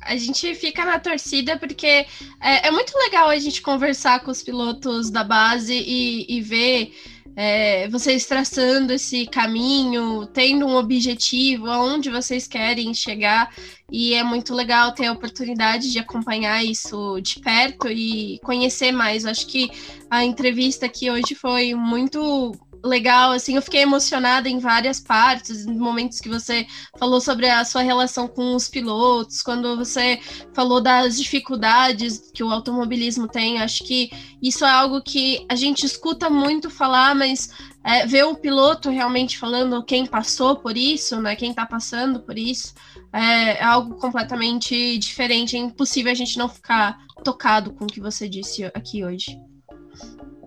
a 0.08 0.16
gente 0.16 0.56
fica 0.56 0.86
na 0.86 1.00
torcida 1.00 1.58
porque 1.58 1.86
é, 1.86 2.68
é, 2.68 2.72
muito 2.72 2.98
legal 2.98 3.30
a 3.30 3.38
gente 3.38 3.62
conversar 3.62 4.24
com 4.24 4.32
os 4.32 4.42
pilotos 4.42 5.10
da 5.10 5.24
base 5.24 5.74
e, 5.74 6.26
e 6.30 6.42
ver 6.42 6.94
é, 7.40 7.88
vocês 7.90 8.26
traçando 8.26 8.92
esse 8.92 9.28
caminho, 9.28 10.26
tendo 10.26 10.66
um 10.66 10.76
objetivo, 10.76 11.68
aonde 11.68 12.10
vocês 12.10 12.48
querem 12.48 12.92
chegar, 12.96 13.54
e 13.92 14.16
é 14.16 14.24
muito 14.24 14.56
legal 14.56 14.92
ter 14.92 15.06
a 15.06 15.12
oportunidade 15.12 15.92
de 15.92 16.00
acompanhar 16.00 16.66
isso 16.66 17.22
de 17.22 17.40
perto 17.40 17.90
e 17.90 18.40
conhecer 18.40 18.92
mais. 18.92 19.24
Acho 19.24 19.46
que 19.46 19.70
a 20.10 20.26
entrevista 20.26 20.88
aqui 20.88 21.12
hoje 21.12 21.36
foi 21.36 21.76
muito 21.76 22.54
legal, 22.84 23.32
assim, 23.32 23.56
eu 23.56 23.62
fiquei 23.62 23.82
emocionada 23.82 24.50
em 24.50 24.60
várias 24.60 25.00
partes, 25.00 25.66
momentos 25.66 26.20
que 26.20 26.30
você 26.30 26.66
falou 26.98 27.20
sobre 27.20 27.50
a 27.50 27.64
sua 27.66 27.82
relação 27.82 28.28
com 28.28 28.56
os 28.56 28.68
pilotos, 28.68 29.42
quando 29.42 29.76
você 29.76 30.20
falou 30.54 30.82
das 30.82 31.18
dificuldades 31.18 32.32
que 32.34 32.44
o 32.44 32.52
automobilismo 32.52 33.28
tem, 33.28 33.60
acho 33.60 33.84
que 33.84 34.10
isso 34.42 34.66
é 34.66 34.70
algo 34.70 35.02
que 35.02 35.46
a 35.50 35.56
gente 35.56 35.86
escuta 35.86 36.30
muito 36.30 36.70
falar, 36.70 37.16
mas 37.16 37.50
é, 37.84 38.06
ver 38.06 38.26
o 38.26 38.36
piloto 38.36 38.90
realmente 38.90 39.38
falando 39.38 39.84
quem 39.84 40.06
passou 40.06 40.58
por 40.58 40.78
isso, 40.78 41.22
né, 41.22 41.36
quem 41.36 41.54
tá 41.54 41.66
passando 41.66 42.20
por 42.20 42.38
isso, 42.38 42.74
é, 43.14 43.60
é 43.60 43.64
algo 43.64 43.96
completamente 43.96 44.98
diferente, 44.98 45.56
é 45.56 45.60
impossível 45.60 46.12
a 46.12 46.16
gente 46.16 46.38
não 46.38 46.50
ficar 46.50 46.98
tocado 47.24 47.74
com 47.74 47.86
o 47.86 47.88
que 47.88 48.00
você 48.00 48.28
disse 48.28 48.66
aqui 48.66 49.04
hoje 49.04 49.38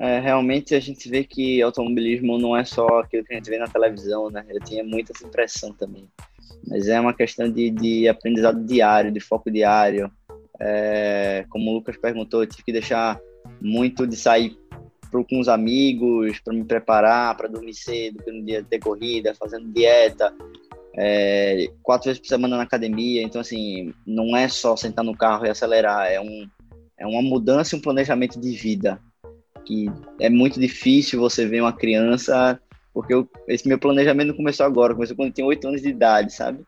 é, 0.01 0.19
realmente 0.19 0.75
a 0.75 0.81
gente 0.81 1.11
vê 1.11 1.23
que 1.23 1.61
automobilismo 1.61 2.39
não 2.39 2.57
é 2.57 2.65
só 2.65 3.01
aquilo 3.01 3.23
que 3.23 3.35
a 3.35 3.37
gente 3.37 3.51
vê 3.51 3.59
na 3.59 3.69
televisão, 3.69 4.31
né? 4.31 4.47
Eu 4.49 4.59
tinha 4.61 4.83
muita 4.83 5.13
impressão 5.23 5.75
também. 5.75 6.09
Mas 6.67 6.89
é 6.89 6.99
uma 6.99 7.13
questão 7.13 7.53
de, 7.53 7.71
de 7.71 8.09
aprendizado 8.09 8.65
diário, 8.65 9.13
de 9.13 9.21
foco 9.21 9.51
diário. 9.51 10.11
É, 10.59 11.45
como 11.51 11.71
o 11.71 11.75
Lucas 11.75 11.99
perguntou, 11.99 12.43
eu 12.43 12.47
tive 12.47 12.65
que 12.65 12.73
deixar 12.73 13.21
muito 13.61 14.07
de 14.07 14.17
sair 14.17 14.57
pro, 15.11 15.23
com 15.23 15.39
os 15.39 15.49
amigos 15.49 16.41
para 16.41 16.55
me 16.55 16.65
preparar, 16.65 17.37
para 17.37 17.49
dormir 17.49 17.75
cedo, 17.75 18.25
no 18.27 18.43
dia 18.43 18.65
ter 18.65 18.79
corrida, 18.79 19.35
fazendo 19.35 19.71
dieta, 19.71 20.35
é, 20.97 21.71
quatro 21.83 22.07
vezes 22.07 22.21
por 22.21 22.29
semana 22.29 22.57
na 22.57 22.63
academia. 22.63 23.21
Então, 23.21 23.43
assim, 23.43 23.93
não 24.07 24.35
é 24.35 24.49
só 24.49 24.75
sentar 24.77 25.05
no 25.05 25.15
carro 25.15 25.45
e 25.45 25.51
acelerar, 25.51 26.11
é, 26.11 26.19
um, 26.19 26.49
é 26.97 27.07
uma 27.07 27.21
mudança 27.21 27.77
e 27.77 27.79
um 27.79 27.83
planejamento 27.83 28.41
de 28.41 28.53
vida 28.53 28.99
que 29.65 29.91
é 30.19 30.29
muito 30.29 30.59
difícil 30.59 31.21
você 31.21 31.47
ver 31.47 31.61
uma 31.61 31.73
criança, 31.73 32.61
porque 32.93 33.15
eu, 33.15 33.29
esse 33.49 33.67
meu 33.69 33.79
planejamento 33.79 34.35
começou 34.35 34.67
agora, 34.67 34.95
começou 34.95 35.17
quando 35.17 35.29
eu 35.29 35.35
tinha 35.35 35.47
oito 35.47 35.67
anos 35.67 35.83
de 35.83 35.89
idade, 35.89 36.33
sabe? 36.33 36.65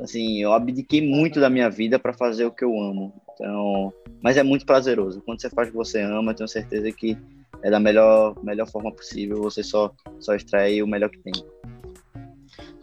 Assim, 0.00 0.42
eu 0.42 0.52
abdiquei 0.52 1.06
muito 1.06 1.40
da 1.40 1.50
minha 1.50 1.68
vida 1.68 1.98
para 1.98 2.12
fazer 2.12 2.44
o 2.44 2.50
que 2.50 2.64
eu 2.64 2.80
amo. 2.80 3.12
Então, 3.34 3.92
mas 4.22 4.36
é 4.36 4.42
muito 4.42 4.64
prazeroso. 4.64 5.20
Quando 5.22 5.40
você 5.40 5.50
faz 5.50 5.68
o 5.68 5.70
que 5.72 5.76
você 5.76 6.00
ama, 6.00 6.32
eu 6.32 6.36
tenho 6.36 6.48
certeza 6.48 6.90
que 6.92 7.16
é 7.62 7.70
da 7.70 7.78
melhor, 7.78 8.34
melhor 8.42 8.68
forma 8.68 8.92
possível. 8.92 9.42
Você 9.42 9.62
só, 9.62 9.92
só 10.18 10.34
extrai 10.34 10.82
o 10.82 10.86
melhor 10.86 11.10
que 11.10 11.18
tem. 11.18 11.32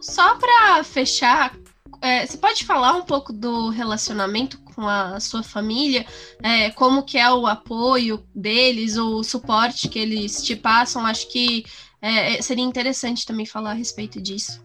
Só 0.00 0.38
para 0.38 0.82
fechar, 0.82 1.56
é, 2.00 2.26
você 2.26 2.38
pode 2.38 2.64
falar 2.64 2.94
um 2.94 3.02
pouco 3.02 3.32
do 3.32 3.68
relacionamento 3.68 4.58
com 4.60 4.86
a 4.86 5.20
sua 5.20 5.42
família? 5.42 6.06
É, 6.42 6.70
como 6.70 7.02
que 7.02 7.18
é 7.18 7.30
o 7.30 7.46
apoio 7.46 8.24
deles, 8.34 8.96
o 8.96 9.22
suporte 9.22 9.88
que 9.88 9.98
eles 9.98 10.42
te 10.42 10.56
passam? 10.56 11.04
Acho 11.04 11.28
que 11.28 11.64
é, 12.00 12.40
seria 12.40 12.64
interessante 12.64 13.26
também 13.26 13.44
falar 13.44 13.72
a 13.72 13.74
respeito 13.74 14.20
disso. 14.20 14.64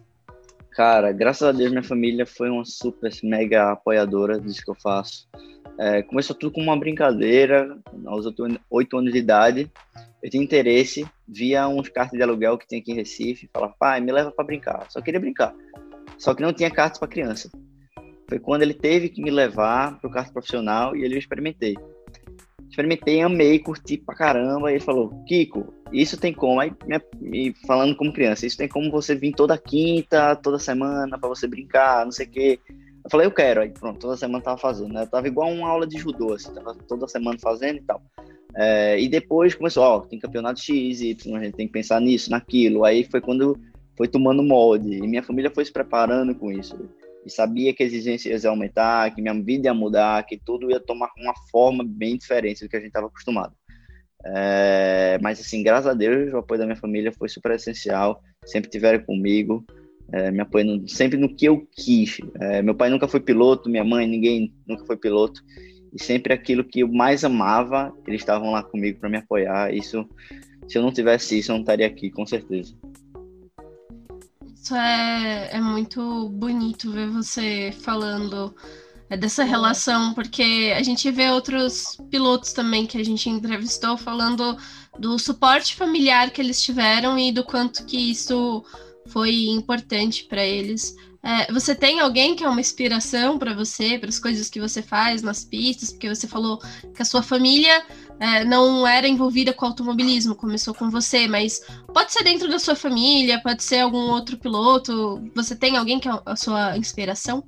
Cara, 0.70 1.12
graças 1.12 1.46
a 1.46 1.52
Deus 1.52 1.70
minha 1.70 1.82
família 1.82 2.26
foi 2.26 2.50
uma 2.50 2.64
super 2.64 3.10
mega 3.22 3.72
apoiadora 3.72 4.40
disso 4.40 4.62
que 4.62 4.70
eu 4.70 4.74
faço. 4.74 5.28
É, 5.78 6.02
começou 6.02 6.34
tudo 6.34 6.52
com 6.52 6.62
uma 6.62 6.76
brincadeira, 6.76 7.78
aos 8.06 8.26
oito 8.70 8.96
anos 8.96 9.12
de 9.12 9.18
idade. 9.18 9.70
Eu 10.22 10.30
tinha 10.30 10.42
interesse, 10.42 11.06
via 11.28 11.68
uns 11.68 11.88
cartas 11.88 12.16
de 12.16 12.22
aluguel 12.22 12.56
que 12.56 12.66
tem 12.66 12.80
aqui 12.80 12.92
em 12.92 12.96
Recife, 12.96 13.50
falava, 13.52 13.74
pai, 13.78 14.00
me 14.00 14.10
leva 14.10 14.30
para 14.30 14.44
brincar. 14.44 14.86
Só 14.90 15.00
queria 15.00 15.20
brincar. 15.20 15.54
Só 16.18 16.34
que 16.34 16.42
não 16.42 16.52
tinha 16.52 16.70
cartas 16.70 16.98
para 16.98 17.08
criança. 17.08 17.50
Foi 18.28 18.38
quando 18.38 18.62
ele 18.62 18.74
teve 18.74 19.08
que 19.08 19.22
me 19.22 19.30
levar 19.30 19.98
para 20.00 20.08
o 20.08 20.32
profissional 20.32 20.96
e 20.96 21.04
ele 21.04 21.14
eu 21.14 21.18
experimentei. 21.18 21.76
Experimentei, 22.68 23.22
amei, 23.22 23.58
curti 23.58 23.96
pra 23.96 24.14
caramba. 24.14 24.70
E 24.70 24.74
ele 24.74 24.84
falou: 24.84 25.22
Kiko, 25.26 25.72
isso 25.92 26.18
tem 26.18 26.32
como. 26.32 26.60
Aí, 26.60 26.72
me, 27.20 27.54
falando 27.66 27.94
como 27.94 28.12
criança, 28.12 28.46
isso 28.46 28.56
tem 28.56 28.68
como 28.68 28.90
você 28.90 29.14
vir 29.14 29.32
toda 29.32 29.56
quinta, 29.56 30.34
toda 30.36 30.58
semana 30.58 31.18
para 31.18 31.28
você 31.28 31.46
brincar, 31.46 32.04
não 32.04 32.12
sei 32.12 32.26
o 32.26 32.30
quê. 32.30 32.60
Eu 33.04 33.10
falei: 33.10 33.26
Eu 33.26 33.30
quero. 33.30 33.60
Aí 33.60 33.70
pronto, 33.70 34.00
toda 34.00 34.16
semana 34.16 34.42
tava 34.42 34.58
fazendo. 34.58 34.92
Né? 34.92 35.02
Eu 35.02 35.06
tava 35.06 35.28
igual 35.28 35.50
uma 35.50 35.68
aula 35.68 35.86
de 35.86 35.96
judô, 35.96 36.34
assim, 36.34 36.52
tava 36.52 36.74
toda 36.88 37.06
semana 37.06 37.38
fazendo 37.40 37.76
e 37.76 37.82
tal. 37.82 38.02
É, 38.56 39.00
e 39.00 39.08
depois 39.08 39.54
começou: 39.54 39.84
Ó, 39.84 40.00
tem 40.00 40.18
campeonato 40.18 40.60
X, 40.60 41.00
Y, 41.00 41.36
a 41.36 41.44
gente 41.44 41.54
tem 41.54 41.66
que 41.66 41.72
pensar 41.72 42.00
nisso, 42.00 42.30
naquilo. 42.30 42.84
Aí 42.84 43.04
foi 43.04 43.20
quando 43.20 43.58
foi 43.96 44.08
tomando 44.08 44.42
molde. 44.42 44.96
E 44.96 45.06
minha 45.06 45.22
família 45.22 45.50
foi 45.50 45.64
se 45.64 45.72
preparando 45.72 46.34
com 46.34 46.50
isso. 46.50 46.76
E 47.24 47.30
sabia 47.30 47.74
que 47.74 47.82
as 47.82 47.92
exigências 47.92 48.44
iam 48.44 48.52
aumentar, 48.52 49.12
que 49.14 49.20
minha 49.20 49.34
vida 49.34 49.66
ia 49.66 49.74
mudar, 49.74 50.24
que 50.24 50.38
tudo 50.38 50.70
ia 50.70 50.78
tomar 50.78 51.10
uma 51.18 51.34
forma 51.50 51.84
bem 51.84 52.16
diferente 52.16 52.62
do 52.62 52.68
que 52.68 52.76
a 52.76 52.78
gente 52.78 52.88
estava 52.88 53.08
acostumado. 53.08 53.52
É, 54.24 55.18
mas, 55.20 55.40
assim, 55.40 55.62
graças 55.62 55.86
a 55.86 55.94
Deus, 55.94 56.32
o 56.32 56.38
apoio 56.38 56.60
da 56.60 56.66
minha 56.66 56.76
família 56.76 57.12
foi 57.12 57.28
super 57.28 57.52
essencial. 57.52 58.22
Sempre 58.44 58.70
tiveram 58.70 59.04
comigo, 59.04 59.64
é, 60.12 60.30
me 60.30 60.40
apoiando 60.40 60.88
sempre 60.88 61.18
no 61.18 61.34
que 61.34 61.46
eu 61.46 61.66
quis. 61.72 62.18
É, 62.40 62.62
meu 62.62 62.74
pai 62.74 62.90
nunca 62.90 63.08
foi 63.08 63.20
piloto, 63.20 63.68
minha 63.68 63.84
mãe, 63.84 64.06
ninguém 64.06 64.52
nunca 64.66 64.84
foi 64.84 64.96
piloto. 64.96 65.40
E 65.92 66.02
sempre 66.02 66.32
aquilo 66.32 66.64
que 66.64 66.80
eu 66.80 66.88
mais 66.88 67.24
amava, 67.24 67.92
eles 68.06 68.20
estavam 68.20 68.50
lá 68.50 68.62
comigo 68.62 69.00
para 69.00 69.08
me 69.08 69.16
apoiar. 69.16 69.74
Isso, 69.74 70.08
se 70.68 70.78
eu 70.78 70.82
não 70.82 70.92
tivesse 70.92 71.38
isso, 71.38 71.50
eu 71.50 71.54
não 71.54 71.62
estaria 71.62 71.86
aqui, 71.86 72.10
com 72.10 72.26
certeza. 72.26 72.74
Isso 74.66 74.74
é, 74.74 75.50
é 75.52 75.60
muito 75.60 76.28
bonito 76.28 76.90
ver 76.90 77.08
você 77.08 77.72
falando 77.82 78.52
é, 79.08 79.16
dessa 79.16 79.44
relação, 79.44 80.12
porque 80.12 80.74
a 80.76 80.82
gente 80.82 81.08
vê 81.12 81.30
outros 81.30 81.96
pilotos 82.10 82.52
também 82.52 82.84
que 82.84 82.98
a 82.98 83.04
gente 83.04 83.30
entrevistou 83.30 83.96
falando 83.96 84.58
do 84.98 85.20
suporte 85.20 85.76
familiar 85.76 86.32
que 86.32 86.40
eles 86.40 86.60
tiveram 86.60 87.16
e 87.16 87.30
do 87.30 87.44
quanto 87.44 87.86
que 87.86 88.10
isso 88.10 88.64
foi 89.06 89.46
importante 89.50 90.24
para 90.24 90.44
eles. 90.44 90.96
É, 91.22 91.52
você 91.52 91.72
tem 91.72 92.00
alguém 92.00 92.34
que 92.34 92.42
é 92.42 92.48
uma 92.48 92.60
inspiração 92.60 93.38
para 93.38 93.54
você, 93.54 94.00
para 94.00 94.08
as 94.08 94.18
coisas 94.18 94.50
que 94.50 94.60
você 94.60 94.82
faz 94.82 95.22
nas 95.22 95.44
pistas? 95.44 95.92
Porque 95.92 96.08
você 96.08 96.26
falou 96.26 96.58
que 96.92 97.02
a 97.02 97.04
sua 97.04 97.22
família 97.22 97.84
é, 98.18 98.44
não 98.44 98.86
era 98.86 99.06
envolvida 99.06 99.52
com 99.52 99.66
automobilismo, 99.66 100.34
começou 100.34 100.74
com 100.74 100.90
você, 100.90 101.26
mas 101.28 101.60
pode 101.92 102.12
ser 102.12 102.24
dentro 102.24 102.48
da 102.48 102.58
sua 102.58 102.74
família, 102.74 103.42
pode 103.42 103.62
ser 103.62 103.80
algum 103.80 104.10
outro 104.10 104.38
piloto. 104.38 105.22
Você 105.34 105.54
tem 105.54 105.76
alguém 105.76 106.00
que 106.00 106.08
é 106.08 106.12
a 106.24 106.36
sua 106.36 106.76
inspiração? 106.76 107.44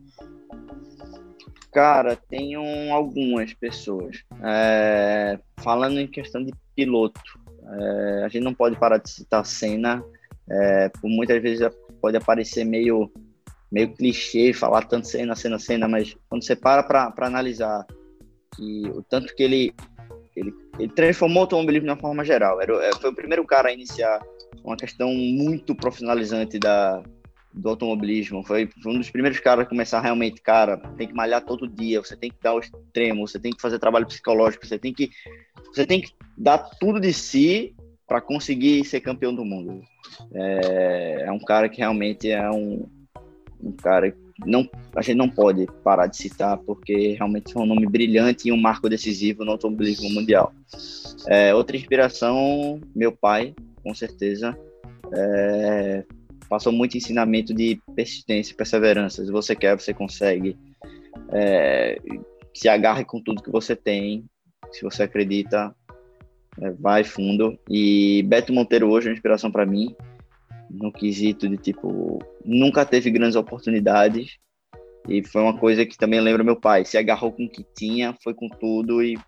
Cara, 1.72 2.16
tenho 2.16 2.62
algumas 2.92 3.52
pessoas. 3.54 4.22
É, 4.42 5.38
falando 5.58 5.98
em 5.98 6.06
questão 6.06 6.44
de 6.44 6.52
piloto, 6.74 7.20
é, 7.70 8.24
a 8.24 8.28
gente 8.28 8.42
não 8.42 8.54
pode 8.54 8.78
parar 8.78 8.98
de 8.98 9.10
citar 9.10 9.44
cena, 9.44 10.02
é, 10.50 10.88
por 10.88 11.08
muitas 11.08 11.40
vezes 11.42 11.68
pode 12.00 12.16
aparecer 12.16 12.64
meio 12.64 13.10
meio 13.70 13.92
clichê 13.94 14.54
falar 14.54 14.86
tanto 14.86 15.06
cena, 15.06 15.36
cena, 15.36 15.58
cena, 15.58 15.86
mas 15.86 16.16
quando 16.28 16.42
você 16.42 16.56
para 16.56 16.82
para 16.82 17.26
analisar 17.26 17.86
que 18.56 18.88
o 18.94 19.02
tanto 19.02 19.34
que 19.34 19.42
ele 19.42 19.74
ele, 20.38 20.54
ele 20.78 20.92
transformou 20.92 21.38
o 21.38 21.40
automobilismo 21.42 21.86
de 21.86 21.92
uma 21.92 22.00
forma 22.00 22.24
geral. 22.24 22.60
Era, 22.60 22.72
é, 22.84 22.92
foi 22.94 23.10
o 23.10 23.14
primeiro 23.14 23.44
cara 23.44 23.68
a 23.68 23.72
iniciar 23.72 24.20
uma 24.64 24.76
questão 24.76 25.12
muito 25.12 25.74
profissionalizante 25.74 26.58
da, 26.58 27.02
do 27.52 27.68
automobilismo. 27.68 28.44
Foi, 28.44 28.68
foi, 28.82 28.92
um 28.92 28.98
dos 28.98 29.10
primeiros 29.10 29.40
caras 29.40 29.64
a 29.64 29.68
começar 29.68 30.00
realmente, 30.00 30.40
cara, 30.40 30.76
tem 30.96 31.08
que 31.08 31.14
malhar 31.14 31.44
todo 31.44 31.68
dia, 31.68 32.00
você 32.02 32.16
tem 32.16 32.30
que 32.30 32.36
dar 32.42 32.54
o 32.54 32.60
extremo, 32.60 33.26
você 33.26 33.38
tem 33.38 33.52
que 33.52 33.60
fazer 33.60 33.78
trabalho 33.78 34.06
psicológico, 34.06 34.66
você 34.66 34.78
tem 34.78 34.92
que, 34.92 35.10
você 35.66 35.86
tem 35.86 36.00
que 36.00 36.12
dar 36.36 36.58
tudo 36.58 37.00
de 37.00 37.12
si 37.12 37.74
para 38.06 38.20
conseguir 38.20 38.84
ser 38.84 39.00
campeão 39.00 39.34
do 39.34 39.44
mundo. 39.44 39.82
É, 40.32 41.24
é, 41.26 41.32
um 41.32 41.38
cara 41.38 41.68
que 41.68 41.78
realmente 41.78 42.30
é 42.30 42.50
um, 42.50 42.88
um 43.60 43.72
cara 43.72 44.14
não, 44.46 44.68
a 44.94 45.02
gente 45.02 45.16
não 45.16 45.28
pode 45.28 45.66
parar 45.82 46.06
de 46.06 46.16
citar, 46.16 46.58
porque 46.58 47.14
realmente 47.14 47.56
é 47.56 47.60
um 47.60 47.66
nome 47.66 47.86
brilhante 47.86 48.48
e 48.48 48.52
um 48.52 48.56
marco 48.56 48.88
decisivo 48.88 49.44
no 49.44 49.52
automobilismo 49.52 50.08
mundial. 50.10 50.52
É, 51.26 51.54
outra 51.54 51.76
inspiração, 51.76 52.80
meu 52.94 53.12
pai, 53.12 53.54
com 53.82 53.94
certeza. 53.94 54.56
É, 55.12 56.04
passou 56.48 56.72
muito 56.72 56.96
ensinamento 56.96 57.52
de 57.52 57.80
persistência 57.94 58.52
e 58.52 58.56
perseverança. 58.56 59.24
Se 59.24 59.30
você 59.30 59.56
quer, 59.56 59.78
você 59.78 59.92
consegue. 59.92 60.56
É, 61.32 61.98
se 62.54 62.68
agarre 62.68 63.04
com 63.04 63.20
tudo 63.20 63.42
que 63.42 63.50
você 63.50 63.74
tem. 63.74 64.24
Se 64.72 64.82
você 64.82 65.04
acredita, 65.04 65.74
é, 66.60 66.70
vai 66.70 67.04
fundo. 67.04 67.58
E 67.68 68.22
Beto 68.24 68.52
Monteiro 68.52 68.88
hoje 68.88 69.08
é 69.08 69.10
uma 69.10 69.14
inspiração 69.14 69.50
para 69.50 69.66
mim, 69.66 69.94
no 70.70 70.92
quesito 70.92 71.48
de 71.48 71.56
tipo, 71.56 72.18
nunca 72.48 72.86
teve 72.86 73.10
grandes 73.10 73.36
oportunidades. 73.36 74.38
E 75.06 75.22
foi 75.22 75.42
uma 75.42 75.56
coisa 75.56 75.84
que 75.84 75.96
também 75.98 76.20
lembra 76.20 76.42
meu 76.42 76.56
pai. 76.56 76.84
Se 76.84 76.96
agarrou 76.96 77.30
com 77.30 77.44
o 77.44 77.48
que 77.48 77.64
tinha, 77.76 78.16
foi 78.22 78.34
com 78.34 78.48
tudo 78.48 79.02
e 79.02 79.18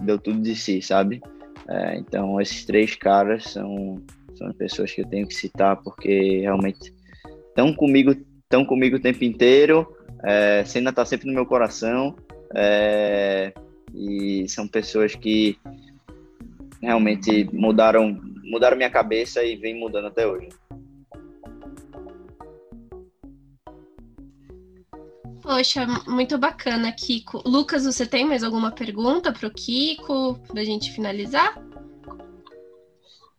deu 0.00 0.18
tudo 0.18 0.40
de 0.40 0.54
si, 0.54 0.82
sabe? 0.82 1.20
É, 1.68 1.96
então, 1.96 2.40
esses 2.40 2.64
três 2.64 2.94
caras 2.94 3.44
são, 3.44 4.02
são 4.34 4.52
pessoas 4.52 4.92
que 4.92 5.00
eu 5.00 5.06
tenho 5.06 5.26
que 5.26 5.34
citar 5.34 5.76
porque 5.82 6.40
realmente 6.40 6.94
estão 7.48 7.74
comigo, 7.74 8.14
estão 8.42 8.64
comigo 8.64 8.96
o 8.96 9.00
tempo 9.00 9.24
inteiro. 9.24 9.86
É, 10.22 10.62
Senna 10.64 10.90
está 10.90 11.04
sempre 11.04 11.26
no 11.26 11.34
meu 11.34 11.46
coração. 11.46 12.14
É, 12.54 13.52
e 13.94 14.46
são 14.48 14.68
pessoas 14.68 15.14
que 15.14 15.58
realmente 16.82 17.48
mudaram, 17.52 18.18
mudaram 18.44 18.76
minha 18.76 18.90
cabeça 18.90 19.42
e 19.42 19.56
vem 19.56 19.78
mudando 19.78 20.06
até 20.06 20.26
hoje. 20.26 20.48
Poxa, 25.46 25.86
muito 26.08 26.36
bacana, 26.36 26.90
Kiko. 26.90 27.40
Lucas, 27.48 27.84
você 27.84 28.04
tem 28.04 28.26
mais 28.26 28.42
alguma 28.42 28.72
pergunta 28.72 29.32
para 29.32 29.46
o 29.46 29.50
Kiko, 29.52 30.40
para 30.48 30.60
a 30.60 30.64
gente 30.64 30.90
finalizar? 30.90 31.56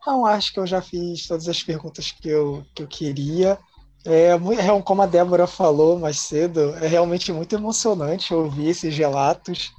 Não, 0.06 0.26
acho 0.26 0.54
que 0.54 0.60
eu 0.62 0.66
já 0.66 0.82
fiz 0.82 1.28
todas 1.28 1.50
as 1.50 1.62
perguntas 1.62 2.14
que 2.14 2.30
eu, 2.30 2.66
que 2.74 2.82
eu 2.82 2.88
queria. 2.88 3.60
É, 4.06 4.30
é, 4.30 4.82
como 4.84 5.02
a 5.02 5.06
Débora 5.06 5.46
falou 5.46 6.00
mais 6.00 6.20
cedo, 6.20 6.74
é 6.78 6.88
realmente 6.88 7.34
muito 7.34 7.54
emocionante 7.54 8.34
ouvir 8.34 8.70
esses 8.70 8.98
relatos, 8.98 9.70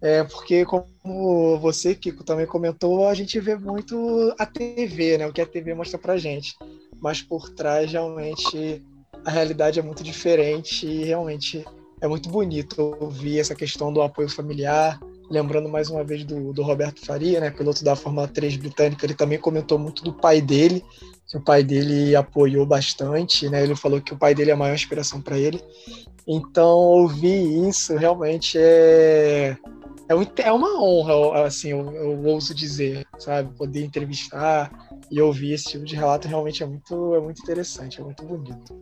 é, 0.00 0.24
porque 0.24 0.64
como 0.64 1.58
você, 1.58 1.94
Kiko, 1.94 2.24
também 2.24 2.46
comentou, 2.46 3.06
a 3.06 3.12
gente 3.12 3.38
vê 3.38 3.56
muito 3.56 4.34
a 4.38 4.46
TV, 4.46 5.18
né, 5.18 5.26
o 5.26 5.32
que 5.34 5.42
a 5.42 5.46
TV 5.46 5.74
mostra 5.74 5.98
pra 5.98 6.16
gente, 6.16 6.56
mas 6.98 7.20
por 7.20 7.50
trás 7.50 7.92
realmente 7.92 8.82
a 9.24 9.30
realidade 9.30 9.78
é 9.78 9.82
muito 9.82 10.02
diferente 10.02 10.86
e 10.86 11.04
realmente 11.04 11.64
é 12.00 12.08
muito 12.08 12.28
bonito 12.28 12.96
ouvir 13.00 13.40
essa 13.40 13.54
questão 13.54 13.92
do 13.92 14.02
apoio 14.02 14.28
familiar. 14.28 14.98
Lembrando 15.30 15.68
mais 15.68 15.88
uma 15.88 16.04
vez 16.04 16.24
do, 16.24 16.52
do 16.52 16.62
Roberto 16.62 17.04
Faria, 17.04 17.40
né, 17.40 17.50
piloto 17.50 17.82
da 17.82 17.96
Fórmula 17.96 18.28
3 18.28 18.56
britânica, 18.56 19.06
ele 19.06 19.14
também 19.14 19.38
comentou 19.38 19.78
muito 19.78 20.04
do 20.04 20.12
pai 20.12 20.40
dele, 20.40 20.84
que 21.26 21.36
o 21.36 21.40
pai 21.40 21.62
dele 21.62 22.14
apoiou 22.14 22.66
bastante, 22.66 23.48
né? 23.48 23.62
Ele 23.62 23.74
falou 23.74 24.00
que 24.02 24.12
o 24.12 24.18
pai 24.18 24.34
dele 24.34 24.50
é 24.50 24.54
a 24.54 24.56
maior 24.56 24.74
inspiração 24.74 25.22
para 25.22 25.38
ele. 25.38 25.62
Então, 26.26 26.76
ouvir 26.76 27.68
isso 27.68 27.96
realmente 27.96 28.58
é 28.58 29.56
é, 30.08 30.42
é 30.42 30.52
uma 30.52 30.80
honra, 30.82 31.44
assim, 31.46 31.70
eu, 31.70 31.90
eu 31.92 32.22
ouso 32.24 32.54
dizer, 32.54 33.06
sabe? 33.18 33.50
Poder 33.56 33.84
entrevistar 33.84 34.70
e 35.10 35.20
ouvir 35.20 35.52
esse 35.52 35.64
tipo 35.64 35.84
de 35.84 35.94
relato 35.94 36.28
realmente 36.28 36.62
é 36.62 36.66
muito, 36.66 37.14
é 37.14 37.20
muito 37.20 37.42
interessante, 37.42 38.00
é 38.00 38.04
muito 38.04 38.24
bonito. 38.24 38.78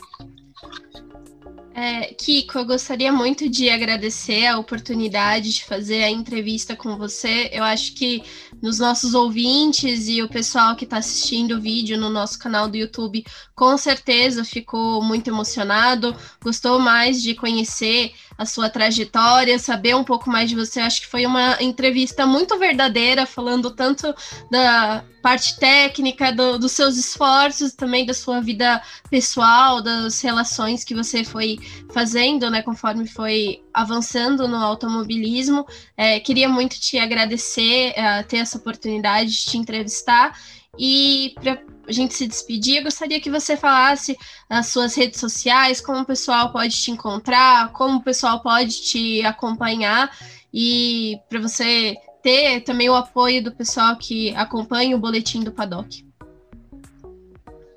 É, 1.74 2.12
Kiko, 2.14 2.58
eu 2.58 2.66
gostaria 2.66 3.10
muito 3.10 3.48
de 3.48 3.70
agradecer 3.70 4.46
a 4.46 4.58
oportunidade 4.58 5.52
de 5.54 5.64
fazer 5.64 6.04
a 6.04 6.10
entrevista 6.10 6.76
com 6.76 6.98
você. 6.98 7.48
Eu 7.50 7.64
acho 7.64 7.94
que 7.94 8.22
nos 8.62 8.78
nossos 8.78 9.12
ouvintes 9.12 10.06
e 10.06 10.22
o 10.22 10.28
pessoal 10.28 10.76
que 10.76 10.84
está 10.84 10.98
assistindo 10.98 11.56
o 11.56 11.60
vídeo 11.60 11.98
no 11.98 12.08
nosso 12.08 12.38
canal 12.38 12.68
do 12.68 12.76
YouTube, 12.76 13.24
com 13.54 13.76
certeza 13.76 14.44
ficou 14.44 15.02
muito 15.02 15.28
emocionado, 15.28 16.14
gostou 16.40 16.78
mais 16.78 17.20
de 17.20 17.34
conhecer 17.34 18.12
a 18.38 18.46
sua 18.46 18.70
trajetória, 18.70 19.58
saber 19.58 19.96
um 19.96 20.04
pouco 20.04 20.30
mais 20.30 20.48
de 20.48 20.56
você. 20.56 20.80
Acho 20.80 21.02
que 21.02 21.06
foi 21.08 21.26
uma 21.26 21.60
entrevista 21.60 22.26
muito 22.26 22.58
verdadeira, 22.58 23.26
falando 23.26 23.70
tanto 23.70 24.14
da 24.50 25.04
parte 25.22 25.56
técnica, 25.56 26.32
do, 26.32 26.58
dos 26.58 26.72
seus 26.72 26.96
esforços, 26.96 27.72
também 27.72 28.04
da 28.04 28.12
sua 28.12 28.40
vida 28.40 28.82
pessoal, 29.08 29.80
das 29.80 30.20
relações 30.20 30.82
que 30.82 30.94
você 30.94 31.22
foi 31.22 31.58
fazendo, 31.92 32.50
né, 32.50 32.60
conforme 32.60 33.06
foi 33.06 33.62
avançando 33.72 34.48
no 34.48 34.56
automobilismo. 34.56 35.64
É, 35.96 36.18
queria 36.18 36.48
muito 36.48 36.78
te 36.80 36.98
agradecer 36.98 37.92
uh, 37.92 38.26
ter 38.26 38.38
essa 38.52 38.58
oportunidade 38.58 39.30
de 39.30 39.44
te 39.44 39.56
entrevistar. 39.56 40.38
E 40.78 41.34
para 41.40 41.62
a 41.86 41.92
gente 41.92 42.14
se 42.14 42.26
despedir, 42.26 42.78
eu 42.78 42.84
gostaria 42.84 43.20
que 43.20 43.30
você 43.30 43.56
falasse 43.56 44.16
as 44.48 44.68
suas 44.68 44.94
redes 44.94 45.18
sociais, 45.18 45.80
como 45.80 46.00
o 46.00 46.06
pessoal 46.06 46.52
pode 46.52 46.74
te 46.76 46.90
encontrar, 46.90 47.72
como 47.72 47.98
o 47.98 48.02
pessoal 48.02 48.40
pode 48.40 48.82
te 48.82 49.22
acompanhar 49.24 50.10
e 50.52 51.18
para 51.28 51.40
você 51.40 51.96
ter 52.22 52.60
também 52.60 52.88
o 52.88 52.94
apoio 52.94 53.42
do 53.42 53.52
pessoal 53.52 53.96
que 53.96 54.34
acompanha 54.36 54.96
o 54.96 54.98
boletim 54.98 55.42
do 55.42 55.52
Paddock. 55.52 56.04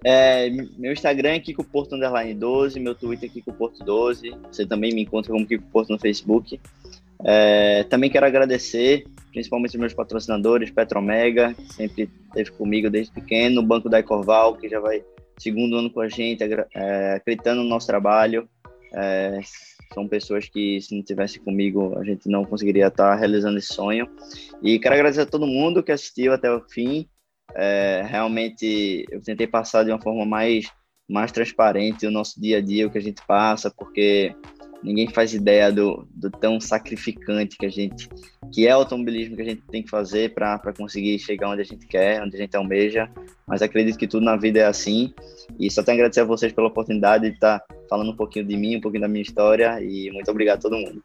É, 0.07 0.51
meu 0.77 0.93
Instagram 0.93 1.29
é 1.29 1.39
Kiko 1.39 1.63
Porto 1.63 1.95
Underline 1.95 2.35
12, 2.35 2.79
meu 2.79 2.93
Twitter 2.93 3.27
é 3.27 3.33
Kiko 3.33 3.51
Porto 3.51 3.83
12. 3.83 4.35
Você 4.51 4.63
também 4.63 4.93
me 4.93 5.01
encontra 5.01 5.33
como 5.33 5.47
Kiko 5.47 5.63
Porto 5.71 5.89
no 5.89 5.97
Facebook. 5.97 6.59
É, 7.23 7.83
também 7.85 8.09
quero 8.09 8.25
agradecer 8.25 9.07
principalmente 9.35 9.71
os 9.71 9.79
meus 9.81 9.93
patrocinadores, 9.93 10.71
Petromega, 10.71 11.53
que 11.53 11.73
sempre 11.73 12.09
esteve 12.27 12.51
comigo 12.51 12.89
desde 12.89 13.13
pequeno, 13.13 13.59
o 13.59 13.65
Banco 13.65 13.89
da 13.89 13.99
Ecorval, 13.99 14.55
que 14.55 14.69
já 14.69 14.79
vai 14.79 15.03
segundo 15.37 15.75
ano 15.75 15.89
com 15.89 15.99
a 15.99 16.07
gente, 16.07 16.41
é, 16.73 17.15
acreditando 17.15 17.61
no 17.61 17.67
nosso 17.67 17.85
trabalho. 17.85 18.47
É, 18.93 19.41
são 19.93 20.07
pessoas 20.07 20.47
que, 20.47 20.79
se 20.79 20.95
não 20.95 21.03
tivesse 21.03 21.37
comigo, 21.41 21.97
a 21.99 22.05
gente 22.05 22.29
não 22.29 22.45
conseguiria 22.45 22.87
estar 22.87 23.13
realizando 23.15 23.57
esse 23.57 23.73
sonho. 23.73 24.07
E 24.63 24.79
quero 24.79 24.95
agradecer 24.95 25.21
a 25.21 25.25
todo 25.25 25.45
mundo 25.45 25.83
que 25.83 25.91
assistiu 25.91 26.31
até 26.31 26.49
o 26.49 26.61
fim. 26.69 27.05
É, 27.53 28.03
realmente, 28.07 29.05
eu 29.11 29.21
tentei 29.21 29.47
passar 29.47 29.83
de 29.83 29.91
uma 29.91 30.01
forma 30.01 30.25
mais, 30.25 30.71
mais 31.09 31.29
transparente 31.33 32.07
o 32.07 32.11
nosso 32.11 32.39
dia 32.39 32.59
a 32.59 32.61
dia, 32.61 32.87
o 32.87 32.89
que 32.89 32.97
a 32.97 33.01
gente 33.01 33.21
passa, 33.27 33.69
porque 33.69 34.33
ninguém 34.83 35.07
faz 35.09 35.33
ideia 35.33 35.71
do, 35.71 36.07
do 36.13 36.29
tão 36.29 36.59
sacrificante 36.59 37.57
que 37.57 37.65
a 37.65 37.69
gente, 37.69 38.09
que 38.53 38.67
é 38.67 38.75
o 38.75 38.79
automobilismo 38.79 39.35
que 39.35 39.41
a 39.41 39.45
gente 39.45 39.61
tem 39.71 39.83
que 39.83 39.89
fazer 39.89 40.33
para 40.33 40.59
conseguir 40.77 41.17
chegar 41.19 41.49
onde 41.49 41.61
a 41.61 41.65
gente 41.65 41.87
quer, 41.87 42.21
onde 42.21 42.35
a 42.35 42.39
gente 42.39 42.55
almeja. 42.55 43.09
Mas 43.47 43.61
acredito 43.61 43.97
que 43.97 44.07
tudo 44.07 44.25
na 44.25 44.35
vida 44.35 44.59
é 44.59 44.65
assim. 44.65 45.13
E 45.59 45.69
só 45.69 45.83
tenho 45.83 45.97
a 45.97 45.99
agradecer 45.99 46.21
a 46.21 46.25
vocês 46.25 46.53
pela 46.53 46.67
oportunidade 46.67 47.29
de 47.29 47.35
estar 47.35 47.63
falando 47.89 48.11
um 48.11 48.15
pouquinho 48.15 48.45
de 48.45 48.57
mim, 48.57 48.77
um 48.77 48.81
pouquinho 48.81 49.01
da 49.01 49.07
minha 49.07 49.23
história. 49.23 49.81
E 49.81 50.11
muito 50.11 50.29
obrigado 50.29 50.59
a 50.59 50.61
todo 50.61 50.77
mundo. 50.77 51.01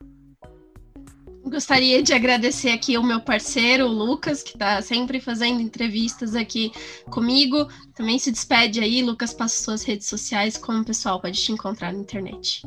Gostaria 1.43 2.03
de 2.03 2.12
agradecer 2.12 2.71
aqui 2.71 2.97
o 2.97 3.03
meu 3.03 3.21
parceiro, 3.21 3.87
o 3.87 3.89
Lucas, 3.89 4.43
que 4.43 4.53
está 4.53 4.81
sempre 4.83 5.21
fazendo 5.21 5.61
entrevistas 5.61 6.37
aqui 6.37 6.71
comigo. 7.07 7.66
Também 7.95 8.18
se 8.18 8.31
despede 8.31 8.79
aí, 8.79 9.03
Lucas, 9.03 9.33
passa 9.33 9.64
suas 9.64 9.83
redes 9.83 10.07
sociais, 10.07 10.57
como 10.57 10.81
o 10.81 10.85
pessoal 10.85 11.21
pode 11.21 11.43
te 11.43 11.51
encontrar 11.51 11.93
na 11.93 11.99
internet. 11.99 12.62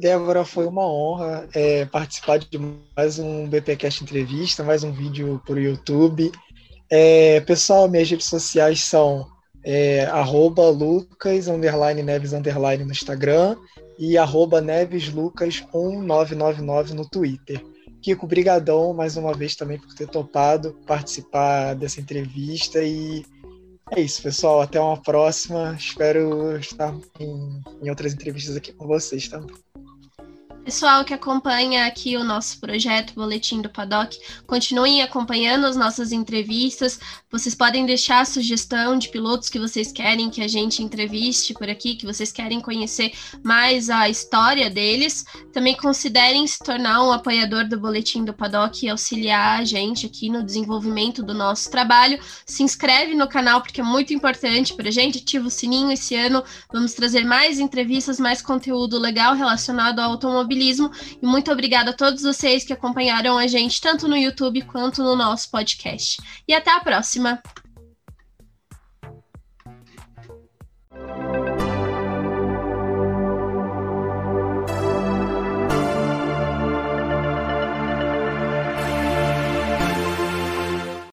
Débora, 0.00 0.44
foi 0.46 0.66
uma 0.66 0.90
honra 0.90 1.46
é, 1.52 1.84
participar 1.84 2.38
de 2.38 2.58
mais 2.96 3.18
um 3.18 3.46
BPcast 3.46 4.02
entrevista, 4.02 4.64
mais 4.64 4.82
um 4.82 4.90
vídeo 4.90 5.42
o 5.46 5.58
YouTube. 5.58 6.32
É, 6.88 7.42
pessoal, 7.42 7.86
minhas 7.86 8.10
redes 8.10 8.24
sociais 8.26 8.82
são 8.82 9.26
é, 9.62 10.06
arroba 10.06 10.70
Lucas 10.70 11.48
underline 11.48 12.02
Neves 12.02 12.32
underline 12.32 12.82
no 12.82 12.92
Instagram 12.92 13.58
e 13.98 14.16
arroba 14.16 14.62
NevesLucas1999 14.62 16.92
no 16.92 17.06
Twitter. 17.06 17.62
Kiko, 18.00 18.26
brigadão 18.26 18.94
mais 18.94 19.18
uma 19.18 19.34
vez 19.34 19.54
também 19.54 19.78
por 19.78 19.94
ter 19.94 20.08
topado 20.08 20.78
participar 20.86 21.74
dessa 21.74 22.00
entrevista 22.00 22.82
e 22.82 23.22
é 23.90 24.00
isso, 24.00 24.22
pessoal. 24.22 24.62
Até 24.62 24.80
uma 24.80 24.96
próxima. 24.96 25.76
Espero 25.78 26.56
estar 26.56 26.96
em, 27.18 27.60
em 27.82 27.90
outras 27.90 28.14
entrevistas 28.14 28.56
aqui 28.56 28.72
com 28.72 28.86
vocês 28.86 29.28
também. 29.28 29.54
Pessoal 30.70 31.04
que 31.04 31.12
acompanha 31.12 31.84
aqui 31.84 32.16
o 32.16 32.22
nosso 32.22 32.60
projeto 32.60 33.12
Boletim 33.12 33.60
do 33.60 33.68
Paddock, 33.68 34.16
continuem 34.46 35.02
acompanhando 35.02 35.66
as 35.66 35.74
nossas 35.74 36.12
entrevistas. 36.12 37.00
Vocês 37.32 37.54
podem 37.54 37.86
deixar 37.86 38.22
a 38.22 38.24
sugestão 38.24 38.98
de 38.98 39.08
pilotos 39.08 39.48
que 39.48 39.60
vocês 39.60 39.92
querem 39.92 40.28
que 40.28 40.42
a 40.42 40.48
gente 40.48 40.82
entreviste 40.82 41.54
por 41.54 41.70
aqui, 41.70 41.94
que 41.94 42.04
vocês 42.04 42.32
querem 42.32 42.60
conhecer 42.60 43.12
mais 43.44 43.88
a 43.88 44.08
história 44.08 44.68
deles. 44.68 45.24
Também 45.52 45.76
considerem 45.76 46.44
se 46.44 46.58
tornar 46.58 47.04
um 47.04 47.12
apoiador 47.12 47.68
do 47.68 47.78
Boletim 47.78 48.24
do 48.24 48.34
Paddock 48.34 48.84
e 48.84 48.88
auxiliar 48.88 49.60
a 49.60 49.64
gente 49.64 50.06
aqui 50.06 50.28
no 50.28 50.42
desenvolvimento 50.42 51.22
do 51.22 51.32
nosso 51.32 51.70
trabalho. 51.70 52.18
Se 52.44 52.64
inscreve 52.64 53.14
no 53.14 53.28
canal 53.28 53.60
porque 53.60 53.80
é 53.80 53.84
muito 53.84 54.12
importante 54.12 54.74
para 54.74 54.88
a 54.88 54.92
gente. 54.92 55.18
Ativa 55.18 55.46
o 55.46 55.50
sininho 55.50 55.92
esse 55.92 56.16
ano. 56.16 56.42
Vamos 56.72 56.94
trazer 56.94 57.24
mais 57.24 57.60
entrevistas, 57.60 58.18
mais 58.18 58.42
conteúdo 58.42 58.98
legal 58.98 59.36
relacionado 59.36 60.00
ao 60.00 60.10
automobilismo. 60.10 60.90
E 61.22 61.24
muito 61.24 61.52
obrigada 61.52 61.90
a 61.90 61.96
todos 61.96 62.24
vocês 62.24 62.64
que 62.64 62.72
acompanharam 62.72 63.38
a 63.38 63.46
gente 63.46 63.80
tanto 63.80 64.08
no 64.08 64.16
YouTube 64.16 64.62
quanto 64.62 65.00
no 65.00 65.14
nosso 65.14 65.48
podcast. 65.48 66.20
E 66.48 66.52
até 66.52 66.72
a 66.72 66.80
próxima! 67.20 67.59